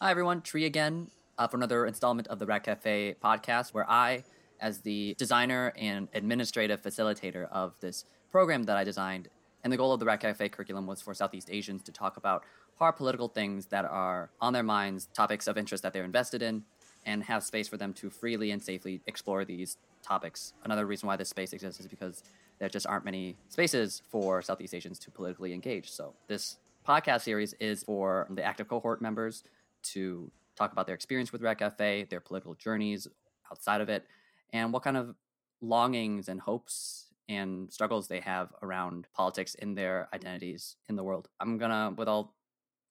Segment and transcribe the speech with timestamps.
[0.00, 0.42] Hi, everyone.
[0.42, 1.06] Tree again
[1.38, 4.24] uh, for another installment of the Rad Cafe podcast, where I,
[4.60, 9.28] as the designer and administrative facilitator of this program that I designed,
[9.62, 12.42] and the goal of the Rad Cafe curriculum was for Southeast Asians to talk about
[12.74, 16.64] hard political things that are on their minds, topics of interest that they're invested in,
[17.06, 20.54] and have space for them to freely and safely explore these topics.
[20.64, 22.24] Another reason why this space exists is because
[22.58, 25.88] there just aren't many spaces for Southeast Asians to politically engage.
[25.88, 26.56] So this
[26.86, 29.44] podcast series is for the active cohort members
[29.92, 33.06] to talk about their experience with Cafe, their political journeys
[33.50, 34.06] outside of it,
[34.52, 35.14] and what kind of
[35.60, 41.28] longings and hopes and struggles they have around politics in their identities in the world.
[41.40, 42.34] I'm gonna, with all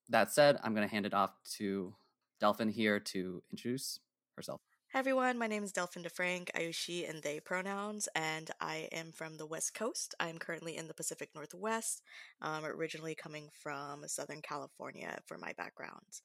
[0.10, 1.94] that said, I'm gonna hand it off to
[2.40, 4.00] Delphin here to introduce
[4.36, 4.60] herself.
[4.92, 6.50] Hi everyone, my name is Delphin DeFrank.
[6.56, 10.14] I use she and they pronouns, and I am from the West Coast.
[10.20, 12.04] I'm currently in the Pacific Northwest,
[12.44, 16.22] um, originally coming from Southern California for my background.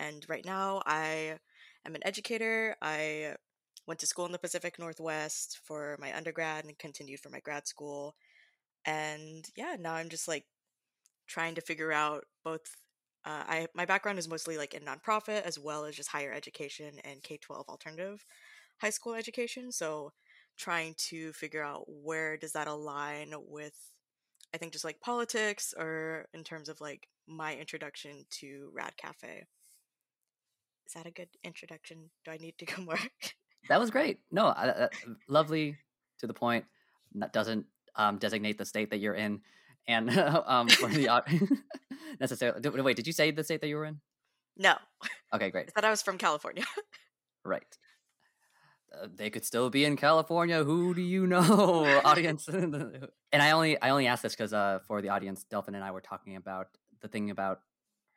[0.00, 1.38] And right now, I
[1.84, 2.74] am an educator.
[2.80, 3.34] I
[3.86, 7.66] went to school in the Pacific Northwest for my undergrad and continued for my grad
[7.66, 8.14] school.
[8.86, 10.46] And yeah, now I'm just like
[11.26, 12.62] trying to figure out both
[13.24, 16.94] uh, I my background is mostly like in nonprofit as well as just higher education
[17.04, 18.24] and K twelve alternative
[18.80, 19.70] high school education.
[19.72, 20.12] So
[20.56, 23.76] trying to figure out where does that align with
[24.54, 29.44] I think just like politics or in terms of like my introduction to Rad Cafe.
[30.90, 32.10] Is that a good introduction?
[32.24, 32.98] Do I need to go more?
[33.68, 34.18] that was great.
[34.32, 34.88] No, uh,
[35.28, 35.76] lovely
[36.18, 36.64] to the point.
[37.14, 39.42] That doesn't um, designate the state that you're in
[39.86, 40.10] and
[40.46, 41.22] um, for the
[42.20, 42.82] necessarily.
[42.82, 44.00] Wait, did you say the state that you were in?
[44.56, 44.74] No.
[45.32, 45.68] Okay, great.
[45.68, 46.64] I thought I was from California.
[47.44, 47.78] right.
[48.92, 50.64] Uh, they could still be in California.
[50.64, 52.48] Who do you know, audience?
[52.48, 55.92] and I only I only asked this because uh, for the audience, Delphin and I
[55.92, 56.66] were talking about
[57.00, 57.60] the thing about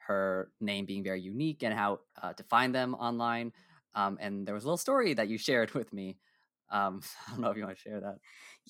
[0.08, 3.54] her name being very unique and how uh, to find them online.
[3.96, 6.18] Um, and there was a little story that you shared with me.
[6.70, 8.20] Um, I don't know if you want to share that.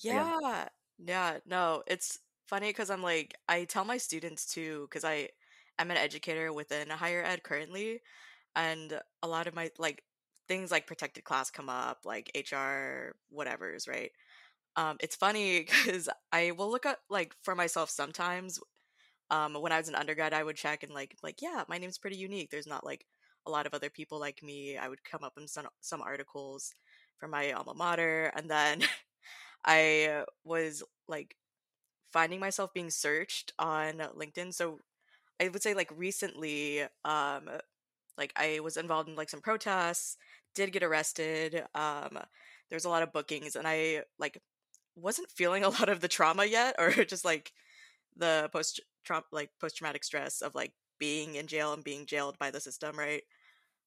[0.02, 0.68] Yeah,
[0.98, 5.30] yeah, no, it's funny because I'm like I tell my students too because I
[5.78, 8.00] am an educator within a higher ed currently,
[8.56, 10.04] and a lot of my like
[10.48, 14.12] things like protected class come up like HR whatever's right.
[14.76, 18.60] Um, it's funny because I will look up like for myself sometimes.
[19.30, 21.98] Um, when I was an undergrad, I would check and like like yeah, my name's
[21.98, 22.50] pretty unique.
[22.50, 23.06] There's not like
[23.46, 24.76] a lot of other people like me.
[24.76, 26.74] I would come up in some some articles
[27.18, 28.82] for my alma mater, and then
[29.64, 31.36] I was like
[32.12, 34.54] finding myself being searched on LinkedIn.
[34.54, 34.80] So
[35.40, 37.50] I would say like recently, um,
[38.18, 40.16] like I was involved in like some protests,
[40.54, 41.64] did get arrested.
[41.74, 42.18] Um,
[42.70, 44.38] there's a lot of bookings, and I like
[44.96, 47.52] wasn't feeling a lot of the trauma yet, or just like
[48.16, 52.38] the post trauma, like post traumatic stress of like being in jail and being jailed
[52.38, 53.22] by the system, right?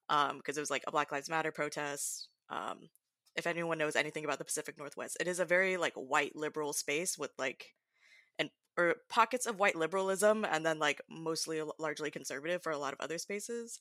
[0.10, 2.30] Um, because it was like a Black Lives Matter protest.
[2.50, 2.90] Um,
[3.36, 6.74] if anyone knows anything about the Pacific Northwest, it is a very like white liberal
[6.74, 7.74] space with like
[8.40, 12.94] and or pockets of white liberalism and then like mostly largely conservative for a lot
[12.94, 13.80] of other spaces.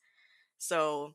[0.59, 1.15] So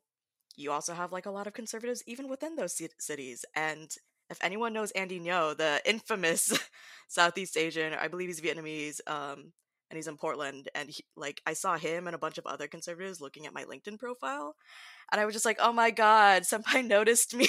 [0.56, 3.46] you also have like a lot of conservatives even within those c- cities.
[3.56, 3.94] And
[4.30, 6.58] if anyone knows Andy Ngo, the infamous
[7.08, 9.54] Southeast Asian, I believe he's Vietnamese, um,
[9.92, 10.70] and he's in Portland.
[10.74, 13.66] And he, like I saw him and a bunch of other conservatives looking at my
[13.66, 14.56] LinkedIn profile,
[15.12, 17.48] and I was just like, "Oh my god, somebody noticed me!"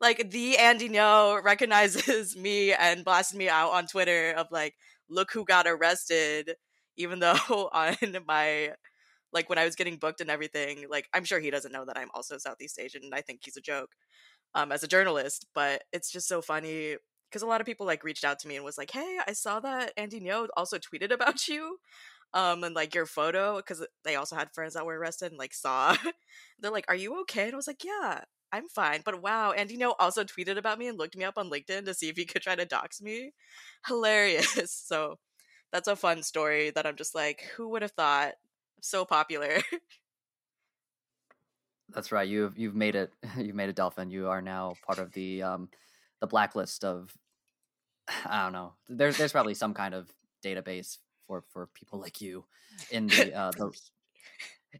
[0.00, 4.74] like the Andy Ngo recognizes me and blasted me out on Twitter of like,
[5.08, 6.54] look who got arrested
[6.96, 7.34] even though
[7.72, 7.96] on
[8.26, 8.72] my
[9.32, 11.98] like when I was getting booked and everything, like I'm sure he doesn't know that
[11.98, 13.90] I'm also Southeast Asian and I think he's a joke
[14.54, 16.96] um as a journalist, but it's just so funny
[17.36, 19.34] because a lot of people like reached out to me and was like, "Hey, I
[19.34, 21.78] saw that Andy Ngo also tweeted about you."
[22.32, 25.54] Um and like your photo because they also had friends that were arrested and like
[25.54, 25.96] saw
[26.58, 29.02] they're like, "Are you okay?" And I was like, "Yeah, I'm fine.
[29.04, 31.94] But wow, Andy Ngo also tweeted about me and looked me up on LinkedIn to
[31.94, 33.32] see if he could try to dox me.
[33.86, 34.56] Hilarious.
[34.86, 35.18] So
[35.72, 38.34] that's a fun story that I'm just like, who would have thought?
[38.80, 39.60] So popular.
[41.90, 42.28] that's right.
[42.28, 43.12] You've you've made it.
[43.36, 44.10] You've made a Delphin.
[44.10, 45.68] You are now part of the um
[46.20, 47.12] the blacklist of
[48.24, 48.74] I don't know.
[48.88, 50.10] There's there's probably some kind of
[50.44, 52.44] database for for people like you
[52.90, 53.72] in the uh the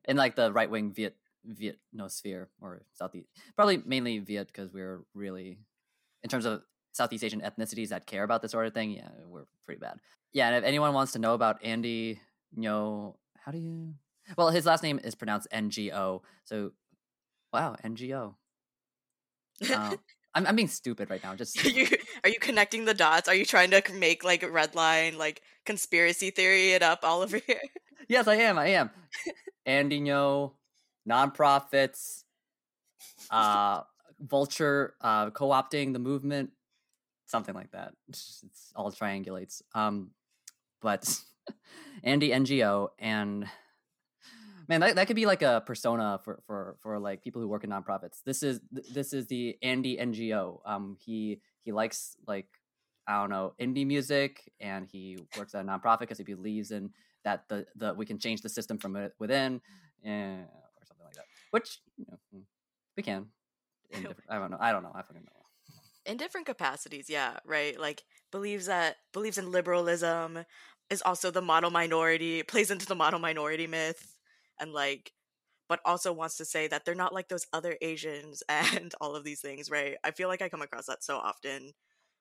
[0.05, 1.17] in like the right wing Viet
[1.49, 5.59] Vietnosphere or Southeast, probably mainly Viet because we're really,
[6.23, 6.63] in terms of
[6.93, 9.99] Southeast Asian ethnicities that care about this sort of thing, yeah, we're pretty bad.
[10.33, 12.21] Yeah, and if anyone wants to know about Andy
[12.57, 13.95] Ngo, how do you?
[14.37, 16.73] Well, his last name is pronounced NGO, so
[17.53, 18.35] wow, NGO.
[19.75, 19.97] Um,
[20.37, 21.35] I'm, I'm being stupid right now.
[21.35, 21.89] Just are you,
[22.23, 23.29] are you connecting the dots?
[23.29, 27.23] Are you trying to make like a red line, like conspiracy theory it up all
[27.23, 27.61] over here?
[28.09, 28.57] Yes, I am.
[28.57, 28.91] I am.
[29.65, 30.53] Andy Ngo
[31.09, 32.23] nonprofits,
[33.33, 33.81] uh,
[34.21, 36.51] vulture uh, co-opting the movement,
[37.25, 37.95] something like that.
[38.09, 39.61] It's, it's all triangulates.
[39.75, 40.13] Um,
[40.81, 41.19] but
[42.05, 43.49] Andy NGO and
[44.69, 47.65] man, that, that could be like a persona for, for for like people who work
[47.65, 48.23] in nonprofits.
[48.25, 50.61] This is this is the Andy NGO.
[50.65, 52.49] Um, he he likes like
[53.07, 56.91] I don't know indie music, and he works at a nonprofit because he believes in
[57.25, 59.61] that the the we can change the system from within,
[60.05, 61.25] and, or something like that.
[61.51, 62.41] Which you know, hmm,
[62.97, 63.27] we can.
[64.29, 64.59] I don't know.
[64.61, 64.93] I don't know.
[64.95, 66.11] I fucking know.
[66.11, 67.79] In different capacities, yeah, right.
[67.79, 70.45] Like believes that believes in liberalism,
[70.91, 74.16] is also the model minority, plays into the model minority myth,
[74.61, 75.13] and like
[75.69, 79.25] but also wants to say that they're not like those other Asians and all of
[79.25, 79.97] these things, right?
[80.05, 81.73] I feel like I come across that so often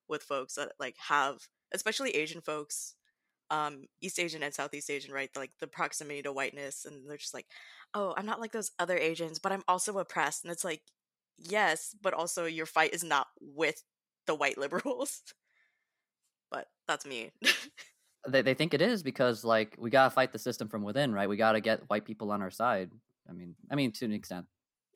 [0.08, 1.38] with folks that like have
[1.74, 2.96] especially Asian folks,
[3.52, 5.30] um, East Asian and Southeast Asian, right?
[5.36, 7.48] Like the proximity to whiteness and they're just like,
[7.94, 10.44] Oh, I'm not like those other Asians, but I'm also oppressed.
[10.44, 10.82] And it's like,
[11.38, 13.84] yes, but also your fight is not with
[14.28, 15.22] the white liberals.
[16.52, 17.32] but that's me.
[18.28, 21.30] they, they think it is because like we gotta fight the system from within, right?
[21.30, 22.92] We gotta get white people on our side.
[23.30, 24.46] I mean, I mean to an extent.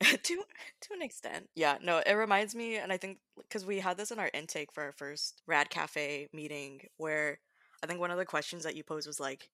[0.00, 1.76] to to an extent, yeah.
[1.82, 4.82] No, it reminds me, and I think because we had this in our intake for
[4.84, 7.38] our first Rad Cafe meeting, where
[7.82, 9.50] I think one of the questions that you posed was like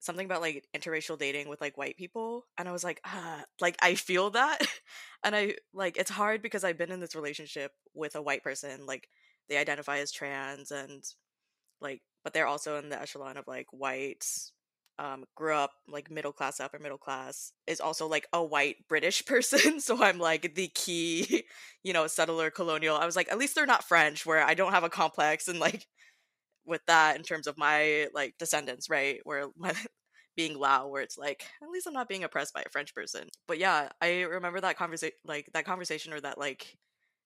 [0.00, 3.76] something about like interracial dating with like white people, and I was like, ah, like
[3.82, 4.60] I feel that,
[5.24, 8.86] and I like it's hard because I've been in this relationship with a white person,
[8.86, 9.08] like
[9.48, 11.02] they identify as trans and
[11.80, 14.22] like but they're also in the echelon of like white
[14.98, 19.24] um, grew up like middle class upper middle class is also like a white british
[19.26, 21.44] person so i'm like the key
[21.82, 22.98] you know settler colonial.
[22.98, 25.58] I was like at least they're not french where i don't have a complex and
[25.58, 25.86] like
[26.66, 29.20] with that in terms of my like descendants right?
[29.24, 29.72] Where my,
[30.36, 33.28] being lao where it's like at least i'm not being oppressed by a french person.
[33.46, 36.76] But yeah i remember that conversation like that conversation or that like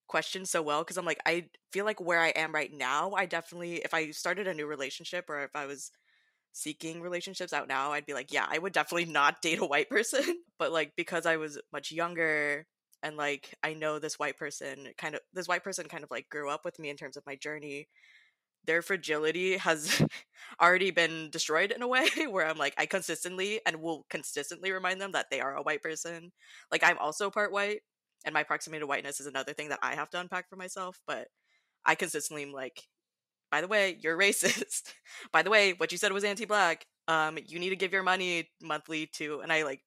[0.07, 3.25] question so well because I'm like, I feel like where I am right now, I
[3.25, 5.91] definitely, if I started a new relationship or if I was
[6.53, 9.89] seeking relationships out now, I'd be like, yeah, I would definitely not date a white
[9.89, 10.23] person.
[10.59, 12.65] but like, because I was much younger
[13.03, 16.29] and like, I know this white person kind of, this white person kind of like
[16.29, 17.87] grew up with me in terms of my journey.
[18.65, 20.01] Their fragility has
[20.61, 25.01] already been destroyed in a way where I'm like, I consistently and will consistently remind
[25.01, 26.31] them that they are a white person.
[26.71, 27.81] Like, I'm also part white,
[28.25, 30.99] and my proximity to whiteness is another thing that I have to unpack for myself.
[31.07, 31.27] But
[31.85, 32.83] I consistently am like,
[33.51, 34.93] by the way, you're racist.
[35.31, 36.85] by the way, what you said was anti-black.
[37.07, 39.81] Um, you need to give your money monthly to, and I like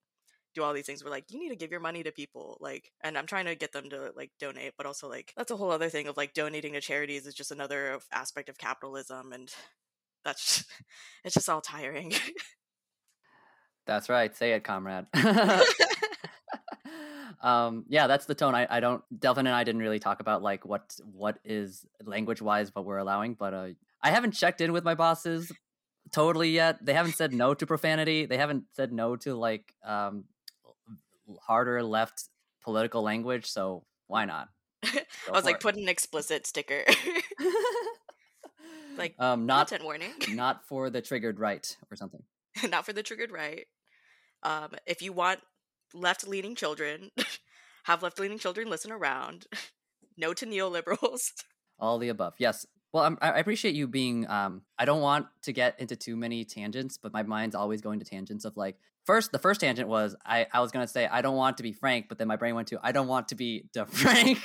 [0.55, 1.05] do all these things.
[1.05, 3.55] We're like, you need to give your money to people, like, and I'm trying to
[3.55, 6.35] get them to like donate, but also like that's a whole other thing of like
[6.35, 9.53] donating to charities is just another aspect of capitalism, and
[10.25, 10.67] that's just,
[11.25, 12.13] it's just all tiring.
[13.87, 14.35] that's right.
[14.37, 15.07] Say it, comrade.
[17.43, 18.55] um yeah that's the tone.
[18.55, 22.41] I i don't Delphin and i didn't really talk about like what what is language
[22.41, 23.69] wise what we're allowing but uh
[24.03, 25.53] i haven't checked in with my bosses
[26.13, 26.85] totally yet.
[26.85, 28.27] They haven't said no to profanity.
[28.27, 30.25] They haven't said no to like um
[31.47, 32.25] harder left
[32.63, 34.49] political language so why not?
[34.85, 35.61] I was like it.
[35.63, 36.85] put an explicit sticker.
[38.99, 40.13] Like um not content warning.
[40.31, 42.23] not for the triggered right or something.
[42.67, 43.67] Not for the triggered right.
[44.43, 45.41] Um if you want
[45.95, 47.11] left leaning children,
[47.85, 49.47] have left leaning children listen around,
[50.17, 51.33] no to neoliberals.
[51.79, 52.35] All the above.
[52.39, 52.67] Yes.
[52.93, 54.29] Well, I'm, i appreciate you being.
[54.31, 57.99] Um, I don't want to get into too many tangents, but my mind's always going
[57.99, 58.79] to tangents of like.
[59.05, 61.73] First, the first tangent was I, I was gonna say I don't want to be
[61.73, 64.39] frank, but then my brain went to I don't want to be de frank.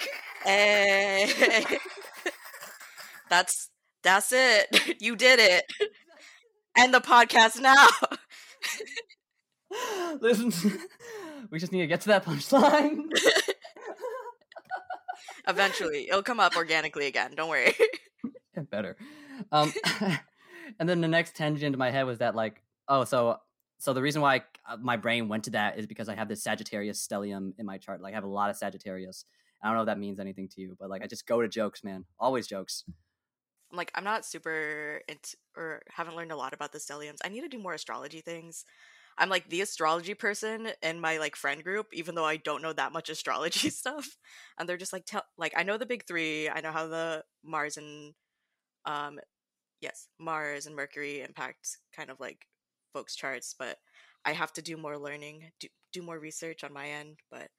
[0.43, 1.63] hey.
[3.29, 3.71] that's
[4.03, 4.67] that's it.
[5.01, 5.63] You did it.
[6.77, 7.87] End the podcast now.
[10.21, 10.51] Listen,
[11.49, 13.09] we just need to get to that punchline.
[15.47, 17.31] Eventually, it'll come up organically again.
[17.35, 17.73] Don't worry.
[18.69, 18.95] Better.
[19.51, 19.73] Um,
[20.79, 23.37] and then the next tangent in my head was that like, oh, so
[23.79, 26.27] so the reason why I, uh, my brain went to that is because I have
[26.27, 28.01] this Sagittarius stellium in my chart.
[28.01, 29.25] Like I have a lot of Sagittarius.
[29.63, 31.47] I don't know if that means anything to you, but like I just go to
[31.47, 32.05] jokes, man.
[32.19, 32.83] Always jokes.
[33.71, 37.17] I'm like I'm not super into or haven't learned a lot about the stelliums.
[37.25, 38.65] I need to do more astrology things.
[39.17, 42.73] I'm like the astrology person in my like friend group, even though I don't know
[42.73, 44.17] that much astrology stuff.
[44.57, 46.49] And they're just like, tell like I know the big three.
[46.49, 48.13] I know how the Mars and
[48.85, 49.19] um,
[49.81, 52.47] yes, Mars and Mercury impact kind of like
[52.93, 53.77] folks' charts, but
[54.25, 57.19] I have to do more learning, do do more research on my end.
[57.29, 57.49] But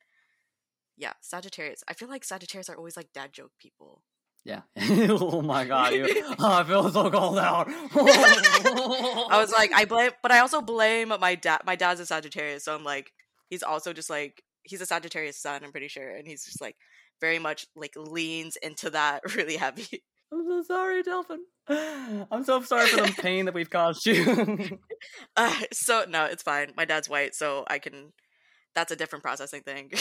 [0.96, 1.82] yeah, Sagittarius.
[1.88, 4.02] I feel like Sagittarius are always like dad joke people.
[4.44, 4.62] Yeah.
[4.80, 6.06] oh my god, you,
[6.38, 7.68] oh, I feel so cold out.
[7.70, 11.62] I was like, I blame, but I also blame my dad.
[11.64, 13.12] My dad's a Sagittarius, so I'm like,
[13.50, 16.76] he's also just like he's a Sagittarius sun, I'm pretty sure, and he's just like
[17.20, 20.02] very much like leans into that really heavy.
[20.32, 21.44] I'm so sorry, Delphin.
[21.68, 24.80] I'm so sorry for the pain that we've caused you.
[25.36, 26.72] uh, so no, it's fine.
[26.76, 28.12] My dad's white, so I can.
[28.74, 29.92] That's a different processing thing.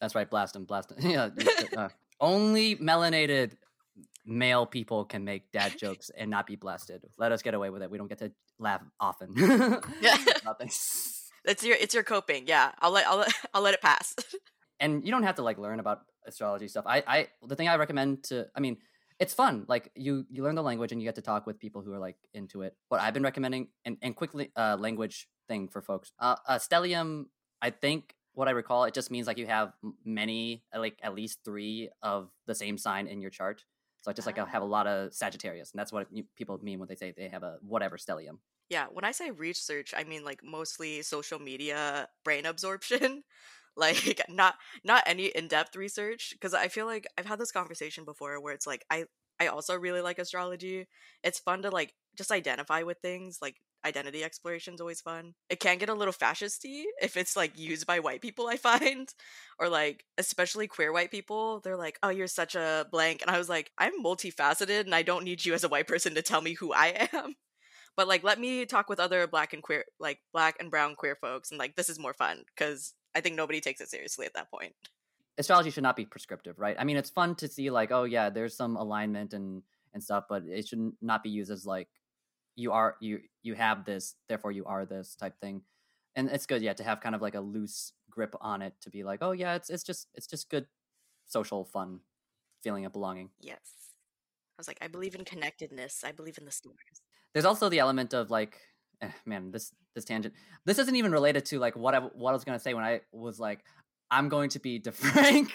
[0.00, 0.28] That's right.
[0.28, 0.64] Blast him.
[0.64, 1.10] Blast him.
[1.10, 1.28] yeah.
[1.76, 1.88] Uh,
[2.22, 3.56] only melanated
[4.24, 7.02] male people can make dad jokes and not be blasted.
[7.18, 7.90] Let us get away with it.
[7.90, 9.34] We don't get to laugh often.
[10.00, 10.16] yeah.
[10.60, 11.12] It's
[11.62, 12.44] your it's your coping.
[12.46, 14.14] Yeah, I'll let I'll let, I'll let it pass.
[14.80, 16.84] and you don't have to like learn about astrology stuff.
[16.86, 18.78] I I the thing I recommend to I mean
[19.18, 19.66] it's fun.
[19.68, 21.98] Like you you learn the language and you get to talk with people who are
[21.98, 22.76] like into it.
[22.88, 26.12] What I've been recommending and and quickly uh language thing for folks.
[26.18, 27.24] Uh, uh stellium
[27.60, 29.72] I think what I recall it just means like you have
[30.04, 33.64] many uh, like at least 3 of the same sign in your chart.
[34.02, 34.68] So I just like I have a ah.
[34.68, 37.96] lot of Sagittarius, and that's what people mean when they say they have a whatever
[37.96, 38.38] stellium.
[38.68, 43.22] Yeah, when I say research, I mean like mostly social media brain absorption.
[43.76, 48.38] like not not any in-depth research because I feel like I've had this conversation before
[48.38, 49.06] where it's like I
[49.40, 50.88] I also really like astrology.
[51.22, 55.34] It's fun to like just identify with things like identity exploration is always fun.
[55.48, 59.12] It can get a little fascisty if it's like used by white people, I find,
[59.58, 61.60] or like especially queer white people.
[61.60, 65.02] They're like, "Oh, you're such a blank," and I was like, "I'm multifaceted, and I
[65.02, 67.34] don't need you as a white person to tell me who I am."
[67.96, 71.16] But like, let me talk with other black and queer, like black and brown queer
[71.16, 74.34] folks, and like this is more fun because I think nobody takes it seriously at
[74.34, 74.74] that point.
[75.38, 76.76] Astrology should not be prescriptive, right?
[76.78, 79.62] I mean, it's fun to see like, oh yeah, there's some alignment and
[79.94, 81.88] and stuff, but it should not be used as like
[82.56, 85.62] you are you you have this therefore you are this type thing.
[86.14, 88.90] And it's good yeah to have kind of like a loose grip on it to
[88.90, 90.66] be like oh yeah it's it's just it's just good
[91.26, 92.00] social fun
[92.62, 93.30] feeling of belonging.
[93.40, 93.60] Yes.
[94.58, 96.04] I was like i believe in connectedness.
[96.04, 96.76] I believe in the stars.
[97.32, 98.58] There's also the element of like
[99.00, 102.32] eh, man this this tangent this isn't even related to like what i what i
[102.32, 103.62] was going to say when i was like
[104.10, 105.50] i'm going to be defrank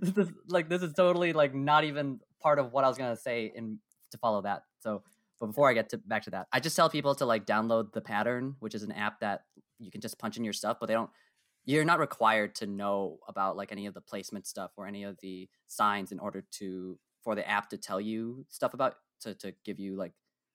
[0.00, 3.14] this is like this is totally like not even part of what i was going
[3.14, 3.78] to say in
[4.10, 4.64] to follow that.
[4.80, 5.02] So
[5.40, 7.92] but before I get to back to that, I just tell people to like download
[7.92, 9.42] the pattern, which is an app that
[9.78, 11.10] you can just punch in your stuff, but they don't
[11.64, 15.18] you're not required to know about like any of the placement stuff or any of
[15.20, 19.52] the signs in order to for the app to tell you stuff about to to
[19.64, 20.12] give you like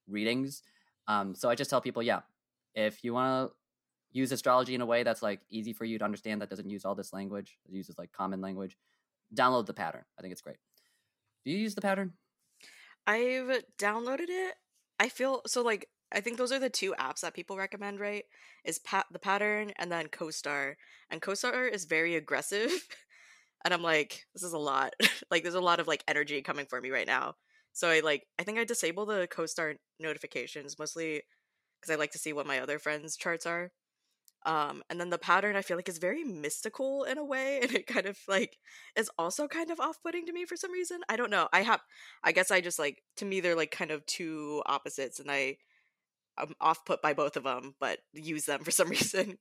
[0.07, 0.63] readings.
[1.07, 2.21] Um, so I just tell people, yeah,
[2.73, 3.55] if you want to
[4.11, 6.85] use astrology in a way that's like easy for you to understand, that doesn't use
[6.85, 8.77] all this language, it uses like common language,
[9.35, 10.03] download the pattern.
[10.17, 10.57] I think it's great.
[11.45, 12.13] Do you use the pattern?
[13.05, 14.55] I've downloaded it.
[15.00, 18.25] I feel so like I think those are the two apps that people recommend, right?
[18.63, 20.75] Is pat the pattern and then CoStar.
[21.09, 22.71] And CoStar is very aggressive.
[23.65, 24.93] and I'm like, this is a lot.
[25.31, 27.35] like there's a lot of like energy coming for me right now.
[27.73, 31.23] So I like I think I disable the CoStar notifications mostly
[31.81, 33.71] because I like to see what my other friends' charts are.
[34.45, 37.71] Um, and then the pattern I feel like is very mystical in a way, and
[37.73, 38.57] it kind of like
[38.95, 41.01] is also kind of off-putting to me for some reason.
[41.09, 41.47] I don't know.
[41.53, 41.81] I have,
[42.23, 45.57] I guess I just like to me they're like kind of two opposites, and I
[46.38, 49.38] I'm off-put by both of them, but use them for some reason.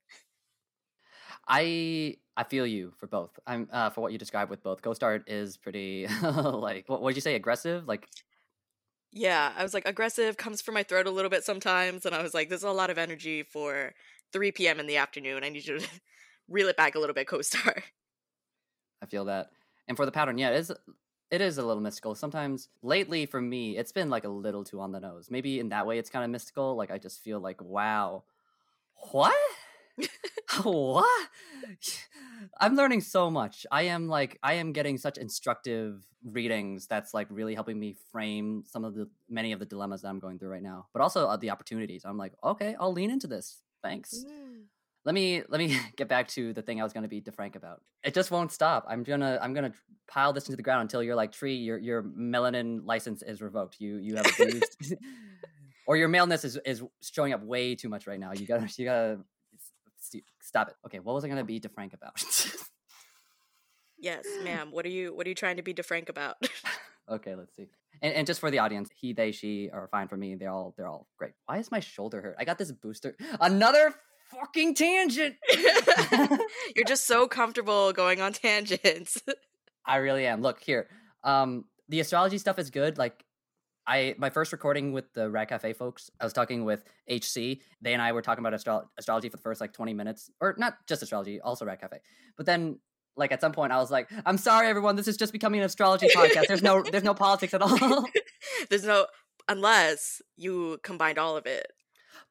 [1.48, 3.38] I I feel you for both.
[3.46, 4.82] I'm uh, for what you described with both.
[4.82, 7.88] CoStar is pretty like what would you say aggressive?
[7.88, 8.08] Like
[9.12, 12.22] yeah, I was like aggressive comes from my throat a little bit sometimes, and I
[12.22, 13.92] was like, there's a lot of energy for
[14.32, 14.80] 3 p.m.
[14.80, 15.44] in the afternoon.
[15.44, 15.86] I need you to
[16.48, 17.82] reel it back a little bit, co-star.
[19.02, 19.50] I feel that.
[19.88, 20.72] And for the pattern, yeah, it is
[21.30, 22.14] it is a little mystical.
[22.14, 25.28] Sometimes lately for me, it's been like a little too on the nose.
[25.30, 26.76] Maybe in that way it's kind of mystical.
[26.76, 28.24] Like I just feel like, wow.
[29.10, 29.34] What?
[30.62, 31.28] what?
[32.60, 33.66] I'm learning so much.
[33.72, 38.64] I am like I am getting such instructive readings that's like really helping me frame
[38.66, 41.26] some of the many of the dilemmas that I'm going through right now, but also
[41.26, 42.04] uh, the opportunities.
[42.04, 43.62] I'm like, okay, I'll lean into this.
[43.82, 44.24] Thanks.
[44.24, 44.64] Mm.
[45.04, 47.56] Let me let me get back to the thing I was going to be defrank
[47.56, 47.82] about.
[48.04, 48.84] It just won't stop.
[48.88, 49.72] I'm gonna I'm gonna
[50.08, 51.56] pile this into the ground until you're like tree.
[51.56, 53.80] Your your melanin license is revoked.
[53.80, 54.76] You you have abused,
[55.86, 58.32] or your maleness is is showing up way too much right now.
[58.32, 59.18] You gotta you gotta
[60.40, 60.74] stop it.
[60.86, 62.22] Okay, what was I gonna be defrank about?
[63.98, 64.70] yes, ma'am.
[64.70, 66.36] What are you what are you trying to be defrank about?
[67.08, 67.68] Okay, let's see.
[68.00, 70.34] And, and, just for the audience, he, they, she are fine for me.
[70.34, 71.32] They're all they're all great.
[71.46, 72.36] Why is my shoulder hurt?
[72.38, 73.16] I got this booster.
[73.40, 73.94] Another
[74.30, 75.36] fucking tangent.
[76.76, 79.20] You're just so comfortable going on tangents.
[79.86, 80.42] I really am.
[80.42, 80.88] Look here.
[81.24, 82.98] Um, the astrology stuff is good.
[82.98, 83.24] Like
[83.86, 87.60] I my first recording with the Rad Cafe folks, I was talking with HC.
[87.80, 90.54] They and I were talking about astro- astrology for the first like 20 minutes, or
[90.58, 91.98] not just astrology, also Rad Cafe.
[92.36, 92.78] But then
[93.16, 95.66] like at some point I was like, I'm sorry everyone, this is just becoming an
[95.66, 96.46] astrology podcast.
[96.48, 98.06] There's no there's no politics at all.
[98.70, 99.06] there's no
[99.48, 101.66] unless you combined all of it.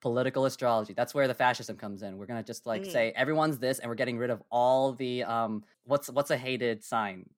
[0.01, 0.93] political astrology.
[0.93, 2.17] That's where the fascism comes in.
[2.17, 2.91] We're gonna just like Mm.
[2.91, 5.63] say everyone's this, and we're getting rid of all the um.
[5.85, 7.29] What's what's a hated sign?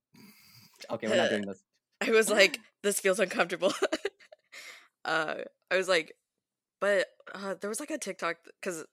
[0.89, 1.63] Okay, we're not doing this.
[2.01, 3.73] I was like, this feels uncomfortable.
[5.05, 5.35] uh,
[5.71, 6.13] I was like,
[6.81, 8.85] but uh, there was like a TikTok because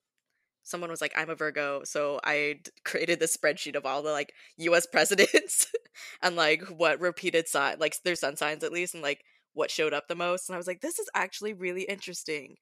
[0.63, 4.33] someone was like, I'm a Virgo, so I created this spreadsheet of all the like
[4.59, 4.87] U.S.
[4.93, 5.67] presidents
[6.23, 9.93] and like what repeated sign, like their sun signs at least, and like what showed
[9.93, 10.49] up the most.
[10.49, 12.57] And I was like, this is actually really interesting.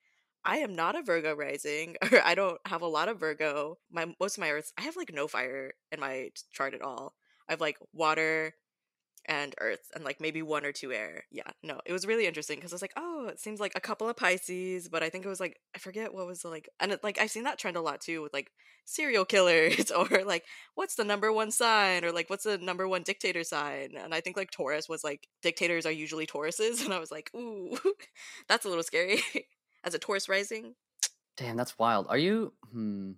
[0.45, 3.79] I am not a Virgo rising, or I don't have a lot of Virgo.
[3.91, 7.15] My most of my Earths, I have like no fire in my chart at all.
[7.49, 8.55] I have like water,
[9.29, 11.25] and earth and like maybe one or two air.
[11.31, 13.81] Yeah, no, it was really interesting because I was like, oh, it seems like a
[13.81, 16.69] couple of Pisces, but I think it was like I forget what was the like,
[16.81, 18.51] and it, like I've seen that trend a lot too with like
[18.87, 20.45] serial killers or like
[20.75, 24.21] what's the number one sign or like what's the number one dictator sign, and I
[24.21, 27.79] think like Taurus was like dictators are usually Tauruses, and I was like, ooh,
[28.49, 29.23] that's a little scary
[29.85, 30.75] as a Taurus rising.
[31.37, 32.07] Damn, that's wild.
[32.09, 32.53] Are you?
[32.73, 33.13] Hmm.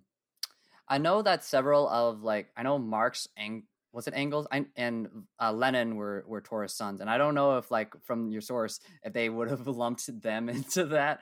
[0.87, 3.63] I know that several of like I know Marx and
[3.93, 5.07] was it Engels I, and
[5.39, 8.79] uh, Lenin were were Taurus suns, and I don't know if like from your source
[9.03, 11.19] if they would have lumped them into that.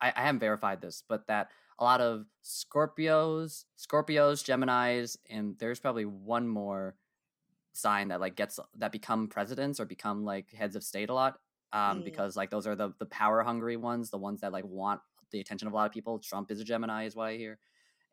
[0.00, 1.48] I, I haven't verified this, but that
[1.78, 6.94] a lot of Scorpios, Scorpios, Gemini's, and there's probably one more
[7.72, 11.38] sign that like gets that become presidents or become like heads of state a lot
[11.72, 12.04] um Mm.
[12.04, 15.00] because like those are the the power hungry ones the ones that like want
[15.30, 17.60] the attention of a lot of people trump is a gemini is what i hear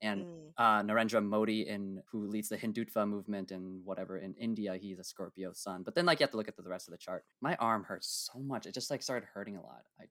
[0.01, 0.51] and Mm.
[0.57, 5.03] uh narendra modi in who leads the hindutva movement and whatever in india he's a
[5.03, 7.25] scorpio sun but then like you have to look at the rest of the chart
[7.41, 10.05] my arm hurts so much it just like started hurting a lot i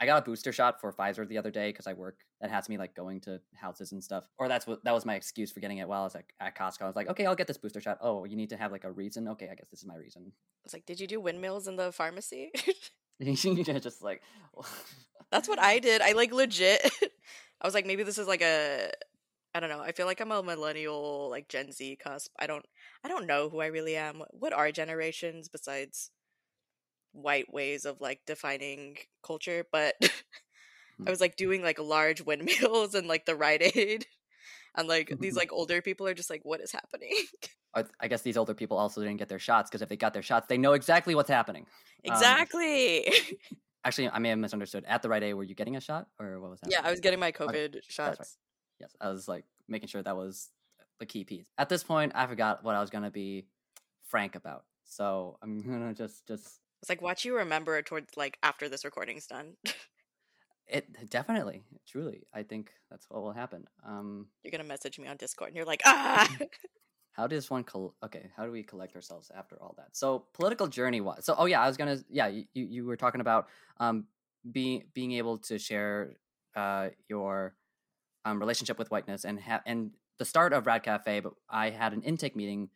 [0.00, 2.20] I got a booster shot for Pfizer the other day because I work.
[2.40, 4.28] That has me like going to houses and stuff.
[4.38, 6.56] Or that's what that was my excuse for getting it while I was like at
[6.56, 6.82] Costco.
[6.82, 7.98] I was like, okay, I'll get this booster shot.
[8.00, 9.26] Oh, you need to have like a reason.
[9.26, 10.30] Okay, I guess this is my reason.
[10.64, 12.52] It's like, did you do windmills in the pharmacy?
[13.18, 14.22] You just like
[15.32, 16.00] That's what I did.
[16.00, 16.88] I like legit.
[17.60, 18.92] I was like, maybe this is like a.
[19.58, 19.80] I don't know.
[19.80, 22.30] I feel like I'm a millennial, like Gen Z cusp.
[22.38, 22.64] I don't.
[23.02, 24.22] I don't know who I really am.
[24.30, 26.12] What are generations besides
[27.10, 29.66] white ways of like defining culture?
[29.72, 29.96] But
[31.04, 34.06] I was like doing like large windmills and like the Rite Aid,
[34.76, 37.16] and like these like older people are just like, what is happening?
[37.74, 40.14] I I guess these older people also didn't get their shots because if they got
[40.14, 41.66] their shots, they know exactly what's happening.
[42.08, 43.12] Um, exactly.
[43.84, 44.84] Actually, I may have misunderstood.
[44.86, 46.70] At the Rite Aid, were you getting a shot or what was that?
[46.70, 48.38] yeah, I was getting my Okay, COVID that's shots.
[48.80, 50.50] Yes, I was like making sure that was
[50.98, 51.46] the key piece.
[51.58, 53.46] At this point, I forgot what I was gonna be
[54.04, 58.68] frank about, so I'm gonna just just It's like watch you remember towards like after
[58.68, 59.54] this recording's done.
[60.66, 62.26] it definitely, truly.
[62.32, 63.66] I think that's what will happen.
[63.86, 66.28] Um, You're gonna message me on Discord and you're like, ah.
[67.12, 70.68] how does one col- okay how do we collect ourselves after all that so political
[70.68, 73.48] journey wise so oh yeah i was gonna yeah you, you you were talking about
[73.80, 74.04] um
[74.52, 76.14] being being able to share
[76.54, 77.56] uh your
[78.24, 81.92] um relationship with whiteness and ha- and the start of rad cafe but i had
[81.92, 82.68] an intake meeting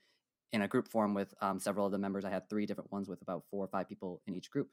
[0.53, 3.09] in a group forum with um, several of the members i had three different ones
[3.09, 4.69] with about four or five people in each group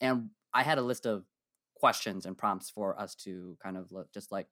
[0.00, 1.24] and i had a list of
[1.76, 4.46] questions and prompts for us to kind of lo- just like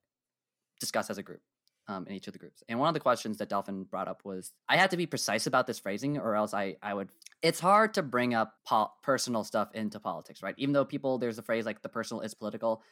[0.79, 1.41] discuss as a group
[1.89, 2.63] um, in each of the groups.
[2.69, 5.47] And one of the questions that Delphin brought up was I had to be precise
[5.47, 7.09] about this phrasing, or else I, I would.
[7.41, 10.55] It's hard to bring up pol- personal stuff into politics, right?
[10.57, 12.83] Even though people, there's a phrase like the personal is political.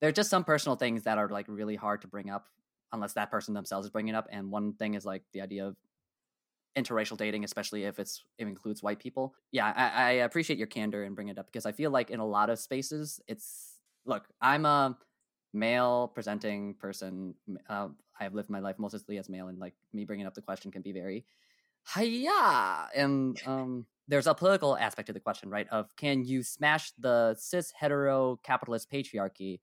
[0.00, 2.46] There are just some personal things that are like really hard to bring up
[2.92, 4.28] unless that person themselves is bringing it up.
[4.30, 5.76] And one thing is like the idea of
[6.76, 9.34] interracial dating, especially if it's it includes white people.
[9.50, 12.20] Yeah, I, I appreciate your candor and bring it up because I feel like in
[12.20, 14.96] a lot of spaces, it's look, I'm a
[15.52, 17.34] male presenting person.
[17.68, 17.88] Uh,
[18.20, 20.82] I've lived my life mostly as male, and like me bringing up the question can
[20.82, 21.24] be very,
[21.94, 22.88] hiya.
[22.94, 25.66] And um, there's a political aspect to the question, right?
[25.70, 29.60] Of can you smash the cis hetero capitalist patriarchy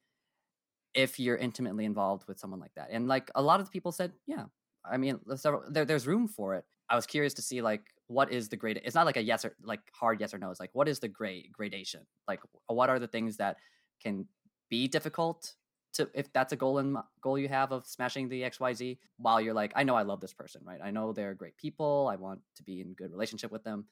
[0.94, 2.90] if you're intimately involved with someone like that?
[2.92, 4.46] And like a lot of people said, yeah.
[4.86, 6.66] I mean, several, there, there's room for it.
[6.90, 8.82] I was curious to see like what is the grade.
[8.84, 10.52] It's not like a yes or like hard yes or no.
[10.52, 12.02] It's like what is the grade gradation?
[12.28, 13.58] Like what are the things that
[14.02, 14.28] can
[14.70, 15.54] be difficult
[15.94, 19.54] to if that's a goal in goal you have of smashing the xyz while you're
[19.54, 22.40] like i know i love this person right i know they're great people i want
[22.56, 23.86] to be in good relationship with them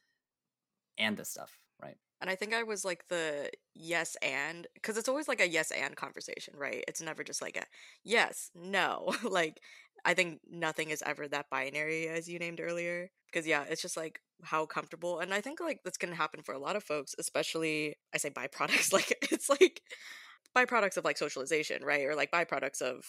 [0.98, 5.08] and this stuff right And I think I was like the yes and because it's
[5.08, 6.84] always like a yes and conversation, right?
[6.88, 7.64] It's never just like a
[8.04, 9.14] yes, no.
[9.28, 9.60] like
[10.04, 13.10] I think nothing is ever that binary as you named earlier.
[13.26, 16.54] Because yeah, it's just like how comfortable and I think like that's gonna happen for
[16.54, 19.82] a lot of folks, especially I say byproducts, like it's like
[20.56, 22.04] byproducts of like socialization, right?
[22.06, 23.04] Or like byproducts of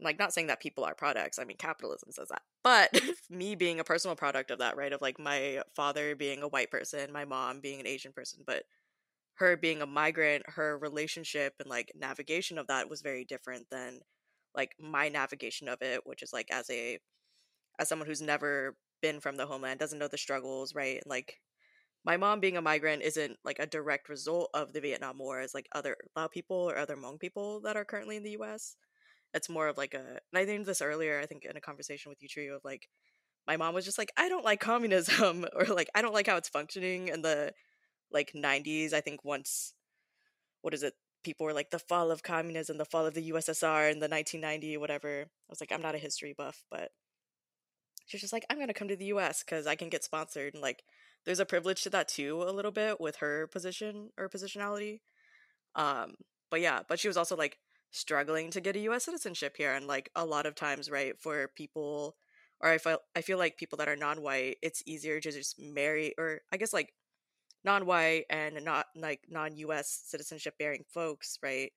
[0.00, 3.80] like not saying that people are products i mean capitalism says that but me being
[3.80, 7.24] a personal product of that right of like my father being a white person my
[7.24, 8.64] mom being an asian person but
[9.34, 14.00] her being a migrant, her relationship and like navigation of that was very different than
[14.54, 16.98] like my navigation of it, which is like as a
[17.78, 21.02] as someone who's never been from the homeland, doesn't know the struggles, right?
[21.06, 21.40] Like
[22.04, 25.54] my mom being a migrant isn't like a direct result of the Vietnam War as
[25.54, 28.76] like other Lao people or other Hmong people that are currently in the US.
[29.34, 32.10] It's more of like a and I named this earlier, I think in a conversation
[32.10, 32.88] with you trio of like
[33.46, 36.36] my mom was just like, I don't like communism or like I don't like how
[36.36, 37.52] it's functioning in the
[38.12, 38.92] like 90s.
[38.92, 39.74] I think once
[40.62, 40.94] what is it?
[41.24, 44.76] People were like the fall of communism, the fall of the USSR in the 1990
[44.78, 45.22] whatever.
[45.22, 46.90] I was like, I'm not a history buff, but
[48.06, 50.62] she's just like, I'm gonna come to the US because I can get sponsored and
[50.62, 50.84] like
[51.24, 55.00] there's a privilege to that too a little bit with her position or positionality.
[55.74, 56.14] Um,
[56.50, 57.58] but yeah, but she was also like
[57.94, 61.48] struggling to get a US citizenship here and like a lot of times, right, for
[61.56, 62.16] people
[62.60, 66.14] or I feel I feel like people that are non-white, it's easier to just marry
[66.18, 66.92] or I guess like
[67.64, 71.72] non-white and not like non-US citizenship bearing folks, right?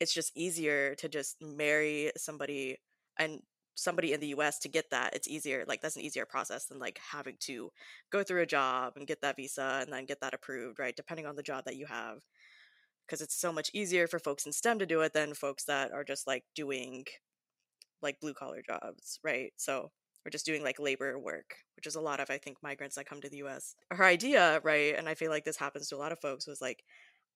[0.00, 2.78] It's just easier to just marry somebody
[3.18, 3.40] and
[3.74, 5.64] somebody in the US to get that, it's easier.
[5.66, 7.70] Like that's an easier process than like having to
[8.10, 10.96] go through a job and get that visa and then get that approved, right?
[10.96, 12.22] Depending on the job that you have.
[13.10, 15.90] Because it's so much easier for folks in STEM to do it than folks that
[15.90, 17.06] are just like doing
[18.02, 19.52] like blue collar jobs, right?
[19.56, 19.90] So
[20.24, 23.08] we're just doing like labor work, which is a lot of I think migrants that
[23.08, 23.74] come to the US.
[23.90, 26.60] Her idea, right, and I feel like this happens to a lot of folks was
[26.60, 26.84] like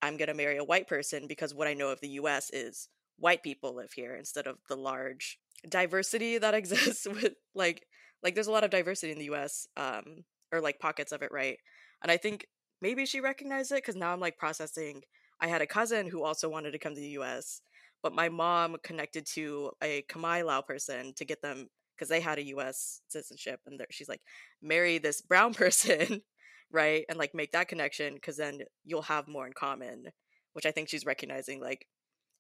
[0.01, 2.89] I'm going to marry a white person because what I know of the US is
[3.19, 7.87] white people live here instead of the large diversity that exists with like
[8.23, 11.33] like there's a lot of diversity in the US um or like pockets of it
[11.33, 11.59] right
[12.01, 12.47] and I think
[12.81, 15.03] maybe she recognized it cuz now I'm like processing
[15.41, 17.61] I had a cousin who also wanted to come to the US
[18.03, 22.39] but my mom connected to a Khmer Lao person to get them because they had
[22.39, 24.21] a US citizenship and she's like
[24.63, 26.23] marry this brown person
[26.71, 30.13] right and like make that connection cuz then you'll have more in common
[30.53, 31.87] which I think she's recognizing like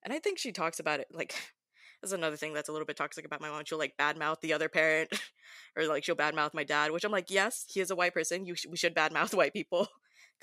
[0.04, 1.34] and I think she talks about it like
[2.02, 3.64] that's another thing that's a little bit toxic about my mom.
[3.64, 5.10] She'll like badmouth the other parent,
[5.76, 8.44] or like she'll badmouth my dad, which I'm like, yes, he is a white person.
[8.44, 9.88] You sh- we should badmouth white people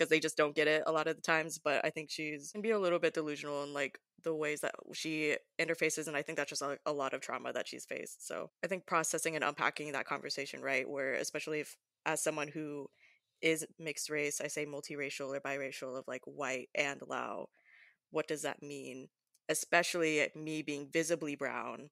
[0.01, 1.59] because they just don't get it a lot of the times.
[1.59, 4.73] But I think she's can be a little bit delusional in like the ways that
[4.93, 8.27] she interfaces, and I think that's just a, a lot of trauma that she's faced.
[8.27, 12.87] So I think processing and unpacking that conversation, right, where especially if as someone who
[13.41, 17.49] is mixed race, I say multiracial or biracial of like white and Lao,
[18.09, 19.09] what does that mean?
[19.51, 21.89] especially me being visibly brown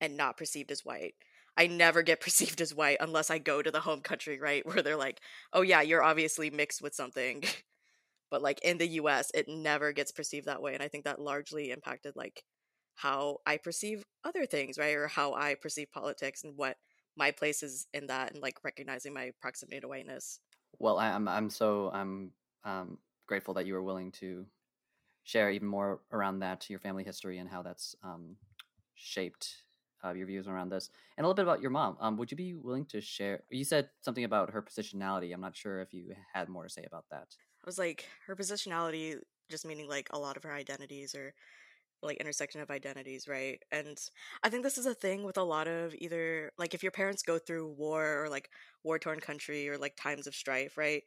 [0.00, 1.14] and not perceived as white.
[1.56, 4.64] I never get perceived as white unless I go to the home country, right?
[4.66, 5.20] Where they're like,
[5.52, 7.44] oh, yeah, you're obviously mixed with something.
[8.30, 10.74] but like in the US, it never gets perceived that way.
[10.74, 12.42] And I think that largely impacted like
[12.96, 14.94] how I perceive other things, right?
[14.96, 16.76] Or how I perceive politics and what
[17.16, 20.40] my place is in that and like recognizing my proximity to whiteness.
[20.78, 22.32] Well, I, am I'm so I'm
[22.64, 24.46] um, grateful that you were willing to
[25.24, 28.36] share even more around that, your family history, and how that's um,
[28.94, 29.63] shaped
[30.04, 31.96] uh, your views around this, and a little bit about your mom.
[32.00, 33.42] Um, would you be willing to share?
[33.50, 35.32] You said something about her positionality.
[35.32, 37.28] I'm not sure if you had more to say about that.
[37.64, 39.16] I was like, her positionality,
[39.50, 41.34] just meaning like a lot of her identities or
[42.02, 43.58] like intersection of identities, right?
[43.72, 43.98] And
[44.42, 47.22] I think this is a thing with a lot of either like if your parents
[47.22, 48.50] go through war or like
[48.84, 51.02] war torn country or like times of strife, right?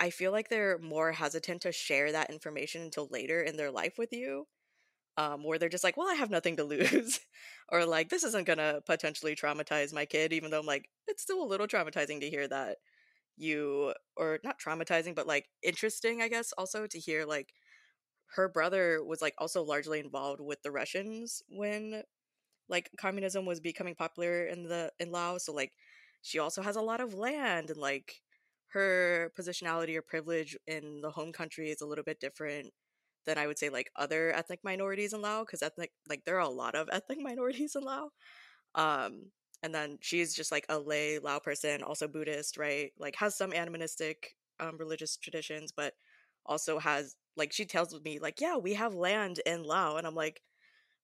[0.00, 3.94] I feel like they're more hesitant to share that information until later in their life
[3.96, 4.46] with you.
[5.16, 7.20] Um, where they're just like, well, I have nothing to lose.
[7.70, 11.42] or like, this isn't gonna potentially traumatize my kid, even though I'm like, it's still
[11.42, 12.78] a little traumatizing to hear that
[13.36, 17.54] you, or not traumatizing, but like interesting, I guess, also to hear like
[18.36, 22.02] her brother was like also largely involved with the Russians when
[22.68, 25.46] like communism was becoming popular in the in Laos.
[25.46, 25.72] So like
[26.22, 28.22] she also has a lot of land and like
[28.68, 32.72] her positionality or privilege in the home country is a little bit different
[33.26, 36.40] than I would say like other ethnic minorities in Lao because ethnic like there are
[36.40, 38.10] a lot of ethnic minorities in Lao.
[38.74, 39.30] Um,
[39.62, 42.92] and then she's just like a lay Lao person, also Buddhist, right?
[42.98, 45.94] Like has some animistic um, religious traditions, but
[46.46, 50.14] also has like she tells me like, yeah, we have land in Lao, and I'm
[50.14, 50.42] like,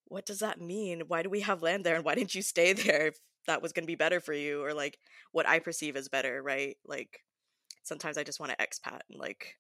[0.07, 1.03] what does that mean?
[1.09, 3.73] Why do we have land there, and why didn't you stay there if that was
[3.73, 4.99] going to be better for you, or like
[5.33, 6.77] what I perceive as better, right?
[6.87, 7.21] Like
[7.83, 9.57] sometimes I just want to expat and like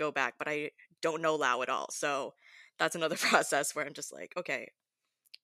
[0.00, 0.70] go back, but I
[1.02, 1.88] don't know Lao at all.
[1.90, 2.34] So
[2.78, 4.72] that's another process where I'm just like, okay.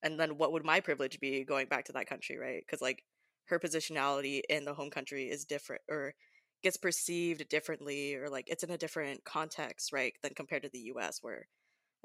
[0.02, 2.62] And then what would my privilege be going back to that country, right?
[2.64, 3.04] Because like
[3.46, 6.14] her positionality in the home country is different or
[6.62, 10.14] gets perceived differently or like it's in a different context, right?
[10.22, 11.46] Than compared to the US where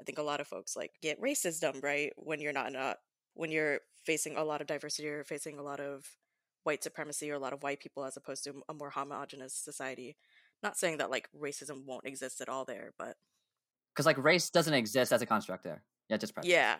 [0.00, 2.12] I think a lot of folks like get racism, right?
[2.16, 2.96] When you're not in a
[3.34, 6.04] when you're facing a lot of diversity or facing a lot of
[6.64, 10.16] white supremacy or a lot of white people as opposed to a more homogenous society.
[10.62, 13.16] Not saying that like racism won't exist at all there, but
[13.92, 15.82] because like race doesn't exist as a construct there.
[16.08, 16.54] Yeah, just prejudice.
[16.54, 16.76] Yeah.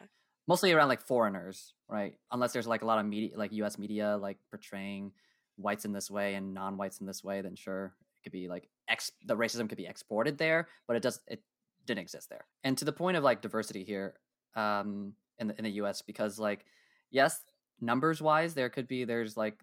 [0.49, 2.15] Mostly around like foreigners, right?
[2.31, 3.79] Unless there's like a lot of media, like U.S.
[3.79, 5.13] media, like portraying
[5.57, 8.69] whites in this way and non-whites in this way, then sure, it could be like
[8.89, 9.13] ex.
[9.27, 11.43] The racism could be exported there, but it does it
[11.87, 12.47] didn't exist there.
[12.65, 14.15] And to the point of like diversity here,
[14.55, 16.03] um, in the in the U.S.
[16.03, 16.65] because like
[17.11, 17.41] yes,
[17.81, 19.63] numbers wise, there could be there's like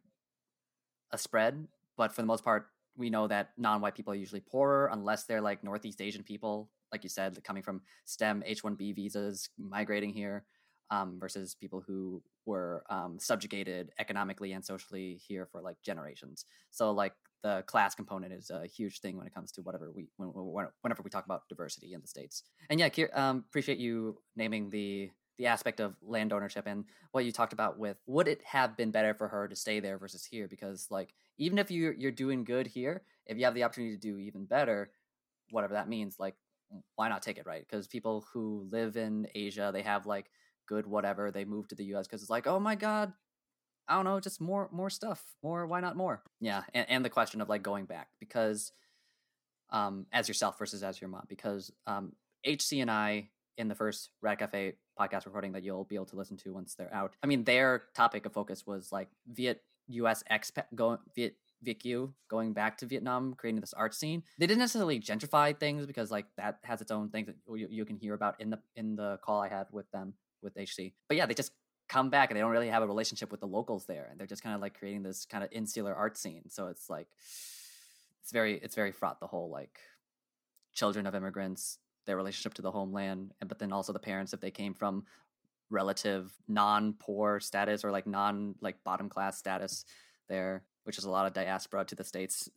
[1.11, 2.67] a spread, but for the most part,
[2.99, 7.03] we know that non-white people are usually poorer unless they're like Northeast Asian people, like
[7.03, 10.43] you said, coming from STEM H-1B visas, migrating here,
[10.91, 16.45] um, versus people who were um, subjugated economically and socially here for like generations.
[16.71, 20.07] So like the class component is a huge thing when it comes to whatever we
[20.17, 20.29] when,
[20.81, 22.43] whenever we talk about diversity in the states.
[22.69, 26.83] And yeah, um, appreciate you naming the the aspect of land ownership and
[27.13, 29.97] what you talked about with would it have been better for her to stay there
[29.97, 33.63] versus here because like even if you you're doing good here if you have the
[33.63, 34.91] opportunity to do even better
[35.49, 36.35] whatever that means like
[36.95, 40.29] why not take it right because people who live in asia they have like
[40.67, 43.11] good whatever they move to the us because it's like oh my god
[43.87, 47.09] i don't know just more more stuff more why not more yeah and, and the
[47.09, 48.71] question of like going back because
[49.71, 52.11] um as yourself versus as your mom because um
[52.45, 53.27] hc and i
[53.59, 56.75] in the first Rad Cafe podcast recording that you'll be able to listen to once
[56.75, 57.13] they're out.
[57.21, 62.53] I mean, their topic of focus was like Viet US expat going Viet VQ going
[62.53, 64.23] back to Vietnam, creating this art scene.
[64.37, 67.85] They didn't necessarily gentrify things because like that has its own things that you, you
[67.85, 70.93] can hear about in the in the call I had with them with HC.
[71.07, 71.51] But yeah, they just
[71.89, 74.27] come back and they don't really have a relationship with the locals there, and they're
[74.27, 76.49] just kind of like creating this kind of insular art scene.
[76.49, 77.07] So it's like
[78.21, 79.19] it's very it's very fraught.
[79.19, 79.79] The whole like
[80.73, 84.39] children of immigrants their relationship to the homeland, and but then also the parents if
[84.39, 85.03] they came from
[85.69, 89.85] relative non-poor status or like non like bottom class status
[90.27, 92.49] there which is a lot of diaspora to the states.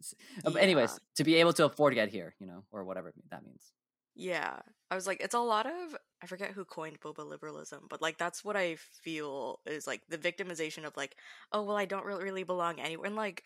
[0.44, 0.58] Yeah.
[0.58, 3.72] anyways to be able to afford to get here you know or whatever that means.
[4.14, 4.56] Yeah.
[4.90, 8.18] I was like it's a lot of i forget who coined boba liberalism but like
[8.18, 11.16] that's what i feel is like the victimization of like
[11.52, 13.42] oh well i don't really, really belong anywhere and like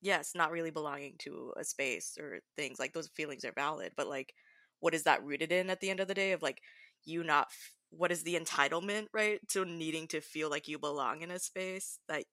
[0.00, 4.08] yes not really belonging to a space or things like those feelings are valid but
[4.08, 4.34] like
[4.80, 6.60] what is that rooted in at the end of the day of like
[7.04, 11.22] you not f- what is the entitlement right to needing to feel like you belong
[11.22, 12.24] in a space that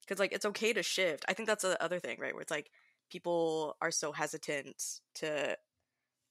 [0.00, 1.24] because like it's okay to shift.
[1.28, 2.70] I think that's the other thing right where it's like
[3.10, 4.82] people are so hesitant
[5.16, 5.56] to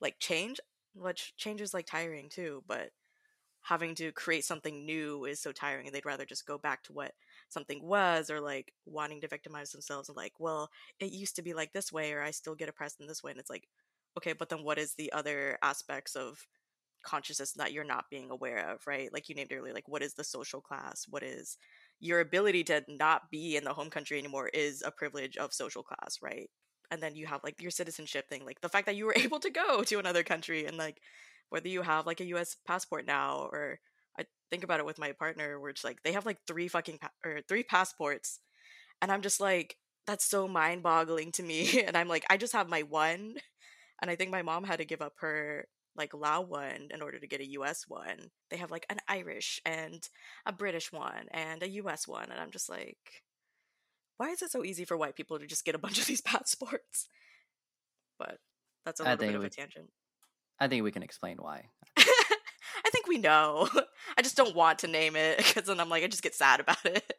[0.01, 0.59] like change
[0.93, 2.89] which change is like tiring too but
[3.63, 6.91] having to create something new is so tiring and they'd rather just go back to
[6.91, 7.13] what
[7.47, 11.53] something was or like wanting to victimize themselves and like well it used to be
[11.53, 13.67] like this way or i still get oppressed in this way and it's like
[14.17, 16.45] okay, but then what is the other aspects of
[17.03, 19.11] consciousness that you're not being aware of, right?
[19.11, 21.05] Like you named earlier, like what is the social class?
[21.09, 21.57] What is
[21.99, 25.83] your ability to not be in the home country anymore is a privilege of social
[25.83, 26.49] class, right?
[26.89, 29.39] And then you have like your citizenship thing, like the fact that you were able
[29.39, 31.01] to go to another country and like
[31.49, 33.79] whether you have like a US passport now or
[34.19, 36.97] I think about it with my partner where it's like they have like three fucking
[36.97, 38.39] pa- or three passports
[39.01, 42.69] and I'm just like that's so mind-boggling to me and I'm like I just have
[42.69, 43.35] my one
[44.01, 47.19] and I think my mom had to give up her like Lao one in order
[47.19, 48.31] to get a US one.
[48.49, 50.07] They have like an Irish and
[50.45, 52.31] a British one and a US one.
[52.31, 53.23] And I'm just like,
[54.17, 56.21] why is it so easy for white people to just get a bunch of these
[56.21, 57.07] passports?
[58.17, 58.39] But
[58.85, 59.89] that's a little bit of we, a tangent.
[60.59, 61.65] I think we can explain why.
[61.97, 63.67] I think we know.
[64.17, 66.59] I just don't want to name it because then I'm like, I just get sad
[66.59, 67.13] about it.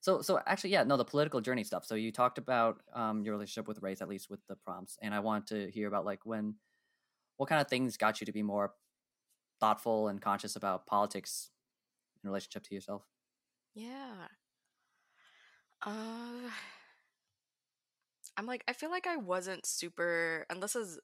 [0.00, 1.86] So, so actually, yeah, no, the political journey stuff.
[1.86, 5.14] So you talked about um, your relationship with race, at least with the prompts, and
[5.14, 6.56] I want to hear about like when,
[7.36, 8.74] what kind of things got you to be more
[9.60, 11.50] thoughtful and conscious about politics
[12.22, 13.02] in relationship to yourself.
[13.74, 14.28] Yeah.
[15.84, 16.50] Uh,
[18.36, 20.98] I'm like, I feel like I wasn't super, and this is,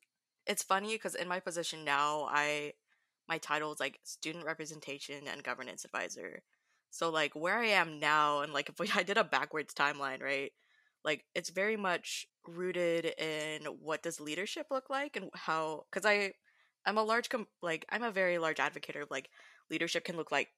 [0.46, 2.72] it's funny because in my position now, I,
[3.28, 6.42] my title is like student representation and governance advisor
[6.90, 10.22] so like where I am now, and like if we, I did a backwards timeline,
[10.22, 10.52] right?
[11.04, 16.32] Like it's very much rooted in what does leadership look like and how because I
[16.86, 19.30] I'm a large com- like I'm a very large advocate of like
[19.70, 20.48] leadership can look like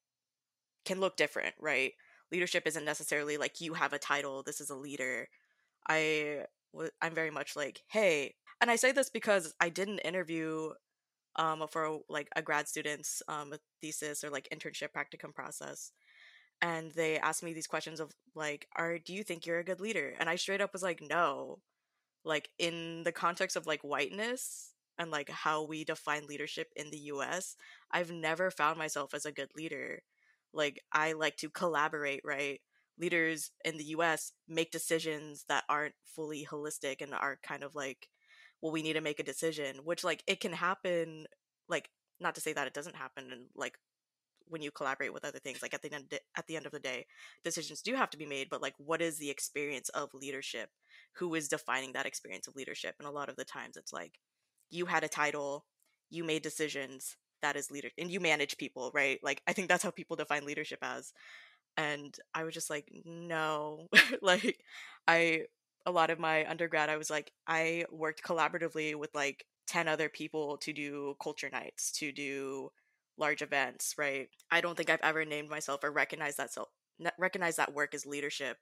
[0.84, 1.92] can look different, right?
[2.30, 5.28] Leadership isn't necessarily like you have a title, this is a leader.
[5.88, 6.44] I
[7.00, 10.70] I'm very much like, hey, and I say this because I did an interview
[11.36, 15.92] um for like a grad student's um thesis or like internship practicum process
[16.62, 19.80] and they asked me these questions of like are do you think you're a good
[19.80, 20.14] leader?
[20.18, 21.58] and i straight up was like no.
[22.24, 26.98] Like in the context of like whiteness and like how we define leadership in the
[27.14, 27.56] US
[27.90, 30.02] i've never found myself as a good leader.
[30.54, 32.60] Like i like to collaborate right?
[32.98, 38.08] Leaders in the US make decisions that aren't fully holistic and are kind of like
[38.60, 41.26] well we need to make a decision which like it can happen
[41.68, 43.76] like not to say that it doesn't happen and like
[44.52, 46.78] when you collaborate with other things like at the end at the end of the
[46.80, 47.06] day
[47.44, 50.70] decisions do have to be made but like what is the experience of leadership?
[51.16, 52.94] Who is defining that experience of leadership?
[52.98, 54.18] And a lot of the times it's like
[54.70, 55.66] you had a title
[56.10, 59.18] you made decisions that is leader and you manage people right?
[59.22, 61.12] Like i think that's how people define leadership as.
[61.76, 63.88] And i was just like no.
[64.22, 64.58] Like
[65.08, 65.42] i
[65.86, 70.08] a lot of my undergrad i was like i worked collaboratively with like 10 other
[70.08, 72.70] people to do culture nights to do
[73.18, 76.68] large events right i don't think i've ever named myself or recognized that self
[77.18, 78.56] recognize that work as leadership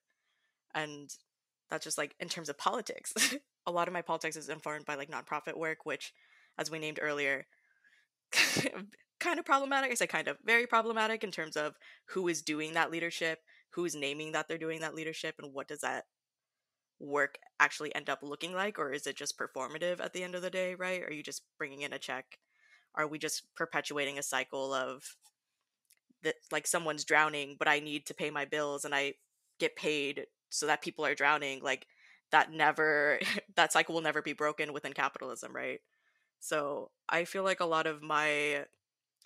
[0.75, 1.11] and
[1.71, 3.13] that's just like in terms of politics
[3.67, 6.13] a lot of my politics is informed by like nonprofit work which
[6.59, 7.47] as we named earlier
[9.21, 9.91] kind of problematic.
[9.91, 11.77] I say kind of very problematic in terms of
[12.09, 13.39] who is doing that leadership,
[13.75, 16.05] who is naming that they're doing that leadership, and what does that
[16.99, 18.79] work actually end up looking like?
[18.79, 21.03] Or is it just performative at the end of the day, right?
[21.03, 22.39] Are you just bringing in a check?
[22.95, 25.17] Are we just perpetuating a cycle of
[26.23, 29.15] that, like someone's drowning, but I need to pay my bills and I
[29.59, 31.63] get paid so that people are drowning?
[31.63, 31.87] Like,
[32.33, 33.19] that never,
[33.57, 35.81] that cycle will never be broken within capitalism, right?
[36.41, 38.67] So I feel like a lot of my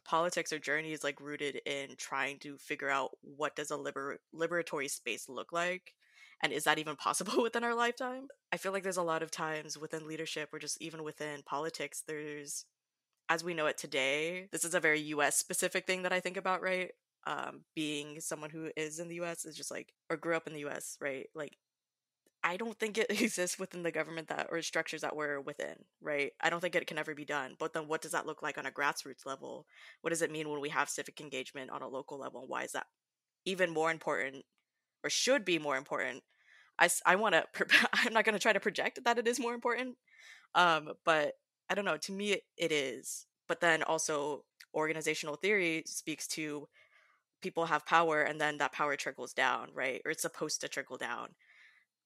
[0.05, 4.20] politics or journey is like rooted in trying to figure out what does a liber-
[4.35, 5.94] liberatory space look like
[6.42, 9.31] and is that even possible within our lifetime i feel like there's a lot of
[9.31, 12.66] times within leadership or just even within politics there's
[13.29, 16.37] as we know it today this is a very us specific thing that i think
[16.37, 16.91] about right
[17.27, 20.53] um, being someone who is in the us is just like or grew up in
[20.53, 21.57] the us right like
[22.45, 26.33] I don't think it exists within the government that or structures that we're within, right?
[26.41, 27.57] I don't think it can ever be done.
[27.59, 29.67] But then what does that look like on a grassroots level?
[30.03, 32.43] What does it mean when we have civic engagement on a local level?
[32.43, 32.87] And why is that
[33.47, 34.45] even more important
[35.03, 36.23] or should be more important?
[36.79, 39.55] I, I want to, I'm not going to try to project that it is more
[39.55, 39.97] important.
[40.55, 41.35] Um, but
[41.70, 41.96] I don't know.
[41.96, 43.27] To me, it is.
[43.48, 46.68] But then also, organizational theory speaks to
[47.42, 50.00] people have power and then that power trickles down, right?
[50.05, 51.29] Or it's supposed to trickle down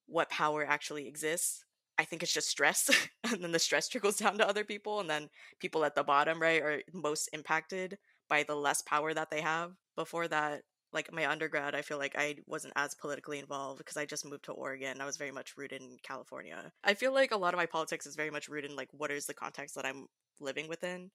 [0.06, 1.64] what power actually exists.
[1.98, 2.90] I think it's just stress.
[3.24, 5.00] and then the stress trickles down to other people.
[5.00, 5.28] And then
[5.60, 9.72] people at the bottom, right, are most impacted by the less power that they have.
[9.96, 14.06] Before that, like my undergrad, I feel like I wasn't as politically involved because I
[14.06, 15.00] just moved to Oregon.
[15.00, 16.72] I was very much rooted in California.
[16.82, 19.10] I feel like a lot of my politics is very much rooted in like what
[19.10, 20.06] is the context that I'm
[20.40, 21.10] living within.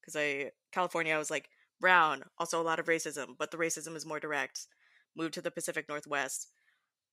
[0.00, 1.48] Because I California, I was like
[1.80, 4.66] brown, also a lot of racism, but the racism is more direct.
[5.16, 6.48] Moved to the Pacific Northwest,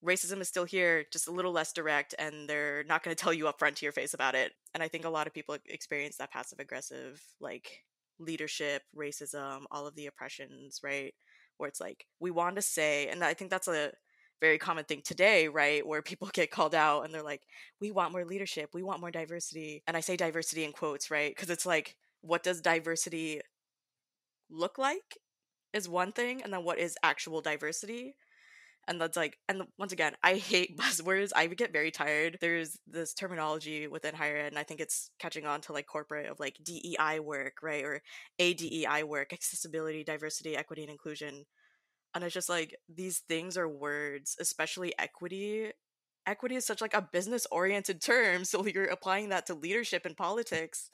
[0.03, 3.33] racism is still here, just a little less direct, and they're not going to tell
[3.33, 4.51] you up front to your face about it.
[4.73, 7.83] And I think a lot of people experience that passive aggressive, like
[8.19, 11.13] leadership, racism, all of the oppressions, right?
[11.57, 13.91] Where it's like, we want to say, and I think that's a
[14.41, 15.85] very common thing today, right?
[15.85, 17.41] Where people get called out and they're like,
[17.79, 19.83] we want more leadership, we want more diversity.
[19.87, 21.33] And I say diversity in quotes, right?
[21.33, 23.41] Because it's like, what does diversity
[24.49, 25.17] look like
[25.73, 28.15] is one thing, and then what is actual diversity?
[28.87, 32.37] And that's like and once again i hate buzzwords i get very tired.
[32.41, 36.29] There's this terminology within higher ed and i think it's catching on to like corporate
[36.29, 38.01] of like dei work right or
[38.39, 41.45] adei work accessibility diversity equity and inclusion.
[42.15, 45.71] And it's just like these things are words especially equity.
[46.27, 50.17] Equity is such like a business oriented term so you're applying that to leadership and
[50.17, 50.89] politics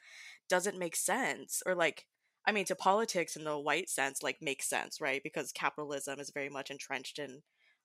[0.50, 2.06] doesn't make sense or like
[2.48, 6.32] i mean to politics in the white sense like makes sense right because capitalism is
[6.32, 7.44] very much entrenched in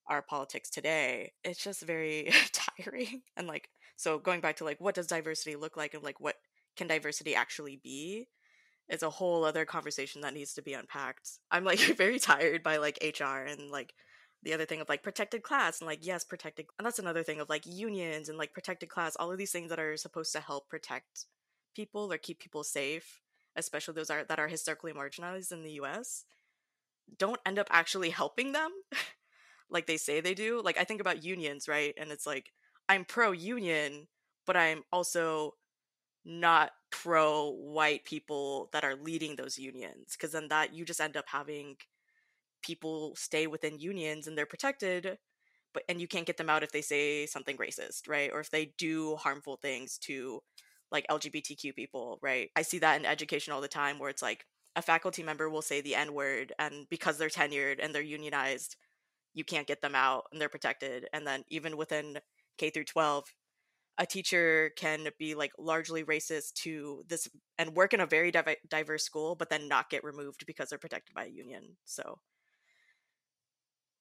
[0.09, 4.95] our politics today it's just very tiring and like so going back to like what
[4.95, 6.37] does diversity look like and like what
[6.77, 8.27] can diversity actually be
[8.89, 11.39] is a whole other conversation that needs to be unpacked.
[11.51, 13.95] I'm like very tired by like hr and like
[14.43, 17.41] the other thing of like protected class and like yes protected and that's another thing
[17.41, 20.41] of like unions and like protected class all of these things that are supposed to
[20.41, 21.25] help protect
[21.75, 23.23] people or keep people safe
[23.57, 26.25] especially those are that are historically marginalized in the us
[27.19, 28.71] don't end up actually helping them
[29.71, 30.61] like they say they do.
[30.65, 31.95] Like I think about unions, right?
[31.99, 32.53] And it's like
[32.89, 34.09] I'm pro union,
[34.47, 35.55] but I'm also
[36.25, 41.17] not pro white people that are leading those unions because then that you just end
[41.17, 41.77] up having
[42.63, 45.19] people stay within unions and they're protected
[45.75, 48.51] but and you can't get them out if they say something racist right or if
[48.51, 50.41] they do harmful things to
[50.91, 54.47] like lgbtq people right i see that in education all the time where it's like
[54.77, 58.77] a faculty member will say the n word and because they're tenured and they're unionized
[59.35, 62.19] you can't get them out and they're protected and then even within
[62.59, 63.25] k through 12
[63.99, 67.29] a teacher can be like largely racist to this
[67.59, 70.79] and work in a very div- diverse school but then not get removed because they're
[70.79, 72.19] protected by a union so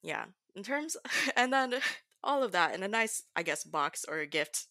[0.02, 0.26] yeah
[0.56, 0.98] in terms
[1.36, 1.76] and then
[2.24, 4.68] all of that in a nice i guess box or a gift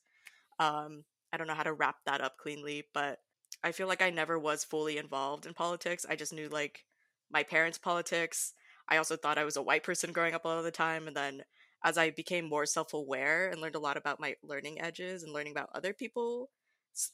[0.59, 3.19] um i don't know how to wrap that up cleanly but
[3.63, 6.07] I feel like I never was fully involved in politics.
[6.09, 6.85] I just knew like
[7.31, 8.55] my parents' politics.
[8.93, 11.07] I also thought I was a white person growing up a lot of the time.
[11.07, 11.45] And then
[11.83, 15.33] as I became more self aware and learned a lot about my learning edges and
[15.33, 16.51] learning about other people's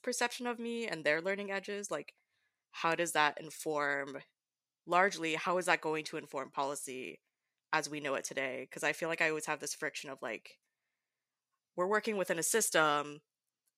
[0.03, 2.15] perception of me and their learning edges, like
[2.73, 4.19] how does that inform
[4.87, 7.21] largely how is that going to inform policy
[7.73, 8.67] as we know it today?
[8.69, 10.59] Because I feel like I always have this friction of like,
[11.77, 13.21] we're working within a system,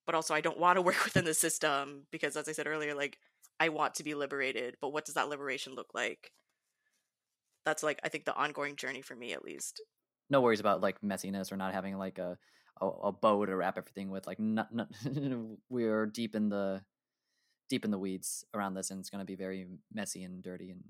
[0.06, 2.94] but also I don't want to work within the system because, as I said earlier,
[2.94, 3.18] like
[3.60, 6.32] I want to be liberated, but what does that liberation look like?
[7.64, 9.82] That's like I think the ongoing journey for me, at least.
[10.28, 12.38] No worries about like messiness or not having like a
[12.80, 14.26] a, a bow to wrap everything with.
[14.26, 14.88] Like, not, not
[15.68, 16.82] we're deep in the
[17.68, 20.70] deep in the weeds around this, and it's going to be very messy and dirty
[20.70, 20.82] and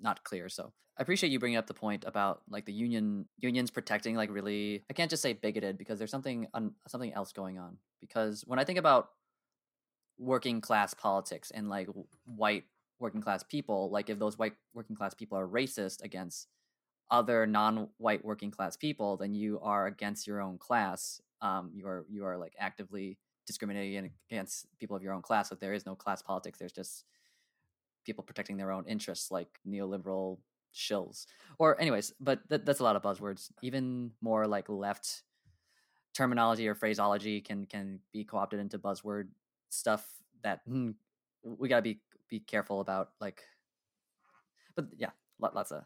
[0.00, 0.48] not clear.
[0.48, 4.30] So I appreciate you bringing up the point about like the union unions protecting like
[4.30, 4.84] really.
[4.90, 7.78] I can't just say bigoted because there's something un, something else going on.
[8.00, 9.08] Because when I think about
[10.18, 11.88] working class politics and like
[12.24, 12.64] white
[13.02, 16.46] working class people, like if those white working class people are racist against
[17.10, 21.20] other non-white working class people, then you are against your own class.
[21.42, 25.50] Um, you are you are like actively discriminating against people of your own class.
[25.50, 26.58] So there is no class politics.
[26.58, 27.04] There's just
[28.06, 30.38] people protecting their own interests, like neoliberal
[30.74, 31.26] shills.
[31.58, 33.50] Or, anyways, but th- that's a lot of buzzwords.
[33.62, 35.24] Even more like left
[36.14, 39.28] terminology or phraseology can can be co-opted into buzzword
[39.70, 40.06] stuff
[40.42, 40.94] that mm,
[41.42, 42.00] we gotta be
[42.32, 43.10] be careful about.
[43.20, 43.42] Like,
[44.74, 45.84] but yeah, lots of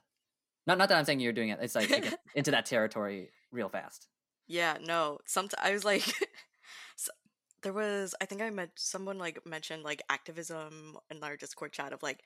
[0.66, 1.58] not not that I'm saying you're doing it.
[1.60, 1.90] It's like
[2.34, 4.06] into that territory real fast.
[4.46, 5.18] Yeah, no.
[5.26, 6.04] Sometimes I was like,
[7.62, 11.92] there was I think I met someone like mentioned like activism in our Discord chat
[11.92, 12.22] of like,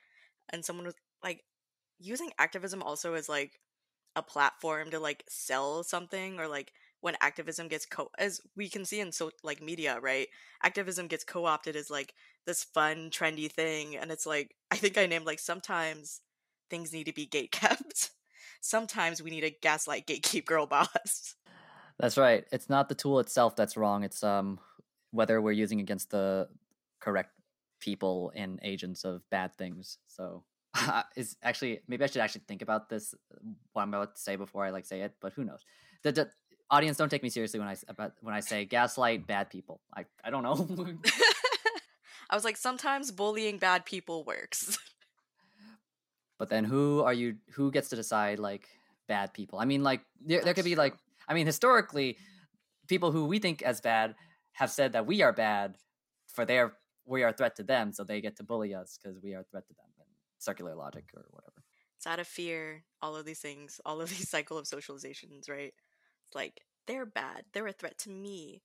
[0.51, 1.43] and someone was like
[1.99, 3.59] using activism also as like
[4.17, 8.85] a platform to like sell something or like when activism gets co as we can
[8.85, 10.29] see in so like media right
[10.63, 12.15] activism gets co-opted as like
[12.47, 16.21] this fun trendy thing and it's like i think i named like sometimes
[16.69, 18.11] things need to be gate kept
[18.61, 21.37] sometimes we need a gaslight gatekeep girl boss
[21.99, 24.59] that's right it's not the tool itself that's wrong it's um
[25.13, 26.49] whether we're using against the
[27.01, 27.31] correct
[27.81, 29.99] people and agents of bad things.
[30.07, 30.45] So
[31.17, 33.15] is actually maybe I should actually think about this
[33.73, 35.65] what I'm about to say before I like say it, but who knows?
[36.03, 36.31] The, the
[36.71, 39.81] audience don't take me seriously when I about when I say gaslight bad people.
[39.95, 40.55] I I don't know.
[42.31, 44.79] I was like sometimes bullying bad people works.
[46.39, 48.69] but then who are you who gets to decide like
[49.09, 49.59] bad people?
[49.59, 50.95] I mean like there, there could be like
[51.29, 52.19] I mean historically
[52.87, 54.15] people who we think as bad
[54.53, 55.77] have said that we are bad
[56.33, 56.75] for their
[57.07, 59.41] we are a threat to them, so they get to bully us because we are
[59.41, 59.87] a threat to them.
[59.99, 60.09] And
[60.39, 61.65] circular logic or whatever.
[61.97, 62.85] It's out of fear.
[63.03, 65.75] All of these things, all of these cycle of socializations, right?
[66.35, 67.45] Like they're bad.
[67.53, 68.63] They're a threat to me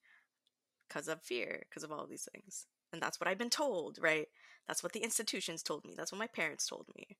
[0.87, 2.65] because of fear, because of all these things.
[2.93, 4.27] And that's what I've been told, right?
[4.67, 5.93] That's what the institutions told me.
[5.95, 7.17] That's what my parents told me.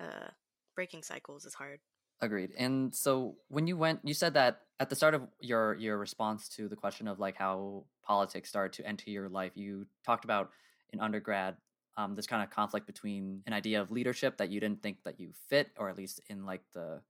[0.00, 0.30] Uh,
[0.74, 1.80] breaking cycles is hard.
[2.20, 2.50] Agreed.
[2.56, 6.48] And so when you went, you said that at the start of your your response
[6.50, 10.50] to the question of like how politics started to enter your life, you talked about
[10.92, 11.56] in undergrad
[11.96, 15.20] um, this kind of conflict between an idea of leadership that you didn't think that
[15.20, 17.00] you fit, or at least in like the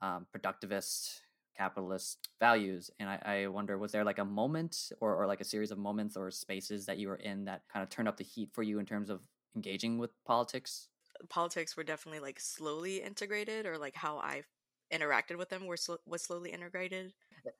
[0.00, 1.20] um, productivist
[1.58, 2.90] capitalist values.
[3.00, 5.78] And I, I wonder, was there like a moment or, or like a series of
[5.78, 8.62] moments or spaces that you were in that kind of turned up the heat for
[8.62, 9.20] you in terms of
[9.56, 10.88] engaging with politics?
[11.28, 14.42] politics were definitely like slowly integrated or like how I
[14.92, 17.12] interacted with them were sl- was slowly integrated.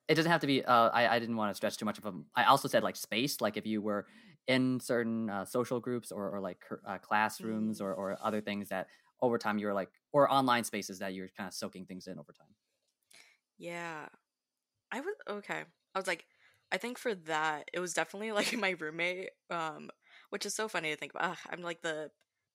[0.09, 0.65] It doesn't have to be.
[0.65, 2.27] Uh, I I didn't want to stretch too much of them.
[2.35, 4.07] I also said like space, like if you were
[4.47, 7.85] in certain uh, social groups or or like uh, classrooms mm.
[7.85, 8.87] or or other things that
[9.21, 12.19] over time you were like or online spaces that you're kind of soaking things in
[12.19, 12.49] over time.
[13.59, 14.07] Yeah,
[14.93, 15.65] I was okay.
[15.95, 16.27] I was like,
[16.73, 19.91] I think for that it was definitely like my roommate, um,
[20.31, 21.33] which is so funny to think about.
[21.33, 22.11] Ugh, I'm like the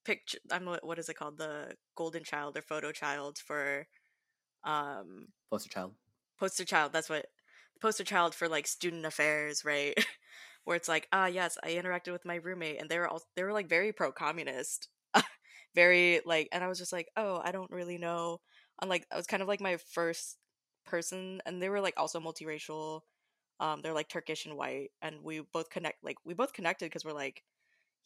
[0.06, 1.38] picture i'm what is it called?
[1.38, 3.88] The golden child or photo child for
[4.66, 5.94] um poster child.
[6.40, 6.94] poster child.
[6.94, 7.28] That's what
[7.82, 9.94] poster child for like student affairs right?
[10.66, 13.44] Where it's like ah yes i interacted with my roommate and they were all they
[13.44, 14.88] were like very pro communist
[15.76, 18.40] very like and i was just like oh i don't really know
[18.82, 20.38] and like i was kind of like my first
[20.86, 23.02] person and they were like also multiracial
[23.60, 27.06] um they're like turkish and white and we both connect like we both connected because
[27.06, 27.44] we're like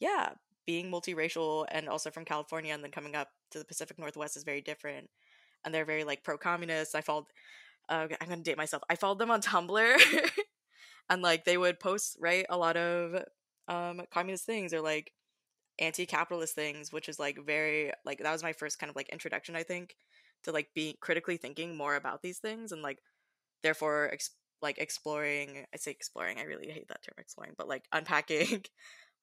[0.00, 0.30] yeah
[0.68, 4.44] being multiracial and also from California and then coming up to the Pacific Northwest is
[4.44, 5.08] very different.
[5.64, 6.94] And they're very like pro communist.
[6.94, 7.24] I followed,
[7.88, 8.82] uh, I'm gonna date myself.
[8.90, 9.96] I followed them on Tumblr,
[11.08, 13.24] and like they would post right a lot of
[13.66, 15.10] um communist things or like
[15.78, 19.56] anti-capitalist things, which is like very like that was my first kind of like introduction,
[19.56, 19.96] I think,
[20.44, 22.98] to like being critically thinking more about these things and like
[23.62, 24.30] therefore ex-
[24.62, 25.66] like exploring.
[25.74, 26.38] I say exploring.
[26.38, 28.64] I really hate that term exploring, but like unpacking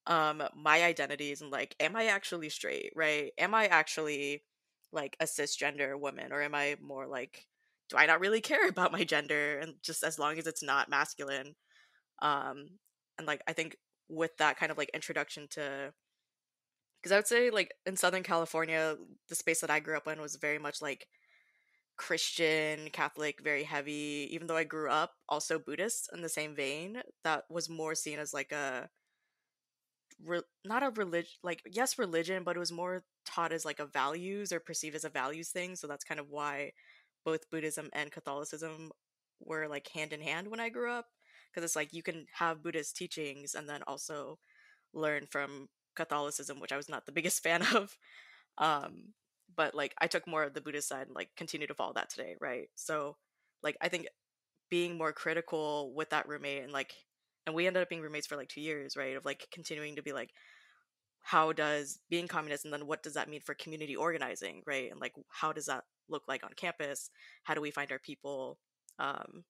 [0.08, 4.44] um my identities and like am i actually straight right am i actually
[4.92, 7.46] like a cisgender woman or am i more like
[7.90, 10.90] do i not really care about my gender and just as long as it's not
[10.90, 11.56] masculine
[12.22, 12.68] um
[13.18, 13.78] and like i think
[14.10, 15.92] with that kind of like introduction to
[17.06, 18.98] because i would say like in southern california
[19.30, 21.08] the space that i grew up in was very much like
[21.98, 27.04] christian catholic very heavy even though i grew up also buddhist in the same vein
[27.24, 28.90] that was more seen as like a
[30.24, 33.86] re- not a religion like yes religion but it was more taught as like a
[33.86, 36.72] values or perceived as a values thing so that's kind of why
[37.24, 38.92] both buddhism and catholicism
[39.40, 41.08] were like hand in hand when i grew up
[41.52, 44.40] because it's like you can have buddhist teachings and then also
[44.94, 47.98] learn from catholicism which i was not the biggest fan of
[48.58, 49.14] um
[49.56, 52.10] but like i took more of the buddhist side and like continue to follow that
[52.10, 52.70] today right?
[52.76, 53.18] So
[53.64, 54.08] like i think
[54.70, 56.94] being more critical with that roommate and like
[57.46, 59.16] and we ended up being roommates for like two years right?
[59.16, 60.32] Of like continuing to be like
[61.22, 64.92] how does being communist and then what does that mean for community organizing right?
[64.92, 67.10] And like how does that look like on campus?
[67.44, 68.58] How do we find our people?
[69.00, 69.44] Um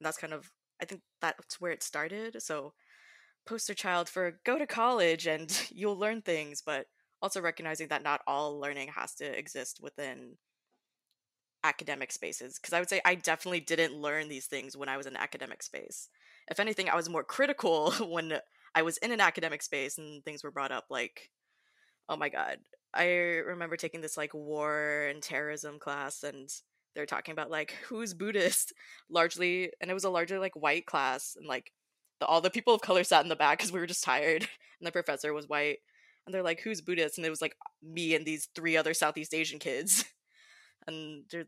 [0.00, 2.40] that's kind of i think that's where it started.
[2.42, 2.72] So
[3.50, 6.86] poster child for go to college and you'll learn things but
[7.20, 10.36] also recognizing that not all learning has to exist within
[11.64, 15.06] academic spaces because i would say i definitely didn't learn these things when i was
[15.06, 16.08] in academic space.
[16.48, 18.38] If anything i was more critical when
[18.76, 21.30] i was in an academic space and things were brought up like
[22.08, 22.58] oh my god.
[22.94, 23.06] I
[23.46, 26.48] remember taking this like war and terrorism class and
[26.94, 28.72] they're talking about like who's buddhist?
[29.10, 31.72] Largely and it was a largely like white class and like
[32.20, 34.42] the, all the people of color sat in the back because we were just tired
[34.80, 35.78] and the professor was white
[36.26, 37.18] and they're like who's buddhist?
[37.18, 40.04] And it was like me and these three other southeast asian kids.
[40.86, 41.46] And the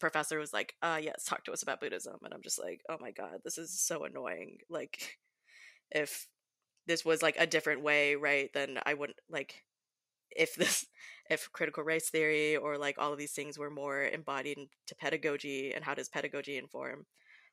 [0.00, 2.16] professor was like uh yes talk to us about buddhism.
[2.24, 4.58] And i'm just like oh my god this is so annoying.
[4.68, 5.18] Like
[5.90, 6.26] if
[6.86, 9.64] this was like a different way right then i wouldn't like
[10.30, 10.86] if this
[11.30, 15.72] if critical race theory or like all of these things were more embodied into pedagogy
[15.74, 17.06] and how does pedagogy inform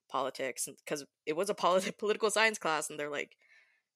[0.10, 3.36] politics because it was a polit- political science class and they're like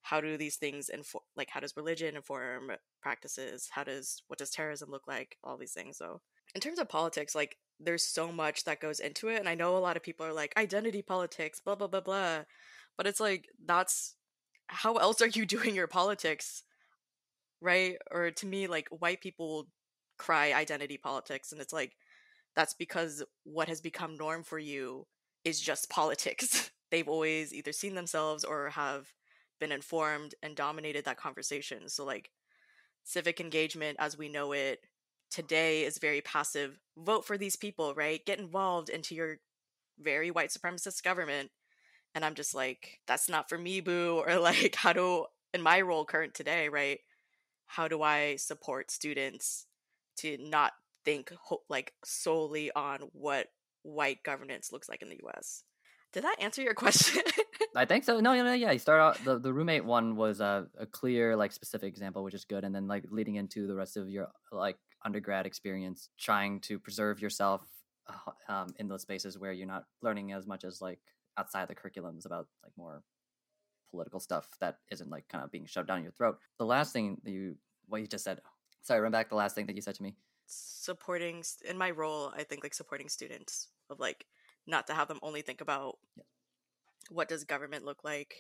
[0.07, 3.69] how do these things inform like how does religion inform practices?
[3.71, 5.37] How does what does terrorism look like?
[5.43, 5.97] All these things.
[5.97, 6.21] So
[6.55, 9.77] in terms of politics like there's so much that goes into it and i know
[9.77, 12.43] a lot of people are like identity politics blah blah blah blah.
[12.95, 14.15] But it's like that's
[14.67, 16.63] how else are you doing your politics
[17.59, 17.97] right?
[18.11, 19.67] Or to me like white people
[20.17, 21.95] cry identity politics and it's like
[22.55, 25.05] that's because what has become norm for you
[25.47, 26.71] is just politics.
[26.91, 29.13] They've always either seen themselves or have
[29.59, 31.89] been informed and dominated that conversation.
[31.89, 32.31] So like
[33.03, 34.79] civic engagement as we know it
[35.31, 36.79] today is very passive.
[36.97, 38.25] Vote for these people right?
[38.25, 39.37] Get involved into your
[39.99, 41.49] very white supremacist government.
[42.15, 45.81] And i'm just like that's not for me boo or like how do in my
[45.81, 46.99] role current today right
[47.67, 49.67] how do i support students
[50.17, 50.71] to not
[51.05, 51.31] think
[51.69, 53.47] like solely on what
[53.87, 55.63] white governance looks like in the us
[56.13, 57.23] did that answer your question
[57.75, 58.19] I think so.
[58.19, 58.53] No, no, no.
[58.53, 62.23] Yeah, you start out the the roommate one was a, a clear like specific example,
[62.23, 66.09] which is good, and then like leading into the rest of your like undergrad experience,
[66.17, 67.61] trying to preserve yourself
[68.09, 70.99] uh, um, in those spaces where you're not learning as much as like
[71.37, 73.03] outside the curriculums about like more
[73.91, 76.37] political stuff that isn't like kind of being shoved down your throat.
[76.57, 77.55] The last thing that you
[77.87, 78.41] what you just said.
[78.81, 80.15] Sorry, run back the last thing that you said to me.
[80.47, 84.25] Supporting in my role, I think like supporting students of like
[84.65, 86.23] not to have them only think about yeah.
[87.09, 88.33] what does government look like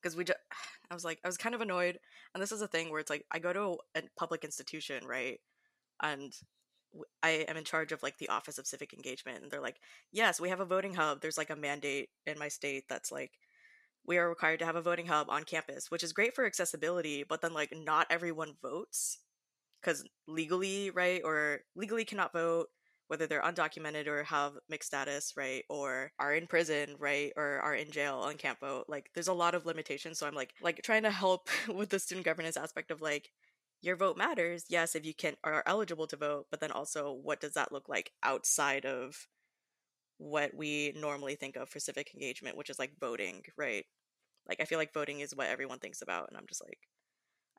[0.00, 0.38] because we just
[0.90, 1.98] I was like I was kind of annoyed
[2.34, 5.40] and this is a thing where it's like I go to a public institution, right?
[6.02, 6.32] and
[7.22, 9.80] I am in charge of like the Office of Civic Engagement, and they're like,
[10.12, 11.20] yes, we have a voting hub.
[11.20, 13.32] There's like a mandate in my state that's like,
[14.06, 17.24] we are required to have a voting hub on campus, which is great for accessibility,
[17.28, 19.18] but then like not everyone votes
[19.80, 22.68] because legally, right, or legally cannot vote,
[23.08, 27.74] whether they're undocumented or have mixed status, right, or are in prison, right, or are
[27.74, 28.86] in jail can't vote.
[28.88, 30.18] Like, there's a lot of limitations.
[30.18, 33.30] So I'm like, like trying to help with the student governance aspect of like,
[33.82, 37.40] your vote matters yes if you can are eligible to vote but then also what
[37.40, 39.28] does that look like outside of
[40.18, 43.84] what we normally think of for civic engagement which is like voting right
[44.48, 46.78] like i feel like voting is what everyone thinks about and i'm just like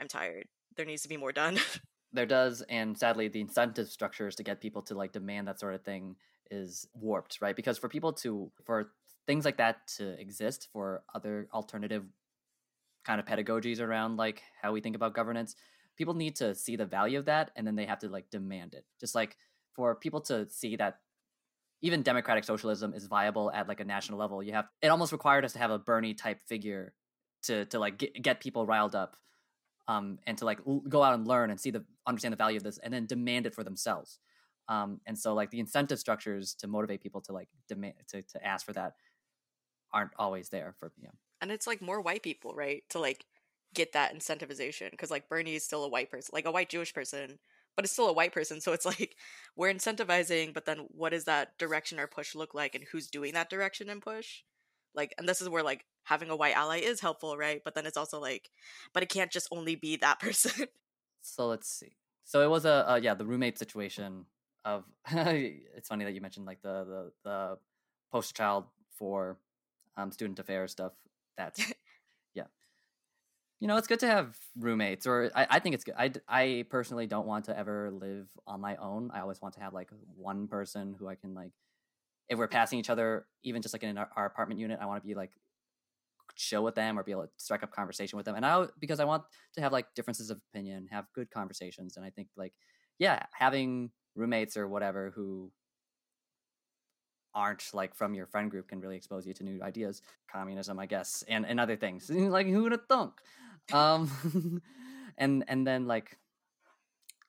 [0.02, 0.45] i'm tired
[0.76, 1.58] there needs to be more done
[2.14, 5.76] there does and sadly the incentive structures to get people to like demand that sort
[5.76, 6.16] of thing
[6.49, 7.55] is warped right?
[7.55, 8.91] Because for people to for
[9.26, 12.05] things like that to exist for other alternative
[13.05, 15.55] kind of pedagogies around like how we think about governance
[15.97, 18.74] people need to see the value of that and then they have to like demand
[18.74, 18.86] it.
[18.99, 19.36] Just like
[19.76, 20.99] for people to see that
[21.82, 25.45] even democratic socialism is viable at like a national level you have it almost required
[25.45, 26.93] us to have a bernie type figure
[27.43, 29.16] to to like get, get people riled up
[29.88, 32.58] um, and to like l- go out and learn and see the understand the value
[32.58, 34.20] of this and then demand it for themselves
[34.70, 38.46] um, and so like the incentive structures to motivate people to like demand to, to
[38.46, 38.94] ask for that
[39.94, 41.14] aren't always there for you know.
[41.42, 43.26] and it's like more white people right to like
[43.74, 46.94] get that incentivization because like bernie is still a white person like a white jewish
[46.94, 47.38] person
[47.76, 49.16] but it's still a white person so it's like
[49.56, 53.34] we're incentivizing but then what does that direction or push look like and who's doing
[53.34, 54.42] that direction and push
[54.98, 57.62] like and this is where like having a white ally is helpful right?
[57.64, 58.50] But then it's also like
[58.93, 60.68] but it can't just only be that person.
[61.22, 61.95] So let's see.
[62.26, 64.26] So it was a, yeah the roommate situation
[64.66, 67.58] of it's funny that you mentioned like the the, the
[68.12, 68.66] poster child
[68.98, 69.38] for
[69.95, 70.93] um, student affairs stuff.
[71.38, 71.60] That's
[72.34, 72.45] yeah.
[73.60, 76.66] You know it's good to have roommates or I, I think it's good I, I
[76.70, 79.12] personally don't want to ever live on my own.
[79.14, 81.52] I always want to have like one person who i can like
[82.30, 85.02] if we're passing each other, even just like in our, our apartment unit, I want
[85.02, 85.32] to be like
[86.36, 88.36] chill with them or be able to strike up conversation with them.
[88.36, 89.24] And I because I want
[89.56, 91.98] to have like differences of opinion, have good conversations.
[91.98, 92.54] And I think like
[93.00, 95.52] yeah, having roommates or whatever who
[97.34, 100.02] aren't like from your friend group can really expose you to new ideas,
[100.32, 102.10] communism, I guess, and and other things.
[102.14, 103.14] like who would have thunk?
[103.74, 104.62] Um,
[105.18, 106.18] and and then like,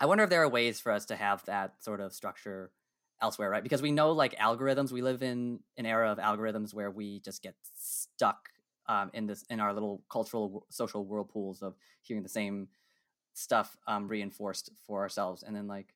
[0.01, 2.71] I wonder if there are ways for us to have that sort of structure
[3.21, 3.63] elsewhere, right?
[3.63, 7.43] Because we know like algorithms, we live in an era of algorithms where we just
[7.43, 8.49] get stuck
[8.87, 12.69] um, in this in our little cultural social whirlpools of hearing the same
[13.35, 15.43] stuff um, reinforced for ourselves.
[15.43, 15.95] And then like,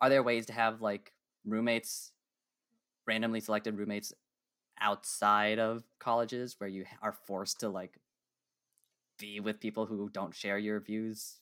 [0.00, 1.12] are there ways to have like
[1.44, 2.12] roommates,
[3.06, 4.12] randomly selected roommates
[4.80, 7.98] outside of colleges where you are forced to like
[9.18, 11.40] be with people who don't share your views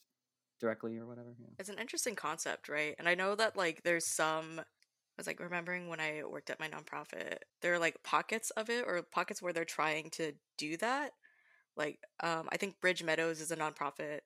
[0.59, 1.35] directly or whatever.
[1.39, 1.47] Yeah.
[1.59, 2.95] It's an interesting concept, right?
[2.97, 4.61] And I know that like there's some
[5.17, 8.69] I was like remembering when I worked at my nonprofit, there are like pockets of
[8.69, 11.13] it or pockets where they're trying to do that.
[11.75, 14.19] Like, um, I think Bridge Meadows is a nonprofit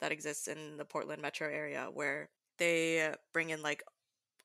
[0.00, 3.82] that exists in the Portland metro area where they bring in like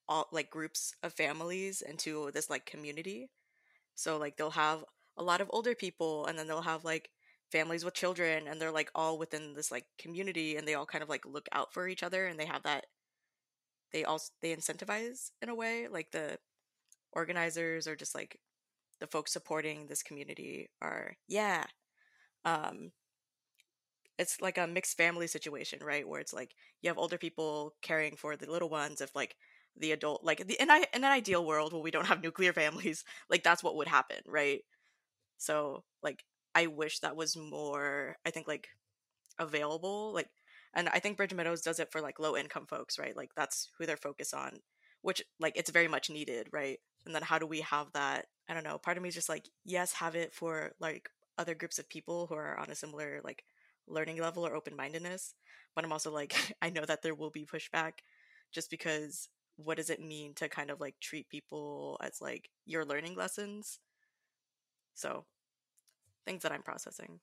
[0.09, 3.29] all like groups of families into this like community.
[3.95, 4.83] So like they'll have
[5.17, 7.11] a lot of older people and then they'll have like
[7.51, 11.03] families with children and they're like all within this like community and they all kind
[11.03, 12.87] of like look out for each other and they have that
[13.93, 16.37] they also they incentivize in a way like the
[17.13, 18.39] organizers or just like
[18.99, 21.65] the folks supporting this community are yeah
[22.45, 22.91] um
[24.17, 26.07] it's like a mixed family situation right?
[26.07, 29.35] Where it's like you have older people caring for the little ones if like
[29.77, 32.53] the adult like the in, I, in an ideal world where we don't have nuclear
[32.53, 34.61] families like that's what would happen right?
[35.37, 36.23] So like
[36.55, 38.69] i wish that was more i think like
[39.39, 40.29] available like
[40.73, 43.15] and i think bridge meadows does it for like low income folks right?
[43.15, 44.59] Like that's who they're focused on
[45.01, 46.79] which like it's very much needed right?
[47.05, 48.27] And then how do we have that?
[48.47, 48.77] I don't know.
[48.77, 52.27] Part of me is just like yes have it for like other groups of people
[52.27, 53.43] who are on a similar like
[53.87, 55.33] learning level or open-mindedness
[55.75, 57.93] but i'm also like i know that there will be pushback
[58.53, 62.85] just because what does it mean to kind of like treat people as like your
[62.85, 63.79] learning lessons?
[64.95, 65.25] So
[66.25, 67.19] things that i'm processing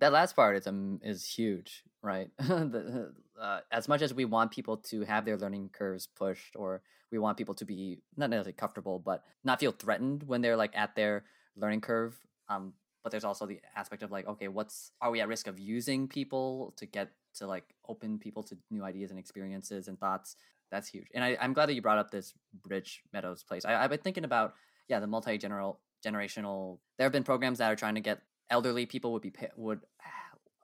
[0.00, 2.30] that last part is um, is huge, right?
[2.38, 6.82] the, uh, as much as we want people to have their learning curves pushed, or
[7.10, 10.76] we want people to be not necessarily comfortable, but not feel threatened when they're like
[10.76, 11.24] at their
[11.56, 12.18] learning curve.
[12.48, 15.58] Um, but there's also the aspect of like, okay, what's are we at risk of
[15.58, 20.36] using people to get to like open people to new ideas and experiences and thoughts?
[20.70, 21.06] That's huge.
[21.14, 22.32] And I, am glad that you brought up this
[22.66, 23.64] Bridge Meadows place.
[23.64, 24.54] I, I've been thinking about
[24.88, 26.78] yeah the multi general generational.
[26.98, 28.22] There have been programs that are trying to get
[28.54, 29.80] elderly people would be would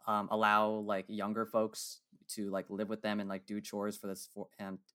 [0.06, 4.06] um, allow like younger folks to like live with them and like do chores for
[4.06, 4.46] this for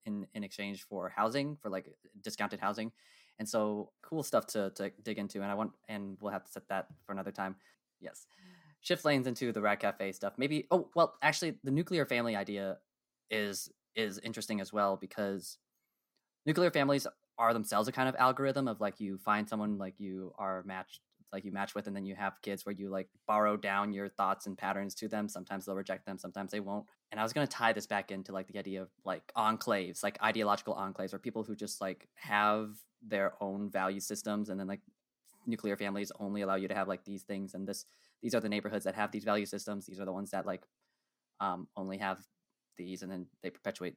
[0.06, 1.88] in in exchange for housing for like
[2.24, 2.93] discounted housing.
[3.38, 6.52] And so cool stuff to to dig into and i want and we'll have to
[6.52, 7.58] set that for another time.
[8.00, 8.28] Yes.
[8.80, 10.34] Shift lanes into the Rad Cafe stuff.
[10.38, 12.78] Maybe oh well actually the nuclear family idea
[13.30, 15.58] is is interesting as well because
[16.46, 20.34] nuclear families are themselves a kind of algorithm of like you find someone like you
[20.38, 21.02] are matched
[21.34, 24.07] like you match with and then you have kids where you like borrow down your
[24.07, 25.28] thoughts and patterns to them.
[25.28, 26.86] Sometimes they'll reject them sometimes they won't.
[27.11, 30.03] And i was going to tie this back into like the idea of like enclaves
[30.03, 34.67] like ideological enclaves or people who just like have their own value systems and then
[34.67, 34.82] like
[35.45, 37.86] nuclear families only allow you to have like these things and this
[38.21, 39.86] these are the neighborhoods that have these value systems.
[39.86, 40.63] These are the ones that like
[41.39, 42.19] um, only have
[42.78, 43.95] these and then they perpetuate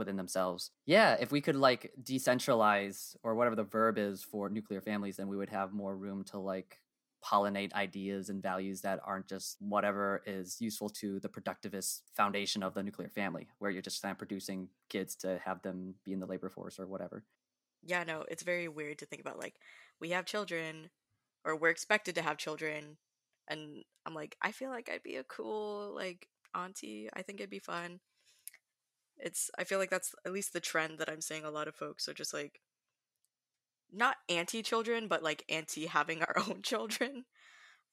[0.00, 0.72] within themselves.
[0.86, 5.28] Yeah, if we could like decentralize or whatever the verb is for nuclear families, then
[5.28, 6.80] we would have more room to like
[7.24, 12.74] pollinate ideas and values that aren't just whatever is useful to the productivist foundation of
[12.74, 16.20] the nuclear family, where you're just kind of producing kids to have them be in
[16.20, 17.24] the labor force or whatever.
[17.82, 19.56] Yeah, no, it's very weird to think about like
[20.00, 20.90] we have children
[21.44, 22.98] or we're expected to have children
[23.48, 27.08] and I'm like I feel like I'd be a cool like auntie.
[27.14, 28.00] I think it'd be fun.
[29.22, 31.74] It's I feel like that's at least the trend that I'm seeing a lot of
[31.74, 32.60] folks are just like
[33.92, 37.24] not anti children, but like anti having our own children.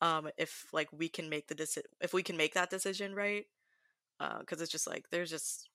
[0.02, 3.46] Um, if like we can make the deci- if we can make that decision right,
[4.20, 5.70] because uh, it's just like there's just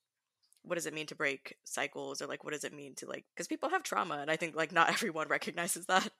[0.62, 3.24] what does it mean to break cycles or like what does it mean to like
[3.34, 6.10] because people have trauma and I think like not everyone recognizes that.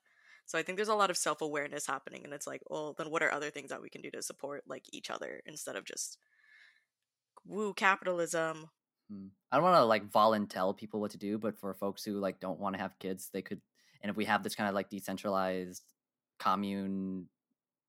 [0.47, 3.11] So I think there's a lot of self awareness happening, and it's like, well, then
[3.11, 5.85] what are other things that we can do to support like each other instead of
[5.85, 6.19] just
[7.47, 8.71] woo capitalism.
[9.11, 9.27] Hmm.
[9.51, 12.41] I don't want to like volunteer people what to do, but for folks who like
[12.41, 13.61] don't want to have kids, they could.
[14.03, 15.83] And if we have this kind of like decentralized
[16.39, 17.29] commune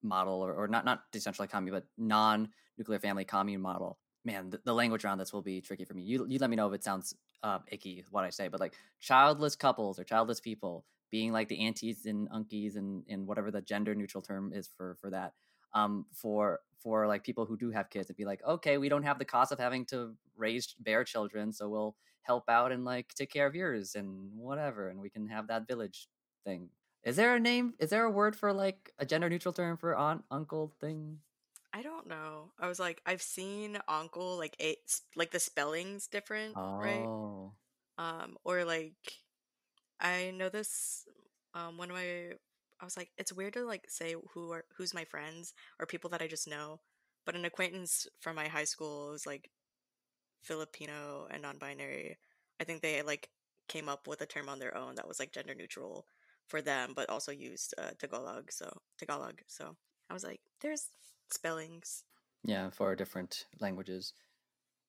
[0.02, 4.60] model, or, or not not decentralized commune, but non nuclear family commune model, man, the,
[4.66, 6.04] the, language around this will be tricky for me.
[6.04, 8.74] You you let me know if it sounds uh, icky what I say, but like
[9.00, 13.62] childless couples or childless people being like the aunties and unkies and and whatever the
[13.62, 15.34] gender neutral term is for for that.
[15.74, 19.04] Um, for for like people who do have kids, it'd be like, okay, we don't
[19.04, 23.14] have the cost of having to raise their children, so we'll help out and like
[23.16, 26.08] take care of yours and whatever, and we can have that village
[26.46, 26.70] thing.
[27.04, 27.74] Is there a name?
[27.80, 31.20] Is there a word for like a gender neutral term for aunt uncle thing?
[31.74, 32.52] I don't know.
[32.60, 34.78] I was like, I've seen uncle like a
[35.16, 36.78] like the spelling's different, oh.
[36.78, 37.52] right?
[37.98, 38.94] Um, or like
[40.00, 41.06] I know this
[41.54, 42.34] um one of my
[42.84, 46.10] I was like it's weird to like say who are who's my friends or people
[46.10, 46.82] that I just know,
[47.26, 49.50] but an acquaintance from my high school was like
[50.42, 52.18] Filipino and non-binary.
[52.60, 53.30] I think they like
[53.70, 56.06] came up with a term on their own that was like gender neutral
[56.50, 58.52] for them, but also used uh, Tagalog.
[58.52, 59.40] So Tagalog.
[59.48, 59.78] So
[60.10, 60.90] I was like, there's
[61.32, 62.04] spellings.
[62.44, 64.12] Yeah, for different languages.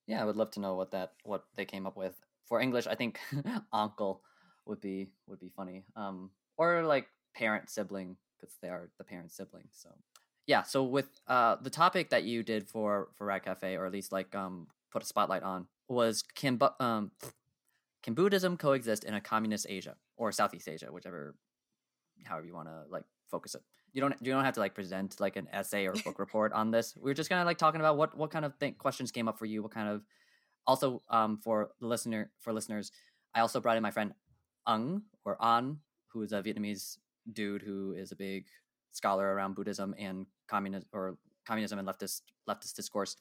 [0.08, 2.14] Yeah, I would love to know what that what they came up with.
[2.48, 3.20] For English, I think
[3.72, 4.22] uncle
[4.66, 5.84] would be would be funny.
[5.94, 9.68] Um, or like parent sibling because they are the parent sibling.
[9.72, 9.90] So
[10.46, 10.62] yeah.
[10.62, 14.12] So with uh the topic that you did for for Rad Cafe, or at least
[14.12, 17.10] like um put a spotlight on, was can um
[18.02, 21.34] can Buddhism coexist in a communist Asia or Southeast Asia, whichever,
[22.24, 23.62] however you want to like focus it.
[23.92, 26.70] You don't you don't have to like present like an essay or book report on
[26.70, 26.94] this.
[27.00, 29.28] We are just kind of like talking about what what kind of th- questions came
[29.28, 30.02] up for you, what kind of
[30.66, 32.92] also um for the listener for listeners.
[33.34, 34.12] I also brought in my friend
[34.66, 35.78] Ung or An,
[36.08, 36.98] who is a Vietnamese
[37.32, 38.46] dude who is a big
[38.92, 41.16] scholar around Buddhism and communism or
[41.46, 43.16] communism and leftist leftist discourse,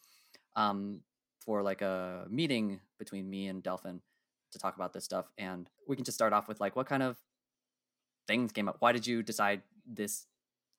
[0.56, 1.02] um,
[1.40, 4.02] for like a meeting between me and Delphin
[4.52, 5.26] to talk about this stuff.
[5.38, 7.18] And we can just start off with like what kind of
[8.28, 8.78] things came up.
[8.80, 10.26] Why did you decide this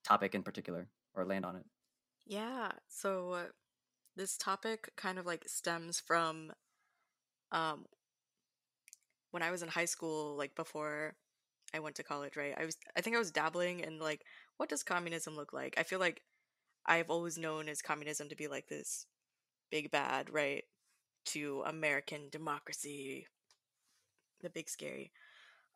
[0.04, 1.64] topic in particular or land on it?
[2.26, 3.46] Yeah, so
[4.16, 6.52] this topic kind of like stems from
[7.52, 7.86] um
[9.32, 11.16] when I was in high school, like before
[11.74, 12.54] I went to college, right?
[12.58, 14.22] I was I think I was dabbling in like
[14.56, 15.74] what does communism look like?
[15.78, 16.22] I feel like
[16.86, 19.06] I've always known as communism to be like this
[19.70, 20.64] big bad, right?
[21.26, 23.26] To American democracy,
[24.42, 25.12] the big scary.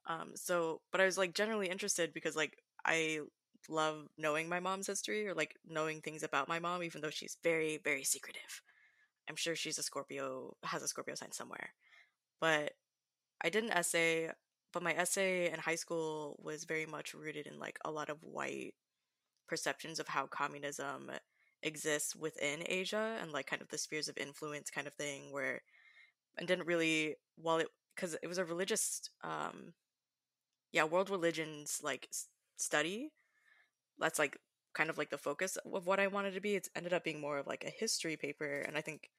[0.07, 3.21] Um, so, but I was like generally interested because like I
[3.69, 7.37] love knowing my mom's history or like knowing things about my mom, even though she's
[7.43, 8.63] very, very secretive.
[9.29, 11.71] I'm sure she's a Scorpio, has a Scorpio sign somewhere.
[12.41, 12.73] But
[13.43, 14.31] I did an essay,
[14.73, 18.23] but my essay in high school was very much rooted in like a lot of
[18.23, 18.75] white
[19.49, 21.11] perceptions of how communism
[21.63, 25.63] exists within Asia and like kind of the spheres of influence kind of thing where
[26.37, 29.73] and didn't really while it because it was a religious um
[30.73, 32.09] yeah world religions like
[32.57, 33.11] study
[33.99, 34.39] that's like
[34.75, 36.55] kind of like the focus of what I wanted to be.
[36.55, 39.11] It's ended up being more of like a history paper and I think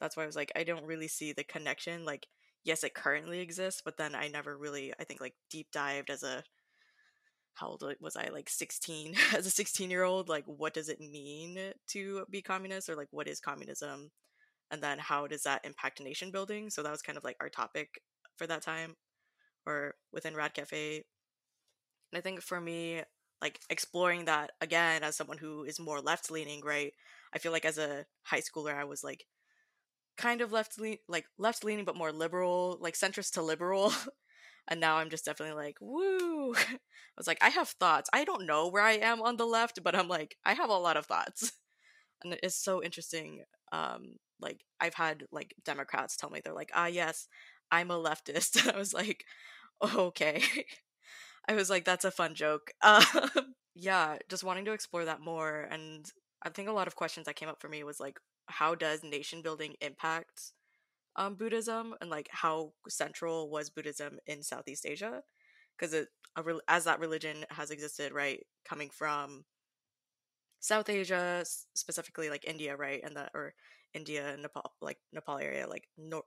[0.00, 2.26] that's why I was like I don't really see the connection like
[2.68, 6.22] yes, it currently exists, but then I never really, I think, like deep dived as
[6.22, 6.44] a
[7.54, 8.28] how old was I?
[8.28, 10.28] Like 16 as a 16 year old.
[10.28, 14.10] Like, what does it mean to be communist, or like, what is communism?
[14.70, 16.70] And then how does that impact nation building?
[16.70, 18.00] So that was kind of like our topic
[18.36, 18.96] for that time,
[19.66, 21.04] or within Rad Cafe.
[22.12, 23.02] And I think for me,
[23.40, 26.92] like exploring that again as someone who is more left leaning, right?
[27.34, 29.24] I feel like as a high schooler, I was like
[30.18, 33.92] kind of left lean like left leaning but more liberal like centrist to liberal.
[34.70, 36.54] And now i'm just definitely like woo.
[36.56, 36.78] I
[37.16, 38.10] was like i have thoughts.
[38.12, 40.74] I don't know where i am on the left but i'm like i have a
[40.74, 41.52] lot of thoughts.
[42.24, 46.86] And it's so interesting um like i've had like democrats tell me they're like ah
[46.86, 47.28] yes
[47.72, 48.60] i'm a leftist.
[48.66, 49.24] And i was like
[49.82, 50.42] okay.
[51.48, 52.70] I was like that's a fun joke.
[52.82, 53.02] Um,
[53.74, 56.10] yeah just wanting to explore that more and
[56.42, 59.02] i think a lot of questions that came up for me was like how does
[59.02, 60.52] nation building impact
[61.18, 65.22] um, Buddhism and like how central was Buddhism in Southeast Asia?
[65.76, 66.08] Because it
[66.68, 69.44] as that religion has existed, right, coming from
[70.60, 73.54] South Asia, specifically like India, right, and the or
[73.92, 76.24] India Nepal, like Nepal area, like north.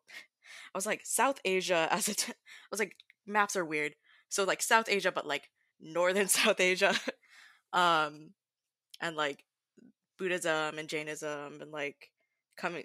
[0.75, 2.13] I was like South Asia as a.
[2.13, 2.95] T- I was like
[3.25, 3.95] maps are weird,
[4.27, 5.49] so like South Asia, but like
[5.79, 6.93] northern South Asia,
[7.71, 8.31] um,
[9.01, 9.45] and like
[10.21, 12.11] Buddhism and Jainism and like
[12.55, 12.83] coming.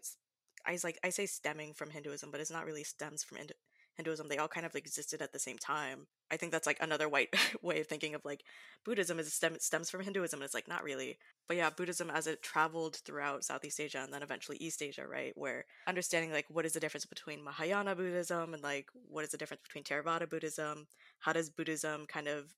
[0.66, 3.52] I like I say stemming from Hinduism, but it's not really stems from Hindu-
[3.94, 4.28] Hinduism.
[4.28, 6.06] They all kind of existed at the same time.
[6.30, 7.28] I think that's like another white
[7.62, 8.42] way of thinking of like
[8.86, 11.18] Buddhism is stem, stems from Hinduism, and it's like not really.
[11.46, 15.34] But yeah, Buddhism as it traveled throughout Southeast Asia and then eventually East Asia, right?
[15.36, 19.36] Where understanding like what is the difference between Mahayana Buddhism and like what is the
[19.36, 20.86] difference between Theravada Buddhism?
[21.18, 22.54] How does Buddhism kind of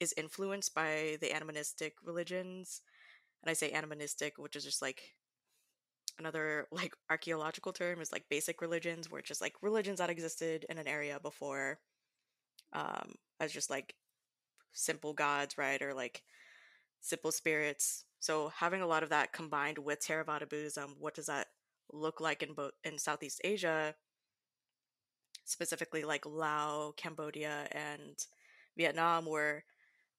[0.00, 2.80] is influenced by the animistic religions?
[3.42, 5.14] And I say animistic, which is just like
[6.18, 10.66] another like archaeological term is like basic religions, where it's just like religions that existed
[10.68, 11.78] in an area before
[12.72, 13.94] um, as just like
[14.72, 15.80] simple gods, right?
[15.82, 16.22] Or like
[17.00, 18.04] simple spirits.
[18.20, 21.48] So having a lot of that combined with Theravada Buddhism, what does that
[21.92, 23.94] look like in both in Southeast Asia,
[25.44, 28.16] specifically like Laos, Cambodia, and
[28.76, 29.64] Vietnam, where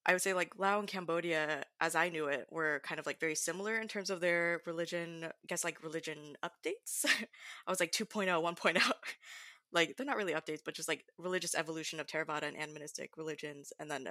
[0.08, 3.20] I would say like Laos and Cambodia, as I knew it, were kind of like
[3.20, 7.06] very similar in terms of their religion, I guess like religion updates.
[7.68, 8.92] I was like 2.0, 1.0
[9.74, 13.74] like they're not really updates, but just like religious evolution of Theravada and animistic religions,
[13.80, 14.08] and then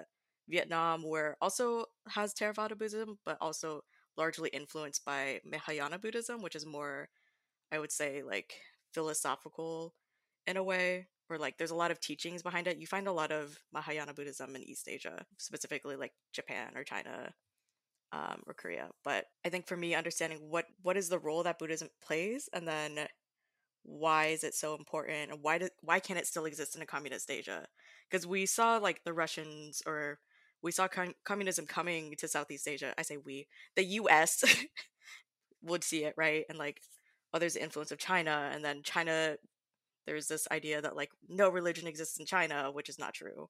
[0.48, 3.82] Vietnam, where also has Theravada Buddhism, but also
[4.18, 7.08] largely influenced by Mahayana Buddhism, which is more,
[7.72, 8.54] I would say, like
[8.92, 9.94] philosophical
[10.46, 12.78] in a way, or like there's a lot of teachings behind it.
[12.78, 17.32] You find a lot of Mahayana Buddhism in East Asia, specifically like Japan or China.
[18.12, 21.58] Um, or Korea, but I think for me, understanding what what is the role that
[21.58, 23.08] Buddhism plays, and then
[23.86, 26.86] why is it so important and why do, why can't it still exist in a
[26.86, 27.66] communist Asia?
[28.10, 30.18] Because we saw like the Russians or
[30.62, 32.92] we saw com- communism coming to Southeast Asia.
[32.98, 33.46] I say we,
[33.76, 34.44] the U.S.
[35.62, 36.80] would see it right, and like
[37.32, 39.36] oh, there's the influence of China, and then China.
[40.06, 43.48] There's this idea that like no religion exists in China, which is not true.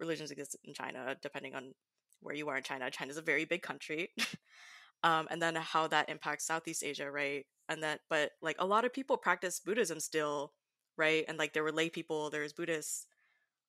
[0.00, 1.74] Religions exist in China, depending on
[2.20, 2.90] where you are in China.
[2.90, 4.10] China's a very big country.
[5.02, 7.46] um, and then how that impacts Southeast Asia, right?
[7.68, 10.52] And that, but like a lot of people practice Buddhism still,
[10.96, 11.24] right?
[11.28, 13.06] And like there were lay people, there's Buddhists,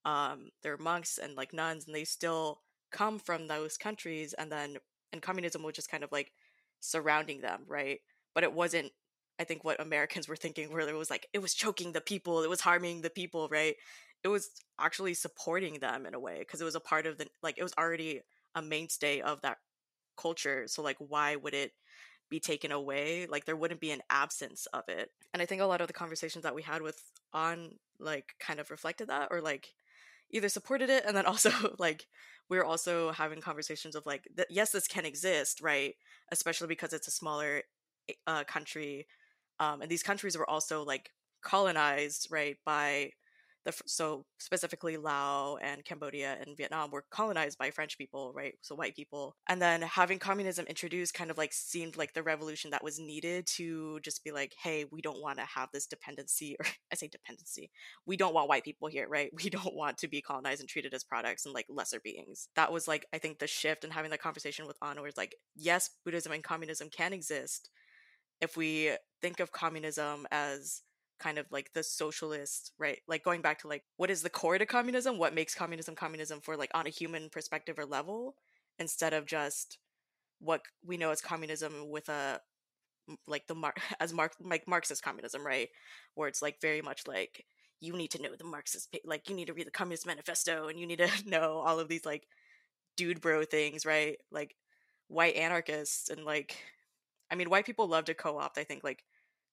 [0.05, 2.61] um, there are monks and like nuns, and they still
[2.91, 4.33] come from those countries.
[4.33, 4.77] And then,
[5.11, 6.31] and communism was just kind of like
[6.79, 7.99] surrounding them, right?
[8.33, 8.91] But it wasn't,
[9.39, 12.43] I think, what Americans were thinking, where it was like, it was choking the people,
[12.43, 13.75] it was harming the people, right?
[14.23, 17.27] It was actually supporting them in a way because it was a part of the,
[17.41, 18.21] like, it was already
[18.55, 19.57] a mainstay of that
[20.17, 21.71] culture so like why would it
[22.29, 23.25] be taken away?
[23.27, 25.09] Like there wouldn't be an absence of it.
[25.33, 27.01] And i think a lot of the conversations that we had with
[27.33, 29.73] on like kind of reflected that or like
[30.31, 32.07] either supported it and then also like
[32.49, 35.95] we are also having conversations of like th- yes this can exist right?
[36.31, 37.63] Especially because it's a smaller
[38.09, 39.07] eh, uh, country
[39.59, 43.11] um, and these countries were also like colonized right by
[43.65, 48.53] the so specifically Laos and Cambodia and Vietnam were colonized by French people, right?
[48.61, 52.71] So white people, and then having communism introduced kind of like seemed like the revolution
[52.71, 56.55] that was needed to just be like, hey, we don't want to have this dependency,
[56.59, 57.69] or I say dependency,
[58.05, 59.31] we don't want white people here, right?
[59.43, 62.49] We don't want to be colonized and treated as products and like lesser beings.
[62.55, 65.89] That was like I think the shift and having that conversation with was like, yes,
[66.05, 67.69] Buddhism and communism can exist
[68.41, 70.81] if we think of communism as
[71.19, 74.57] kind of like the socialist right like going back to like what is the core
[74.57, 75.17] to communism?
[75.17, 78.35] What makes communism communism for like on a human perspective or level
[78.79, 79.77] instead of just
[80.39, 82.39] what we know as communism with a
[83.27, 85.69] like the as mark like marxist communism right?
[86.15, 87.45] Where it's like very much like
[87.81, 90.79] you need to know the marxist like you need to read the communist manifesto and
[90.79, 92.27] you need to know all of these like
[92.95, 94.17] dude bro things right?
[94.31, 94.55] Like
[95.09, 96.55] white anarchists and like
[97.31, 99.03] i mean white people love to co-opt i think like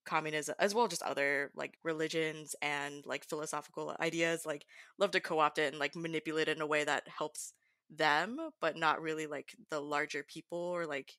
[0.05, 4.65] communism as well just other like religions and like philosophical ideas like
[4.99, 7.53] love to co-opt it and like manipulate it in a way that helps
[7.91, 11.13] them but not really like the larger people or like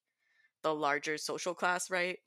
[0.63, 2.19] the larger social class right?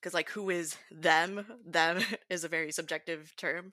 [0.00, 1.46] Because like who is them?
[1.66, 3.72] Them is a very subjective term.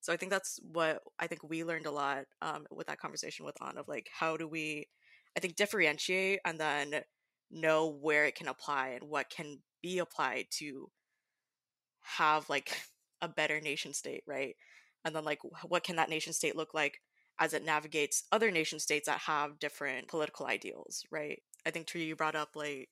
[0.00, 3.44] So i think that's what i think we learned a lot um, with that conversation
[3.46, 4.88] with on of like how do we
[5.36, 7.02] i think differentiate and then
[7.54, 10.90] know where it can apply and what can be applied to
[12.02, 12.76] have like
[13.22, 14.56] a better nation state, right?
[15.04, 17.00] And then like what can that nation state look like
[17.38, 21.40] as it navigates other nation states that have different political ideals, right?
[21.66, 22.88] I think Tree you brought up like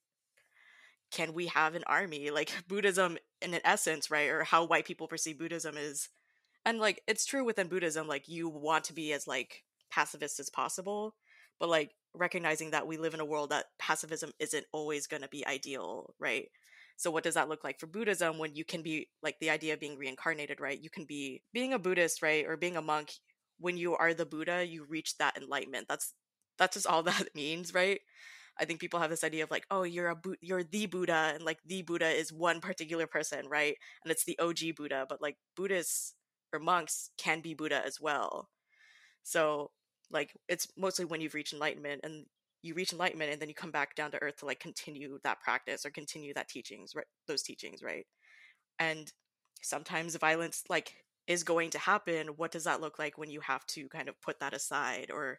[1.10, 2.30] can we have an army?
[2.30, 4.28] Like Buddhism in an essence, right?
[4.30, 6.08] Or how white people perceive Buddhism is
[6.64, 10.48] and like it's true within Buddhism, like you want to be as like pacifist as
[10.50, 11.14] possible.
[11.58, 15.28] But like recognizing that we live in a world that pacifism isn't always going to
[15.28, 16.48] be ideal, right?
[16.96, 19.74] So what does that look like for Buddhism when you can be like the idea
[19.74, 20.80] of being reincarnated, right?
[20.80, 23.12] You can be being a Buddhist, right, or being a monk
[23.58, 25.86] when you are the Buddha, you reach that enlightenment.
[25.88, 26.14] That's
[26.58, 28.00] that's just all that means, right?
[28.58, 31.32] I think people have this idea of like, oh, you're a Bu- you're the Buddha,
[31.34, 33.76] and like the Buddha is one particular person, right?
[34.04, 36.14] And it's the OG Buddha, but like Buddhists
[36.52, 38.50] or monks can be Buddha as well.
[39.22, 39.70] So
[40.12, 42.26] like it's mostly when you've reached enlightenment and
[42.62, 45.40] you reach enlightenment and then you come back down to earth to like continue that
[45.40, 47.06] practice or continue that teachings, right?
[47.26, 48.06] Those teachings, right?
[48.78, 49.12] And
[49.62, 50.94] sometimes violence like
[51.26, 52.28] is going to happen.
[52.36, 55.38] What does that look like when you have to kind of put that aside or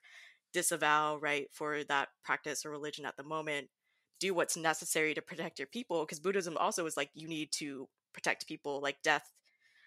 [0.53, 3.67] disavow right for that practice or religion at the moment
[4.19, 7.89] do what's necessary to protect your people because buddhism also is like you need to
[8.13, 9.31] protect people like death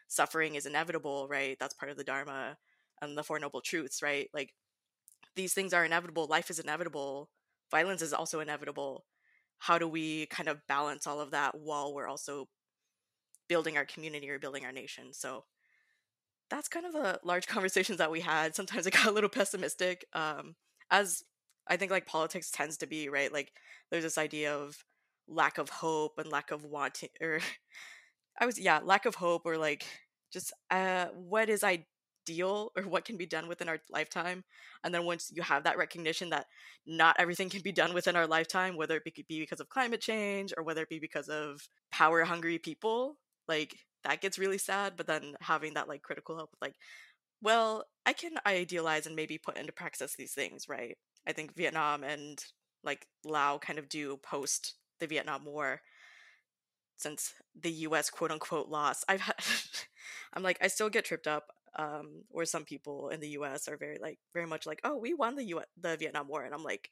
[0.08, 2.56] suffering is inevitable right that's part of the dharma
[3.00, 4.52] and the four noble truths right like
[5.36, 7.30] these things are inevitable life is inevitable
[7.70, 9.04] violence is also inevitable
[9.58, 12.48] how do we kind of balance all of that while we're also
[13.48, 15.44] building our community or building our nation so
[16.50, 18.54] that's kind of the large conversations that we had.
[18.54, 20.54] Sometimes I got a little pessimistic, um,
[20.90, 21.24] as
[21.66, 23.32] I think like politics tends to be, right?
[23.32, 23.52] Like
[23.90, 24.84] there's this idea of
[25.28, 27.40] lack of hope and lack of wanting, or
[28.40, 29.84] I was yeah, lack of hope or like
[30.32, 31.64] just uh, what is
[32.28, 34.44] ideal or what can be done within our lifetime.
[34.84, 36.46] And then once you have that recognition that
[36.86, 40.52] not everything can be done within our lifetime, whether it be because of climate change
[40.56, 43.16] or whether it be because of power hungry people,
[43.48, 46.74] like that gets really sad but then having that like critical help like
[47.42, 50.96] well i can idealize and maybe put into practice these things right
[51.26, 52.44] i think vietnam and
[52.84, 55.80] like lao kind of do post the vietnam war
[56.96, 59.34] since the us quote unquote lost i've had
[60.34, 63.76] i'm like i still get tripped up um or some people in the us are
[63.76, 66.64] very like very much like oh we won the U- the vietnam war and i'm
[66.64, 66.90] like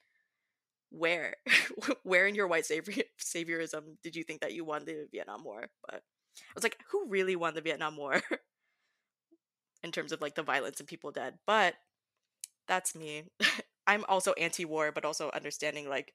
[0.91, 1.35] where
[2.03, 5.67] where in your white savior- saviorism did you think that you won the vietnam war
[5.89, 6.03] but
[6.41, 8.21] I was like, who really won the Vietnam War
[9.83, 11.39] in terms of like the violence and people dead?
[11.47, 11.75] But
[12.67, 13.25] that's me.
[13.87, 16.15] I'm also anti-war, but also understanding like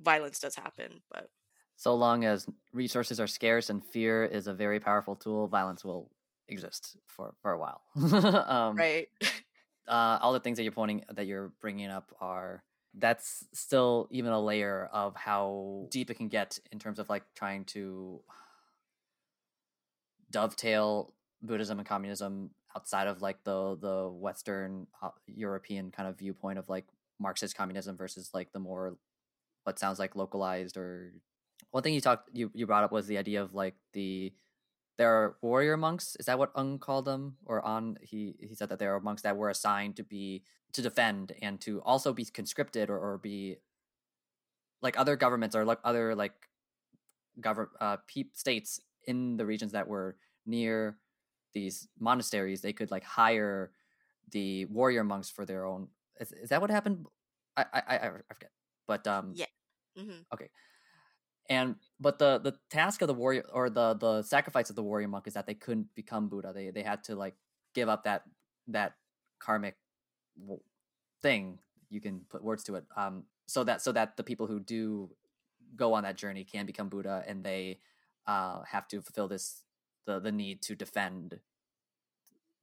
[0.00, 1.02] violence does happen.
[1.10, 1.30] But
[1.76, 6.10] so long as resources are scarce and fear is a very powerful tool, violence will
[6.48, 7.82] exist for for a while.
[8.48, 9.08] um, right.
[9.88, 12.62] uh, all the things that you're pointing that you're bringing up are
[12.94, 17.22] that's still even a layer of how deep it can get in terms of like
[17.34, 18.20] trying to
[20.30, 26.58] dovetail Buddhism and communism outside of like the the Western uh, European kind of viewpoint
[26.58, 26.86] of like
[27.18, 28.96] Marxist communism versus like the more
[29.64, 31.12] what sounds like localized or
[31.70, 34.32] one thing you talked you you brought up was the idea of like the
[34.98, 38.68] there are warrior monks is that what Ung called them or on he he said
[38.70, 42.24] that there are monks that were assigned to be to defend and to also be
[42.26, 43.58] conscripted or, or be
[44.82, 46.48] like other governments or like other like
[47.40, 50.98] government uh pe- states in the regions that were near
[51.54, 53.72] these monasteries, they could like hire
[54.30, 55.88] the warrior monks for their own.
[56.20, 57.06] Is, is that what happened?
[57.56, 58.52] I, I I I forget.
[58.86, 59.46] But um yeah.
[59.98, 60.22] Mm-hmm.
[60.34, 60.50] Okay.
[61.48, 65.08] And but the the task of the warrior or the the sacrifice of the warrior
[65.08, 66.52] monk is that they couldn't become Buddha.
[66.52, 67.34] They they had to like
[67.74, 68.24] give up that
[68.68, 68.94] that
[69.38, 69.76] karmic
[71.22, 71.58] thing.
[71.90, 72.84] You can put words to it.
[72.96, 75.10] Um, so that so that the people who do
[75.74, 77.80] go on that journey can become Buddha, and they
[78.26, 79.62] uh, have to fulfill this
[80.04, 81.40] the the need to defend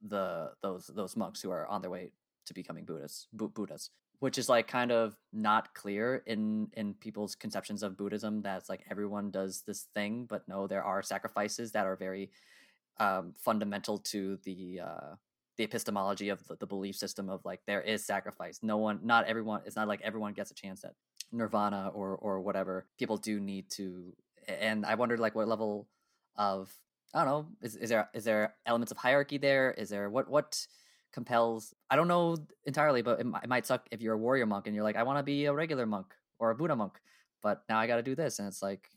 [0.00, 2.12] the those those monks who are on their way
[2.46, 3.90] to becoming Buddhists, Bu- Buddhas,
[4.20, 8.42] which is like kind of not clear in in people's conceptions of Buddhism.
[8.42, 12.30] That's like everyone does this thing, but no, there are sacrifices that are very
[12.98, 15.14] um, fundamental to the uh,
[15.56, 18.60] the epistemology of the, the belief system of like there is sacrifice.
[18.62, 19.62] No one, not everyone.
[19.66, 20.94] It's not like everyone gets a chance at
[21.32, 22.86] nirvana or or whatever.
[22.98, 24.12] People do need to
[24.48, 25.88] and I wondered like what level
[26.36, 26.72] of
[27.14, 29.72] I don't know is is there is there elements of hierarchy there?
[29.72, 30.66] Is there what what
[31.16, 31.74] compels?
[31.90, 32.36] I don't know
[32.66, 35.02] entirely, but it, it might suck if you're a warrior monk and you're like I
[35.02, 36.06] want to be a regular monk
[36.38, 37.00] or a Buddha monk,
[37.42, 38.88] but now I got to do this, and it's like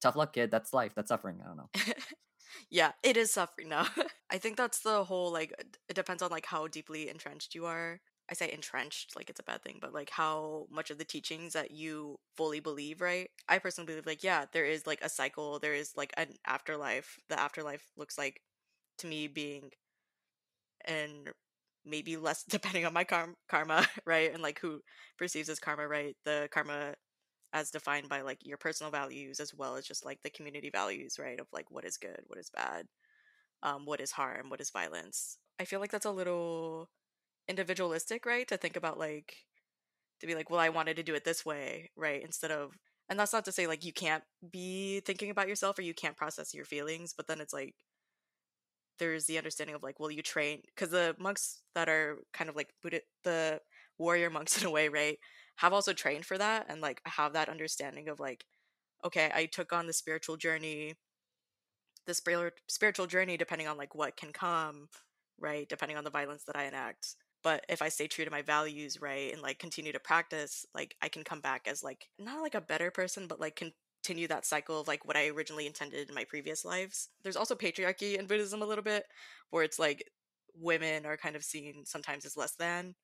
[0.00, 0.50] tough luck, kid.
[0.50, 0.92] That's life.
[0.96, 1.38] That's suffering.
[1.44, 1.70] I don't know.
[2.70, 3.86] yeah, it is suffering now.
[4.30, 7.66] I think that's the whole like uh, it depends on like how deeply entrenched you
[7.66, 11.04] are I say entrenched like it's a bad thing, but like how much of the
[11.04, 13.30] teachings that you fully believe, right?
[13.48, 17.18] I personally believe like yeah, there is like a cycle, there is like an afterlife.
[17.28, 18.40] The afterlife looks like
[18.98, 19.70] to me being
[20.84, 21.30] and
[21.86, 24.32] maybe less depending on my karma, right?
[24.32, 24.80] And like who
[25.18, 26.16] perceives as karma, right?
[26.24, 26.94] The karma
[27.52, 31.18] as defined by like your personal values as well as just like the community values,
[31.18, 31.40] right?
[31.40, 32.86] Of like what is good, what is bad,
[33.62, 35.38] um, what is harm, what is violence.
[35.60, 36.88] I feel like that's a little
[37.48, 38.48] individualistic, right?
[38.48, 39.34] To think about like
[40.20, 42.22] to be like, well, I wanted to do it this way, right?
[42.22, 42.72] Instead of,
[43.08, 46.16] and that's not to say like you can't be thinking about yourself or you can't
[46.16, 47.74] process your feelings, but then it's like,
[48.98, 52.56] there's the understanding of like, will you train, because the monks that are kind of
[52.56, 53.60] like Buddha, the
[53.98, 55.18] warrior monks in a way, right,
[55.56, 58.44] have also trained for that and like have that understanding of like,
[59.04, 60.94] okay, I took on the spiritual journey,
[62.06, 64.88] the spiritual journey, depending on like what can come,
[65.38, 67.16] right, depending on the violence that I enact.
[67.42, 70.96] But if i stay true to my values right and like continue to practice like
[71.00, 73.54] i can come back as like not like a better person but like
[74.06, 77.08] continue that cycle of like what i originally intended in my previous lives.
[77.22, 79.04] There's also patriarchy in buddhism a little bit
[79.50, 80.04] where it's like
[80.54, 82.94] women are kind of seen sometimes as less than.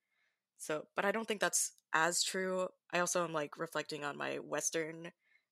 [0.59, 2.69] So but i don't think that's as true.
[2.93, 5.11] I also am like reflecting on my western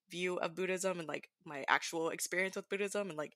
[0.09, 3.35] view of buddhism and like my actual experience with buddhism and like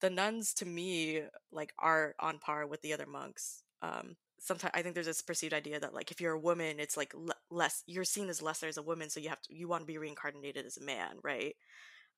[0.00, 3.62] the nuns to me like are on par with the other monks.
[3.82, 6.96] Um sometimes I think there's this perceived idea that like if you're a woman, it's
[6.96, 7.14] like
[7.50, 9.86] less you're seen as lesser as a woman, so you have to you want to
[9.86, 11.54] be reincarnated as a man, right?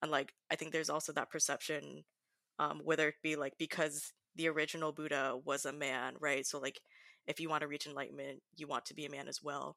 [0.03, 2.05] And like I think there's also that perception,
[2.59, 6.47] um, whether it be like because the original Buddha was a man, right?
[6.47, 6.81] So like
[7.27, 9.77] if you want to reach enlightenment, you want to be a man as well,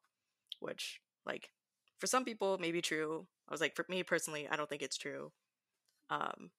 [0.60, 1.50] which like
[1.98, 3.26] for some people may be true.
[3.48, 5.32] I was like for me personally, I don't think it's true.
[6.10, 6.50] Um,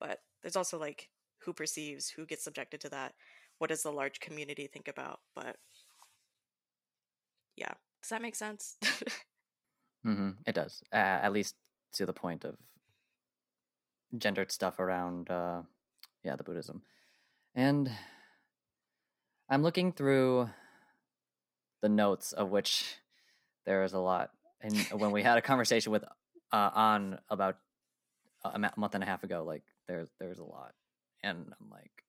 [0.00, 1.08] but there's also like
[1.44, 3.12] who perceives who gets subjected to that
[3.58, 5.56] what does the large community think about but
[7.56, 8.76] yeah does that make sense
[10.06, 10.30] mm-hmm.
[10.46, 11.54] it does uh, at least
[11.92, 12.56] to the point of
[14.16, 15.62] gendered stuff around uh
[16.22, 16.82] yeah the buddhism
[17.54, 17.90] and
[19.48, 20.48] i'm looking through
[21.82, 22.96] the notes of which
[23.66, 24.30] there is a lot
[24.60, 26.04] and when we had a conversation with
[26.52, 27.56] uh, on about
[28.44, 30.72] a month and a half ago like there's there's a lot
[31.22, 32.03] and i'm like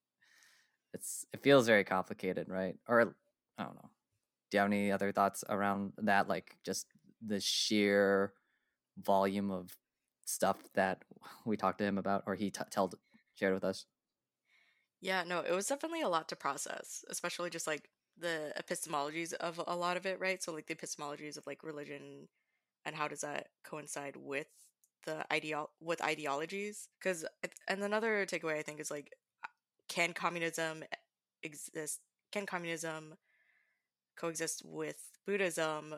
[0.95, 2.75] it's it feels very complicated, right?
[2.87, 3.13] Or
[3.57, 3.89] I don't know.
[4.49, 6.27] Do you have any other thoughts around that?
[6.27, 6.87] Like just
[7.25, 8.33] the sheer
[8.97, 9.75] volume of
[10.25, 11.03] stuff that
[11.45, 12.95] we talked to him about, or he t- told
[13.35, 13.85] shared with us.
[15.01, 19.61] Yeah, no, it was definitely a lot to process, especially just like the epistemologies of
[19.67, 20.41] a lot of it, right?
[20.41, 22.29] So like the epistemologies of like religion
[22.85, 24.47] and how does that coincide with
[25.05, 26.87] the ideal with ideologies?
[26.97, 27.25] Because
[27.67, 29.11] and another takeaway I think is like
[29.87, 30.83] can communism
[31.43, 31.99] exist?
[32.31, 33.15] Can communism
[34.17, 35.95] coexist with Buddhism,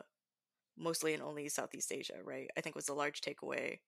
[0.76, 2.14] mostly in only Southeast Asia?
[2.24, 2.48] Right?
[2.56, 3.78] I think was a large takeaway.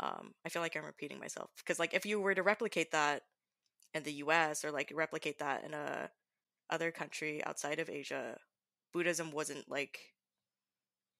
[0.00, 3.22] Um, I feel like I'm repeating myself because, like, if you were to replicate that
[3.94, 4.64] in the U.S.
[4.64, 6.10] or like replicate that in a
[6.70, 8.36] other country outside of Asia,
[8.92, 9.98] Buddhism wasn't like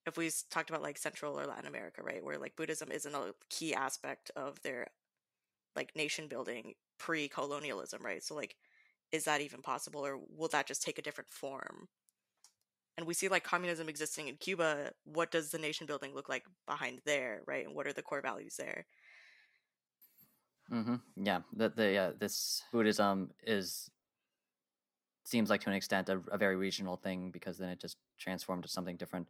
[0.07, 3.35] if we talked about like Central or Latin America, right, where like Buddhism isn't a
[3.49, 4.87] key aspect of their
[5.77, 8.23] like nation building pre-colonialism, right?
[8.23, 8.55] So like
[9.13, 11.89] is that even possible or will that just take a different form?
[12.97, 16.45] And we see like communism existing in Cuba, what does the nation building look like
[16.67, 17.67] behind there, right?
[17.67, 18.87] And what are the core values there?
[20.71, 21.25] Mm-hmm.
[21.25, 23.91] Yeah, the the uh, this Buddhism is
[25.25, 28.63] seems like to an extent a, a, very regional thing because then it just transformed
[28.63, 29.27] to something different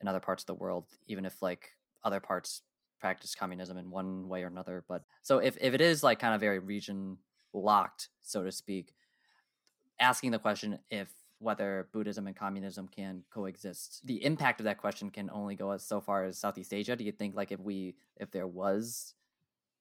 [0.00, 1.70] in other parts of the world, even if like
[2.04, 2.62] other parts
[3.00, 4.84] practice communism in one way or another.
[4.86, 7.18] But so if, if it is like kind of very region
[7.52, 8.94] locked, so to speak,
[9.98, 11.08] asking the question if
[11.40, 15.84] whether Buddhism and communism can coexist, the impact of that question can only go as
[15.84, 16.94] so far as Southeast Asia.
[16.94, 19.14] Do you think like if we if there was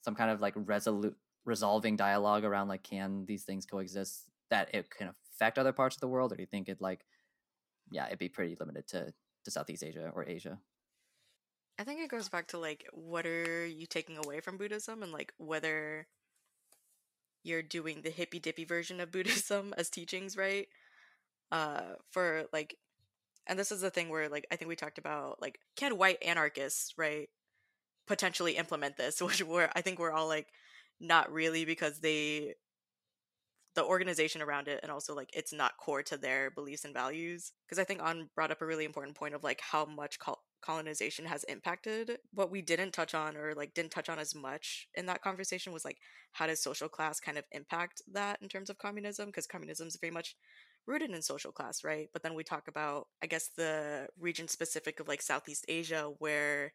[0.02, 1.16] some kind of like resolute
[1.46, 6.02] resolving dialogue around like can these things coexist that it can affect other parts of
[6.02, 7.06] the world or do you think it like
[7.92, 9.14] yeah it'd be pretty limited to
[9.44, 10.58] to southeast asia or asia
[11.78, 15.12] I think it goes back to like what are you taking away from Buddhism and
[15.12, 16.08] like whether
[17.44, 20.68] you're doing the hippy dippy version of Buddhism as teachings, right?
[21.52, 22.78] Uh for like
[23.48, 26.24] and this is the thing where like I think we talked about like can white
[26.24, 27.30] anarchists, right,
[28.08, 30.48] potentially implement this, which we're I think we're all like
[31.02, 32.56] not really because they
[33.76, 37.52] the organization around it and also like it's not core to their beliefs and values
[37.66, 40.18] because i think on brought up a really important point of like how much
[40.66, 42.18] colonization has impacted.
[42.34, 45.74] What we didn't touch on or like didn't touch on as much in that conversation
[45.74, 45.98] was like
[46.34, 49.98] how does social class kind of impact that in terms of communism because communism is
[50.00, 50.36] very much
[50.88, 52.10] rooted in social class, right?
[52.14, 56.74] But then we talk about I guess the region specific of like Southeast Asia where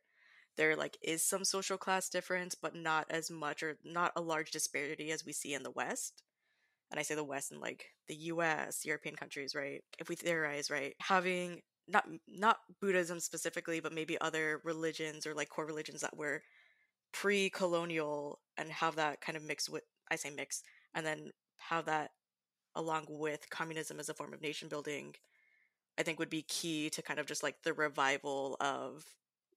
[0.57, 4.51] there like is some social class difference but not as much or not a large
[4.51, 6.23] disparity as we see in the West
[6.91, 9.83] and I say the West and like the US, European countries, right?
[9.99, 15.49] If we theorize, right, having not not Buddhism specifically, but maybe other religions or like
[15.49, 16.43] core religions that were
[17.13, 20.63] pre-colonial and have that kind of mix with I say mix
[20.95, 22.13] and then have that
[22.75, 25.15] along with communism as a form of nation building.
[25.99, 29.05] I think would be key to kind of just like the revival of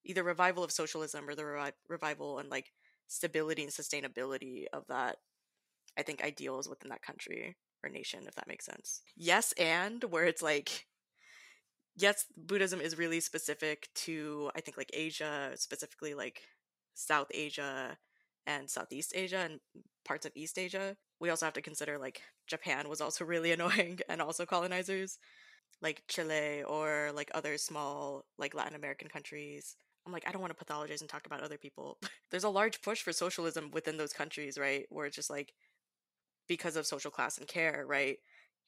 [0.03, 2.73] either revival of socialism or the revi- revival and like
[3.07, 5.17] stability and sustainability of that
[5.97, 9.01] I think ideals within that country or nation if that makes sense.
[9.15, 10.87] Yes and where it's like
[11.95, 16.41] yes Buddhism is really specific to I think like Asia specifically like
[16.93, 17.97] South Asia
[18.45, 19.59] and Southeast Asia and
[20.05, 20.95] parts of East Asia.
[21.19, 25.17] We also have to consider like Japan was also really annoying and also colonizers,
[25.81, 29.75] like Chile or like other small like Latin American countries.
[30.05, 31.97] I'm like, I don't want to pathologize and talk about other people.
[32.31, 34.85] There's a large push for socialism within those countries, right?
[34.89, 35.53] Where it's just like
[36.47, 38.17] because of social class and care, right?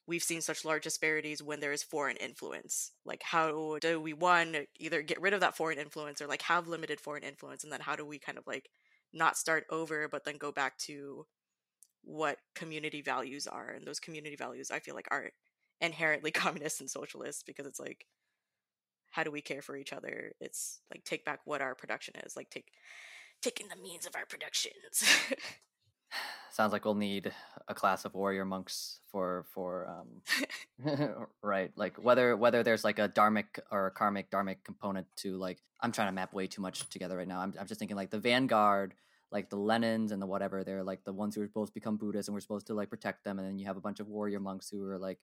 [0.08, 2.92] We've seen such large disparities when there is foreign influence.
[3.06, 6.68] Like, how do we, one, either get rid of that foreign influence or like have
[6.68, 7.64] limited foreign influence?
[7.64, 8.70] And then how do we kind of like
[9.14, 11.26] not start over, but then go back to
[12.04, 13.70] what community values are?
[13.70, 15.32] And those community values, I feel like, are
[15.82, 18.06] inherently communist and socialist because it's like,
[19.12, 20.34] how do we care for each other?
[20.40, 22.68] It's like take back what our production is, like take
[23.42, 25.04] taking the means of our productions.
[26.52, 27.34] Sounds like we'll need
[27.68, 33.10] a class of warrior monks for for um right like whether whether there's like a
[33.10, 36.88] dharmic or a karmic dharmic component to like I'm trying to map way too much
[36.90, 37.40] together right now.
[37.40, 38.94] I'm I'm just thinking like the vanguard
[39.32, 41.98] like the Lenins and the whatever, they're like the ones who are supposed to become
[41.98, 43.38] Buddhists and we're supposed to like protect them.
[43.38, 45.20] And then you have a bunch of warrior monks who are like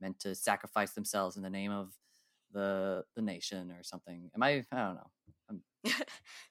[0.00, 1.92] meant to sacrifice themselves in the name of
[2.52, 4.30] the the nation or something.
[4.34, 4.64] Am I?
[4.72, 5.10] I don't know.
[5.52, 5.62] Um,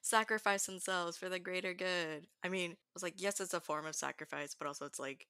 [0.02, 2.26] sacrifice themselves for the greater good.
[2.44, 5.26] I mean, I was like, yes, it's a form of sacrifice, but also it's like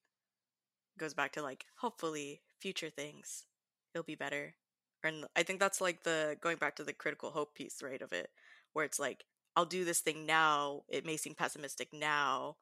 [0.99, 3.45] goes back to like hopefully future things
[3.93, 4.55] it'll be better.
[5.03, 8.13] And I think that's like the going back to the critical hope piece, right, of
[8.13, 8.29] it,
[8.73, 9.25] where it's like
[9.55, 10.83] I'll do this thing now.
[10.89, 12.57] It may seem pessimistic now,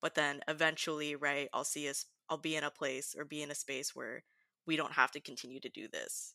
[0.00, 2.06] but then eventually, right, I'll see us.
[2.28, 4.24] I'll be in a place or be in a space where
[4.66, 6.34] we don't have to continue to do this.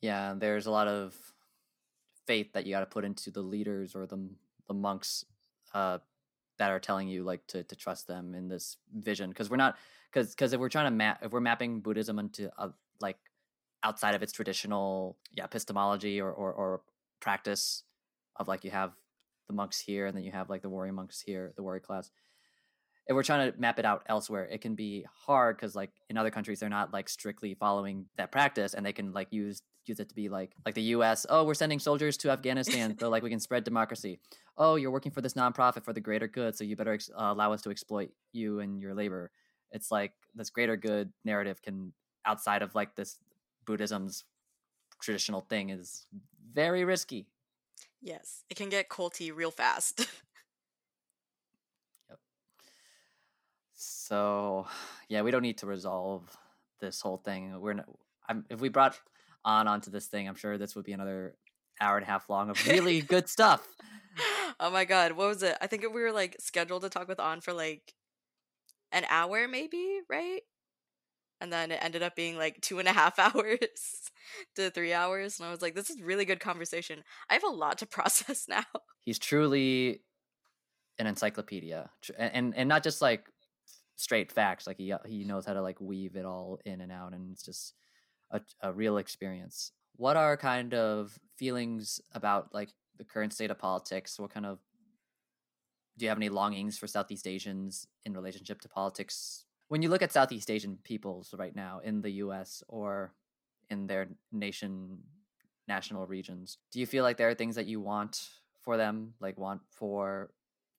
[0.00, 1.14] Yeah, there's a lot of
[2.30, 4.20] faith that you got to put into the leaders or the
[4.68, 5.24] the monks
[5.74, 5.98] uh,
[6.60, 9.76] that are telling you like to to trust them in this vision because we're not
[10.12, 12.70] because because if we're trying to map if we're mapping Buddhism into a,
[13.00, 13.16] like
[13.82, 16.82] outside of its traditional yeah epistemology or, or or
[17.18, 17.82] practice
[18.36, 18.92] of like you have
[19.48, 22.12] the monks here and then you have like the warrior monks here the warrior class
[23.08, 26.16] if we're trying to map it out elsewhere it can be hard because like in
[26.16, 30.00] other countries they're not like strictly following that practice and they can like use use
[30.00, 33.22] it to be like like the us oh we're sending soldiers to afghanistan so like
[33.22, 34.18] we can spread democracy
[34.58, 37.32] oh you're working for this nonprofit for the greater good so you better ex- uh,
[37.32, 39.30] allow us to exploit you and your labor
[39.72, 41.92] it's like this greater good narrative can
[42.24, 43.18] outside of like this
[43.64, 44.24] buddhism's
[45.00, 46.06] traditional thing is
[46.52, 47.26] very risky
[48.02, 50.00] yes it can get culty real fast
[52.08, 52.18] yep.
[53.82, 54.66] So,
[55.08, 56.36] yeah, we don't need to resolve
[56.80, 57.58] this whole thing.
[57.60, 57.88] We're not,
[58.28, 59.00] I'm, if we brought
[59.44, 61.34] on onto this thing, I'm sure this would be another
[61.80, 63.66] hour and a half long of really good stuff.
[64.58, 65.56] Oh my god, what was it?
[65.60, 67.94] I think we were like scheduled to talk with On for like
[68.92, 70.40] an hour, maybe, right?
[71.40, 74.10] And then it ended up being like two and a half hours
[74.56, 75.38] to three hours.
[75.38, 77.02] And I was like, this is really good conversation.
[77.30, 78.64] I have a lot to process now.
[79.00, 80.02] He's truly
[80.98, 81.88] an encyclopedia.
[82.18, 83.24] And, and, and not just like
[84.00, 84.66] straight facts.
[84.66, 87.30] Like he uh, he knows how to like weave it all in and out, and
[87.32, 87.74] it's just
[88.30, 89.72] a, a real experience.
[89.96, 94.18] What are kind of feelings about like the current state of politics?
[94.18, 94.58] What kind of
[95.98, 99.44] do you have any longings for Southeast Asians in relationship to politics?
[99.68, 102.62] When you look at Southeast Asian peoples right now in the U.S.
[102.68, 103.12] or
[103.68, 104.98] in their nation
[105.68, 108.28] national regions, do you feel like there are things that you want
[108.62, 110.30] for them, like want for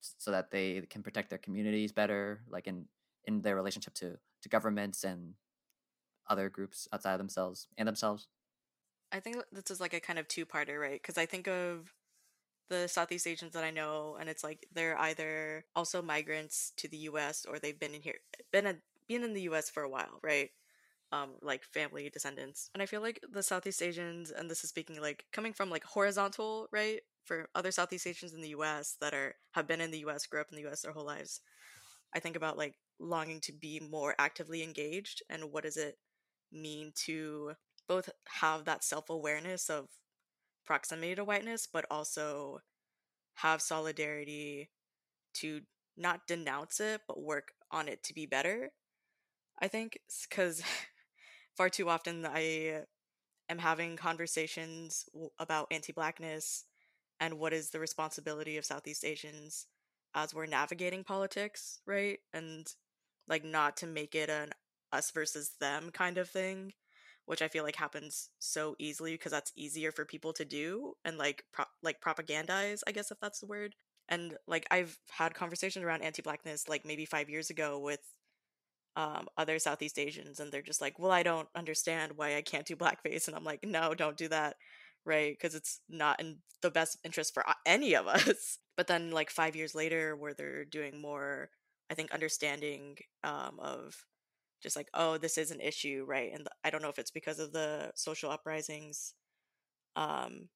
[0.01, 2.85] so that they can protect their communities better, like in
[3.25, 5.33] in their relationship to to governments and
[6.27, 8.27] other groups outside of themselves and themselves?
[9.11, 11.01] I think this is like a kind of two-parter, right?
[11.01, 11.93] Because I think of
[12.69, 16.97] the Southeast Asians that I know, and it's like they're either also migrants to the
[16.97, 17.45] U.S.
[17.47, 18.15] or they've been in here,
[18.51, 18.75] been a,
[19.07, 19.69] been in the U.S.
[19.69, 20.49] for a while, right?
[21.11, 25.01] Um, like family descendants, and I feel like the Southeast Asians, and this is speaking
[25.01, 27.01] like coming from like horizontal, right?
[27.25, 28.95] For other Southeast Asians in the U.S.
[29.01, 30.83] that are have been in the U.S., grew up in the U.S.
[30.83, 31.41] their whole lives,
[32.13, 35.97] I think about like longing to be more actively engaged and what is it
[36.51, 37.53] mean to
[37.87, 39.87] both have that self-awareness of
[40.65, 42.59] proximity to whiteness but also
[43.35, 44.69] have solidarity
[45.33, 45.61] to
[45.97, 48.71] not denounce it but work on it to be better
[49.61, 49.99] i think
[50.29, 50.61] because
[51.57, 52.81] far too often i
[53.49, 55.05] am having conversations
[55.39, 56.65] about anti-blackness
[57.19, 59.67] and what is the responsibility of southeast asians
[60.13, 62.19] as we're navigating politics right?
[62.33, 62.67] And
[63.27, 64.51] like not to make it an
[64.91, 66.73] us versus them kind of thing,
[67.25, 71.17] which I feel like happens so easily because that's easier for people to do and
[71.17, 73.75] like pro- like propagandize, I guess if that's the word.
[74.09, 78.01] And like I've had conversations around anti-blackness like maybe 5 years ago with
[78.95, 82.65] um, other Southeast Asians, and they're just like, "Well, I don't understand why I can't
[82.65, 84.55] do blackface," and I'm like, "No, don't do that."
[85.05, 85.33] right?
[85.33, 88.59] Because it's not in the best interest for any of us.
[88.77, 91.49] But then, like five years later, where they're doing more,
[91.89, 94.05] I think, understanding um, of
[94.61, 96.31] just like, oh, this is an issue, right?
[96.33, 99.13] And I don't know if it's because of the social uprisings.
[99.95, 100.49] Um,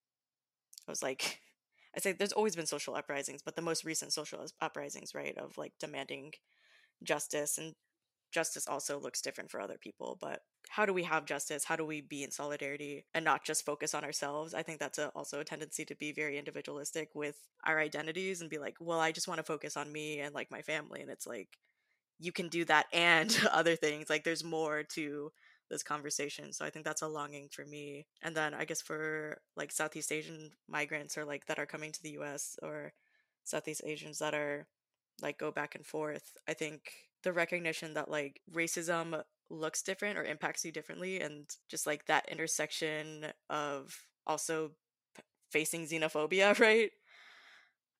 [0.87, 1.41] I was like,
[1.95, 5.57] I say there's always been social uprisings, but the most recent social uprisings, right, of
[5.57, 6.33] like demanding
[7.03, 7.75] justice and
[8.31, 11.85] justice also looks different for other people but how do we have justice how do
[11.85, 15.39] we be in solidarity and not just focus on ourselves i think that's a, also
[15.39, 19.27] a tendency to be very individualistic with our identities and be like well i just
[19.27, 21.57] want to focus on me and like my family and it's like
[22.19, 25.31] you can do that and other things like there's more to
[25.69, 29.39] this conversation so i think that's a longing for me and then i guess for
[29.55, 32.93] like southeast asian migrants or like that are coming to the us or
[33.43, 34.67] southeast asians that are
[35.21, 36.91] like go back and forth i think
[37.23, 42.27] the recognition that like racism looks different or impacts you differently and just like that
[42.29, 43.95] intersection of
[44.27, 44.71] also
[45.49, 46.91] facing xenophobia right?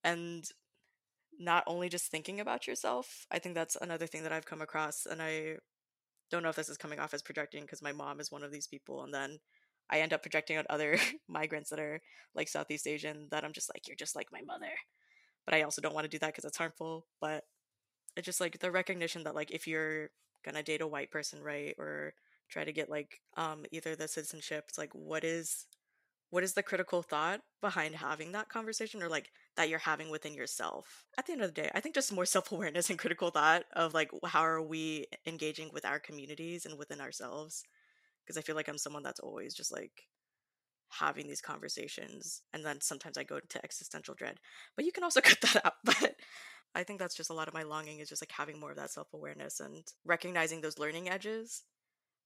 [0.03, 0.43] And
[1.39, 5.05] not only just thinking about yourself i think that's another thing that i've come across
[5.05, 5.55] and i
[6.31, 8.51] don't know if this is coming off as projecting because my mom is one of
[8.51, 9.39] these people and then
[9.89, 10.97] i end up projecting on other
[11.27, 12.01] migrants that are
[12.33, 14.71] like southeast asian that i'm just like you're just like my mother.
[15.45, 17.43] But i also don't want to do that because it's harmful but
[18.15, 20.09] it's just like the recognition that like if you're
[20.43, 22.13] gonna date a white person right or
[22.49, 25.65] try to get like um either the citizenship it's like what is
[26.35, 30.33] what is the critical thought behind having that conversation or like that you're having within
[30.33, 31.05] yourself?
[31.17, 33.93] At the end of the day i think just more self-awareness and critical thought of
[33.93, 37.63] like how are we engaging with our communities and within ourselves?
[38.21, 40.09] Because i feel like i'm someone that's always just like
[40.89, 44.37] having these conversations and then sometimes i go into existential dread.
[44.75, 46.15] But you can also cut that out but
[46.77, 48.75] I think that's just a lot of my longing is just like having more of
[48.75, 51.63] that self awareness and recognizing those learning edges.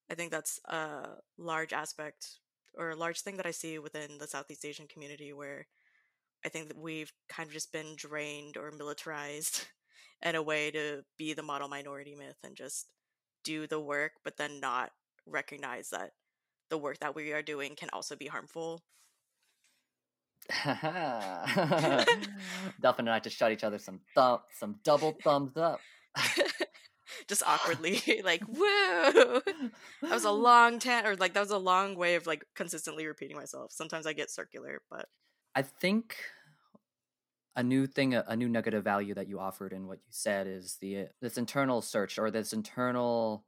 [0.09, 2.39] I think that's a large aspect
[2.77, 5.67] or a large thing that I see within the Southeast Asian community where
[6.45, 9.65] I think that we've kind of just been drained or militarized
[10.23, 12.87] in a way to be the model minority myth and just
[13.43, 14.91] do the work, but then not
[15.25, 16.11] recognize that
[16.69, 18.83] the work that we are doing can also be harmful
[22.81, 25.79] Delphin and I just shot each other some thumb, some double thumbs up.
[27.27, 29.41] Just awkwardly, like whoa.
[30.01, 33.05] That was a long tan, or like that was a long way of like consistently
[33.05, 33.71] repeating myself.
[33.71, 35.07] Sometimes I get circular, but
[35.55, 36.17] I think
[37.55, 40.77] a new thing, a, new negative value that you offered in what you said is
[40.79, 43.43] the this internal search or this internal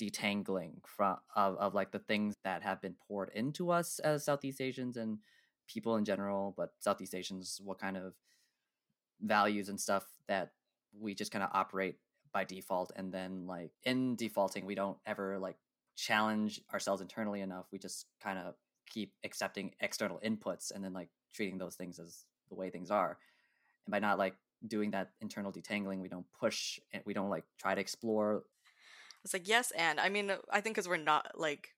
[0.00, 4.60] detangling from of, of like the things that have been poured into us as Southeast
[4.60, 5.18] Asians and
[5.66, 8.14] people in general, but Southeast Asians, what kind of
[9.20, 10.52] values and stuff that
[10.98, 11.96] we just kind of operate
[12.32, 12.92] by default.
[12.96, 15.56] And then, like, in defaulting, we don't ever like
[15.96, 17.66] challenge ourselves internally enough.
[17.72, 18.54] We just kind of
[18.88, 23.18] keep accepting external inputs and then like treating those things as the way things are.
[23.86, 24.34] And by not like
[24.66, 28.44] doing that internal detangling, we don't push and we don't like try to explore.
[29.24, 31.74] It's like, yes, and I mean, I think because we're not like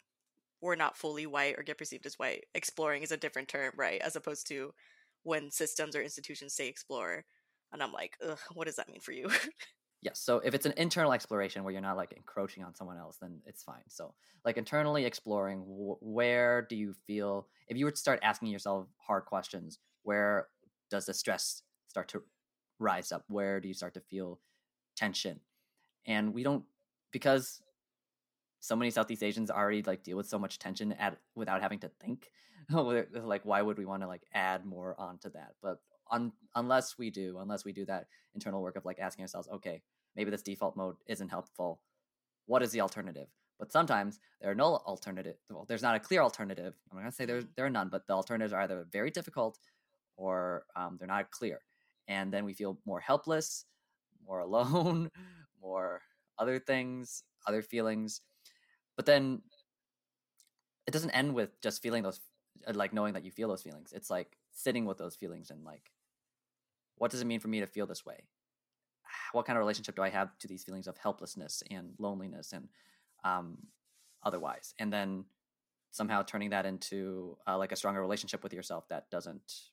[0.61, 2.45] we're not fully white or get perceived as white.
[2.55, 4.01] Exploring is a different term, right?
[4.01, 4.75] As opposed to
[5.23, 7.25] when systems or institutions say explore.
[7.73, 8.19] And I'm like,
[8.53, 9.31] what does that mean for you?
[10.03, 10.21] yes.
[10.21, 13.41] So if it's an internal exploration where you're not like encroaching on someone else, then
[13.47, 13.83] it's fine.
[13.89, 14.15] So,
[14.45, 18.87] like internally exploring, wh- where do you feel, if you were to start asking yourself
[18.99, 20.49] hard questions, where
[20.91, 22.23] does the stress start to
[22.79, 23.25] rise up?
[23.29, 24.41] Where do you start to feel
[24.97, 25.41] tension?
[26.07, 26.65] And we don't,
[27.13, 27.63] because
[28.61, 31.91] so many Southeast Asians already like deal with so much tension at without having to
[32.01, 32.31] think.
[32.71, 35.55] like, why would we want to like add more onto that?
[35.63, 35.81] But
[36.11, 39.83] un- unless we do, unless we do that internal work of like asking ourselves, okay,
[40.17, 41.81] maybe this default mode isn't helpful.
[42.47, 43.29] What is the alternative?
[43.59, 45.37] But sometimes there are no alternative.
[45.51, 46.75] Well, there's not a clear alternative.
[46.91, 49.59] I'm not gonna say there there are none, but the alternatives are either very difficult
[50.17, 51.61] or um, they're not clear,
[52.09, 53.67] and then we feel more helpless,
[54.27, 55.11] more alone,
[55.61, 56.03] more
[56.39, 58.23] other things, other feelings
[59.01, 59.41] but then
[60.87, 62.21] it doesn't end with just feeling those
[62.75, 65.91] like knowing that you feel those feelings it's like sitting with those feelings and like
[67.01, 68.25] what does it mean for me to feel this way?
[69.33, 72.69] What kind of relationship do i have to these feelings of helplessness and loneliness and
[73.25, 73.59] um,
[74.23, 74.75] otherwise?
[74.79, 75.25] And then
[75.91, 79.71] somehow turning that into uh, like a stronger relationship with yourself that doesn't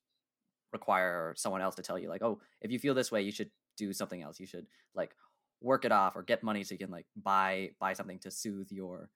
[0.73, 3.49] require someone else to tell you like oh if you feel this way you should
[3.77, 4.39] do something else.
[4.39, 5.15] You should like
[5.61, 8.71] work it off or get money so you can like buy buy something to soothe
[8.71, 9.09] your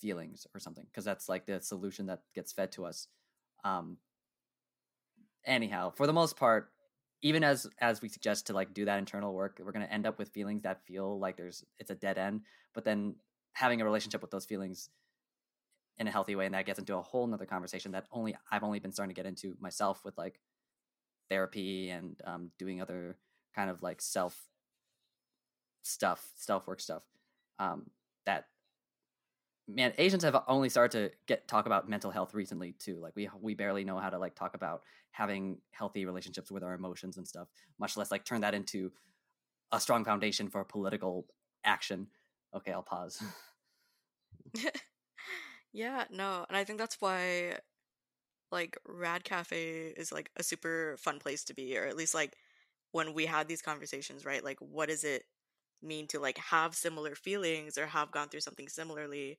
[0.00, 0.86] feelings or something.
[0.90, 3.06] Because that's like the solution that gets fed to us
[3.64, 3.98] um
[5.46, 6.70] anyhow for the most part
[7.22, 10.06] even as as we suggest to like do that internal work we're going to end
[10.06, 12.40] up with feelings that feel like there's it's a dead end
[12.74, 13.14] but then
[13.52, 14.90] having a relationship with those feelings
[15.98, 18.64] in a healthy way and that gets into a whole nother conversation that only i've
[18.64, 20.40] only been starting to get into myself with like
[21.30, 23.16] therapy and um, doing other
[23.54, 24.38] kind of like self
[25.82, 27.02] stuff self work stuff
[27.58, 27.90] um,
[28.26, 28.46] that
[29.66, 33.28] man asians have only started to get talk about mental health recently too like we
[33.40, 37.26] we barely know how to like talk about having healthy relationships with our emotions and
[37.26, 38.92] stuff much less like turn that into
[39.72, 41.26] a strong foundation for political
[41.64, 42.06] action.
[42.54, 43.22] Okay i'll pause.
[45.72, 47.58] Yeah no and i think that's why
[48.52, 52.36] like rad cafe is like a super fun place to be or at least like
[52.92, 54.44] when we had these conversations right?
[54.44, 55.24] Like what does it
[55.82, 59.38] mean to like have similar feelings or have gone through something similarly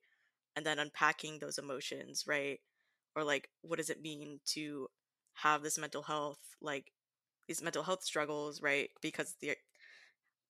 [0.55, 2.59] and then unpacking those emotions, right?
[3.15, 4.87] Or like what does it mean to
[5.35, 6.91] have this mental health like
[7.47, 8.89] these mental health struggles, right?
[9.01, 9.55] Because the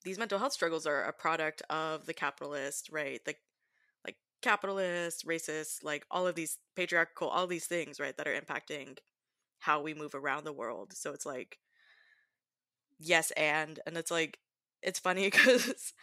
[0.03, 3.21] these mental health struggles are a product of the capitalist, right?
[3.25, 3.39] Like
[4.05, 8.97] like capitalist, racist, like all of these patriarchal, all these things, right, that are impacting
[9.59, 10.93] how we move around the world.
[10.95, 11.59] So it's like
[12.99, 14.39] yes and and it's like
[14.81, 15.93] it's funny because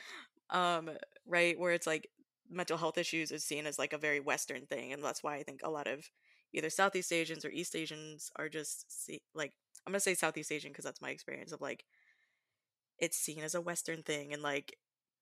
[0.51, 0.91] um
[1.27, 2.09] right where it's like
[2.53, 5.43] mental health issues is seen as like a very western thing and that's why i
[5.43, 6.11] think a lot of
[6.53, 9.53] either southeast asians or east asians are just see, like
[9.87, 11.85] i'm gonna say southeast asian because that's my experience of like
[12.99, 14.77] it's seen as a western thing and like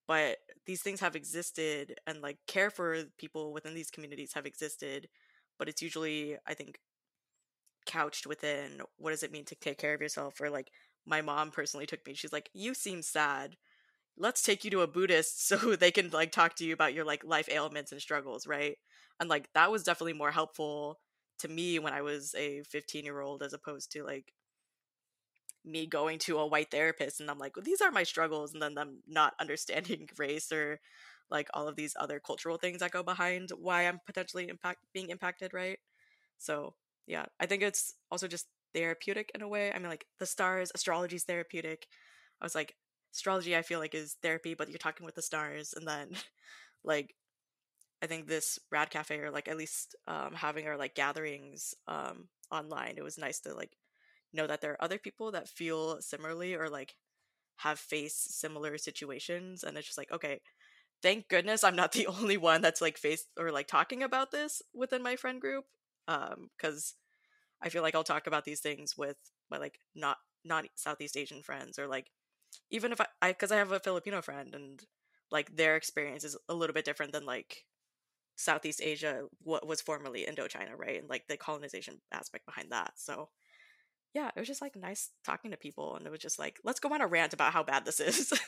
[0.07, 5.09] but these things have existed and like care for people within these communities have existed
[5.59, 6.79] but it's usually i think
[7.87, 10.41] couched within what does it mean to take care of yourself?
[10.41, 10.71] or like
[11.07, 12.15] my mom personally took me.
[12.15, 13.57] She's like you seem sad
[14.21, 17.05] let's take you to a buddhist so they can like talk to you about your
[17.05, 18.77] like life ailments and struggles right?
[19.19, 20.99] And like that was definitely more helpful
[21.41, 24.33] to me when i was a 15 year old as opposed to like
[25.65, 28.63] me going to a white therapist and i'm like well, these are my struggles and
[28.63, 30.81] then them not understanding race or
[31.31, 35.09] like all of these other cultural things that go behind why i'm potentially impact being
[35.09, 35.79] impacted right?
[36.39, 36.75] So
[37.07, 39.73] yeah i think it's also just therapeutic in a way.
[39.73, 41.87] I mean like the stars astrology is therapeutic.
[42.41, 42.75] I was like
[43.13, 46.11] astrology i feel like is therapy but you're talking with the stars and then
[46.85, 47.15] like
[48.03, 52.29] i think this rad cafe or like at least um, having our like gatherings um,
[52.51, 53.73] online it was nice to like
[54.33, 56.95] know that there are other people that feel similarly or like
[57.57, 60.41] have faced similar situations and it's just like okay
[61.03, 64.63] thank goodness i'm not the only one that's like faced or like talking about this
[64.75, 65.65] within my friend group.
[66.09, 66.95] Um because
[67.63, 69.17] i feel like i'll talk about these things with
[69.51, 72.07] my like not not southeast asian friends or like
[72.71, 74.83] even if I, because I, I have a Filipino friend and
[75.31, 77.65] like their experience is a little bit different than like
[78.37, 80.99] Southeast Asia, what was formerly Indochina, right?
[80.99, 82.93] And like the colonization aspect behind that.
[82.97, 83.29] So
[84.15, 86.81] yeah, it was just like nice talking to people, and it was just like, let's
[86.81, 88.33] go on a rant about how bad this is.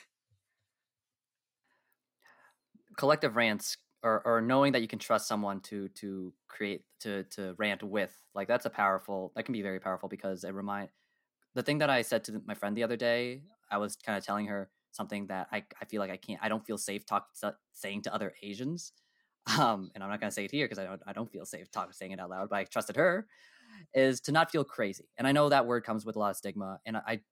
[2.98, 7.54] Collective rants or, or knowing that you can trust someone to to create to to
[7.56, 10.90] rant with like that's a powerful that can be very powerful because it remind
[11.54, 13.42] the thing that I said to my friend the other day,
[13.72, 16.48] I was kind of telling her something that I, I feel like I can't, I
[16.48, 17.28] don't feel safe talk,
[17.72, 18.92] saying to other Asians.
[19.58, 21.44] Um, and I'm not going to say it here because I don't, I don't feel
[21.44, 23.26] safe talking, saying it out loud, but I trusted her
[23.94, 25.08] is to not feel crazy.
[25.18, 27.22] And I know that word comes with a lot of stigma and I,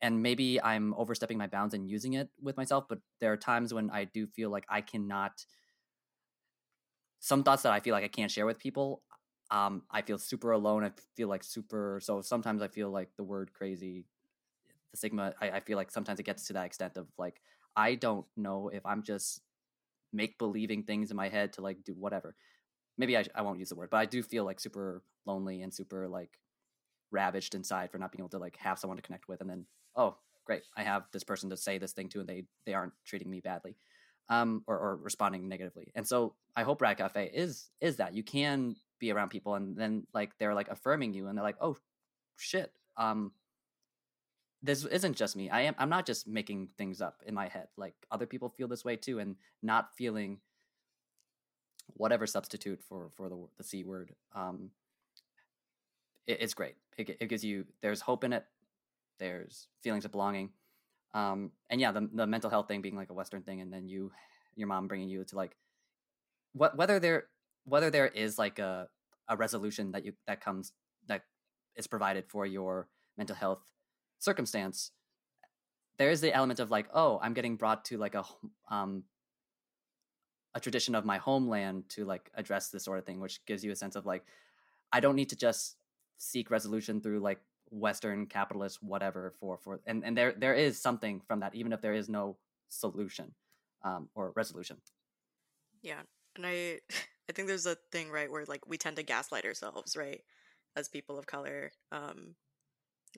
[0.00, 3.74] and maybe I'm overstepping my bounds and using it with myself, but there are times
[3.74, 5.44] when I do feel like I cannot,
[7.20, 9.02] some thoughts that I feel like I can't share with people
[9.52, 10.82] um, I feel super alone.
[10.82, 12.00] I feel like super.
[12.02, 14.04] So sometimes I feel like the word crazy,
[14.96, 15.34] the stigma.
[15.40, 17.40] I, I feel like sometimes it gets to that extent of like
[17.76, 19.42] I don't know if I'm just
[20.12, 22.34] make believing things in my head to like do whatever.
[22.98, 25.72] Maybe I, I won't use the word, but I do feel like super lonely and
[25.72, 26.38] super like
[27.10, 29.40] ravaged inside for not being able to like have someone to connect with.
[29.40, 32.44] And then oh great, I have this person to say this thing to, and they
[32.64, 33.76] they aren't treating me badly.
[34.28, 38.24] Um, or, or responding negatively, and so I hope Rad Cafe is is that you
[38.24, 41.76] can be around people and then like they're like affirming you and they're like oh
[42.36, 43.32] shit um
[44.66, 47.68] this isn't just me i am i'm not just making things up in my head
[47.76, 50.38] like other people feel this way too and not feeling
[51.94, 54.70] whatever substitute for for the the c word um
[56.26, 56.74] it, it's great.
[56.98, 58.44] It, it gives you there's hope in it
[59.18, 60.50] there's feelings of belonging
[61.14, 63.88] um and yeah the, the mental health thing being like a western thing and then
[63.88, 64.12] you
[64.56, 65.56] your mom bringing you to like
[66.52, 67.24] what whether they're
[67.64, 68.88] whether there is like a
[69.28, 70.72] a resolution that you that comes
[71.06, 71.22] that
[71.76, 73.60] is provided for your mental health
[74.28, 74.90] circumstance
[75.98, 78.24] there is the element of like oh i'm getting brought to like a
[78.70, 79.04] um
[80.56, 83.70] a tradition of my homeland to like address this sort of thing, which gives you
[83.70, 84.24] a sense of like
[84.90, 85.76] I don't need to just
[86.16, 91.20] seek resolution through like Western capitalist whatever for for and and there there is something
[91.28, 92.38] from that even if there is no
[92.70, 93.34] solution
[93.84, 94.78] um, or resolution.
[95.82, 96.00] Yeah,
[96.36, 96.80] and I
[97.28, 100.22] I think there's a thing right where like we tend to gaslight ourselves right
[100.74, 101.70] as people of color.
[101.92, 102.34] Um,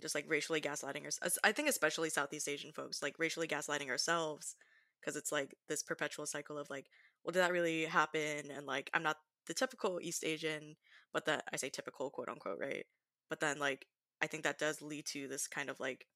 [0.00, 1.38] just like racially gaslighting ourselves.
[1.44, 4.56] I think especially Southeast Asian folks like racially gaslighting ourselves
[5.00, 6.86] because it's like this perpetual cycle of like,
[7.24, 8.50] well, did that really happen?
[8.54, 9.16] And like, I'm not
[9.46, 10.76] the typical East Asian,
[11.12, 12.84] but that I say typical quote unquote, right?
[13.30, 13.86] But then like,
[14.22, 16.06] I think that does lead to this kind of like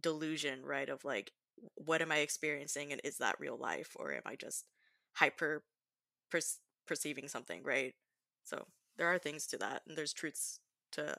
[0.00, 0.88] delusion, right?
[0.88, 1.32] Of like,
[1.74, 4.64] what am I experiencing and is that real life or am I just
[5.14, 5.64] hyper
[6.30, 6.40] per-
[6.86, 7.94] perceiving something, right?
[8.44, 8.66] So
[8.96, 10.60] there are things to that and there's truths
[10.92, 11.16] to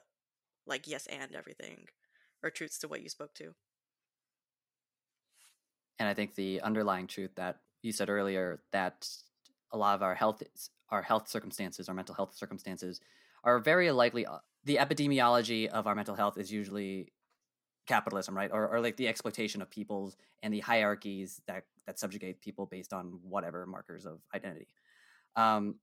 [0.66, 1.86] like yes and everything
[2.42, 3.54] or truths to what you spoke to.
[5.98, 9.08] And I think the underlying truth that you said earlier that
[9.72, 10.42] a lot of our health
[10.90, 13.00] our health circumstances, our mental health circumstances
[13.42, 17.12] are very likely uh, the epidemiology of our mental health is usually
[17.86, 18.50] capitalism, right?
[18.52, 22.92] Or, or like the exploitation of peoples and the hierarchies that that subjugate people based
[22.92, 24.68] on whatever markers of identity.
[25.36, 25.76] Um,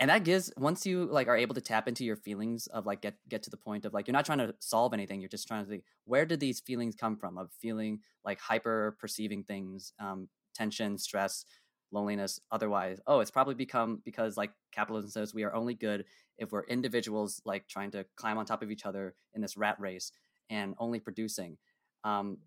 [0.00, 3.00] and that gives once you like are able to tap into your feelings of like
[3.00, 5.46] get get to the point of like you're not trying to solve anything you're just
[5.46, 7.38] trying to think where did these feelings come from?
[7.38, 11.44] Of feeling like hyper perceiving things um, tension stress
[11.92, 13.00] loneliness otherwise.
[13.06, 16.04] Oh it's probably become because like capitalism says we are only good
[16.38, 19.76] if we're individuals like trying to climb on top of each other in this rat
[19.78, 20.10] race
[20.50, 21.56] and only producing.
[22.02, 22.38] Um,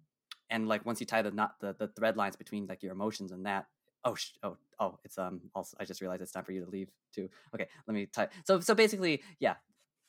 [0.50, 3.32] and like once you tie the not the, the thread lines between like your emotions
[3.32, 3.68] and that
[4.08, 6.70] oh sh- oh oh it's um also i just realized it's time for you to
[6.72, 7.30] leave too.
[7.54, 9.56] Okay let me type so so basically yeah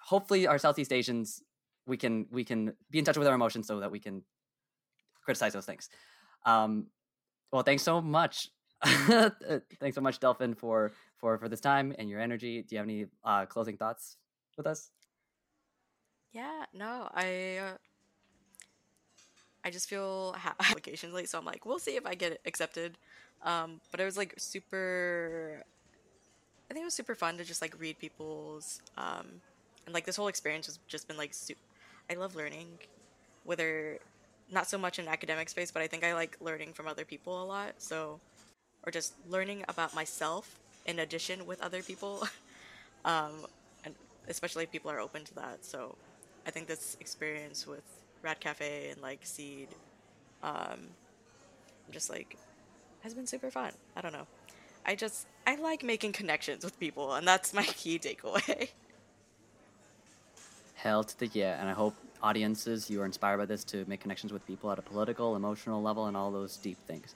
[0.01, 1.43] hopefully our southeast asians
[1.87, 4.23] we can we can be in touch with our emotions so that we can
[5.25, 5.89] criticize those things.
[6.45, 6.87] Um
[7.53, 8.49] well thanks so much.
[8.85, 12.62] Thanks so much delphin for for for this time and your energy.
[12.62, 14.16] Do you have any uh closing thoughts
[14.57, 14.91] with us?
[16.33, 17.77] Yeah no i uh,
[19.65, 22.99] i just feel ha- applications late so i'm like we'll see if i get accepted
[23.43, 25.62] um, but it was like super.
[26.70, 29.40] I think it was super fun to just like read people's um,
[29.86, 31.60] and like this whole experience has just been like super.
[32.10, 32.66] I love learning,
[33.44, 33.98] whether
[34.51, 37.43] not so much in academic space, but I think I like learning from other people
[37.43, 37.74] a lot.
[37.78, 38.20] So,
[38.85, 42.27] or just learning about myself in addition with other people,
[43.05, 43.32] um,
[43.85, 43.94] and
[44.28, 45.65] especially if people are open to that.
[45.65, 45.97] So,
[46.47, 47.85] I think this experience with
[48.23, 49.69] Rad Cafe and like Seed,
[50.43, 50.89] um,
[51.90, 52.36] just like
[53.03, 53.73] has been super fun.
[53.97, 54.27] I don't know.
[54.85, 58.70] I just I like making connections with people, and that's my key takeaway.
[60.75, 64.01] Hell to the yeah, and I hope audiences you are inspired by this to make
[64.01, 67.15] connections with people at a political, emotional level, and all those deep things.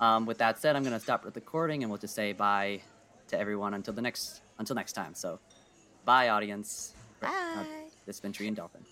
[0.00, 2.80] Um, with that said, I'm going to stop the recording, and we'll just say bye
[3.28, 5.14] to everyone until the next until next time.
[5.14, 5.38] So,
[6.04, 6.94] bye, audience.
[7.20, 7.28] Bye.
[7.28, 7.64] Uh,
[8.06, 8.84] this has been Tree and Delphin.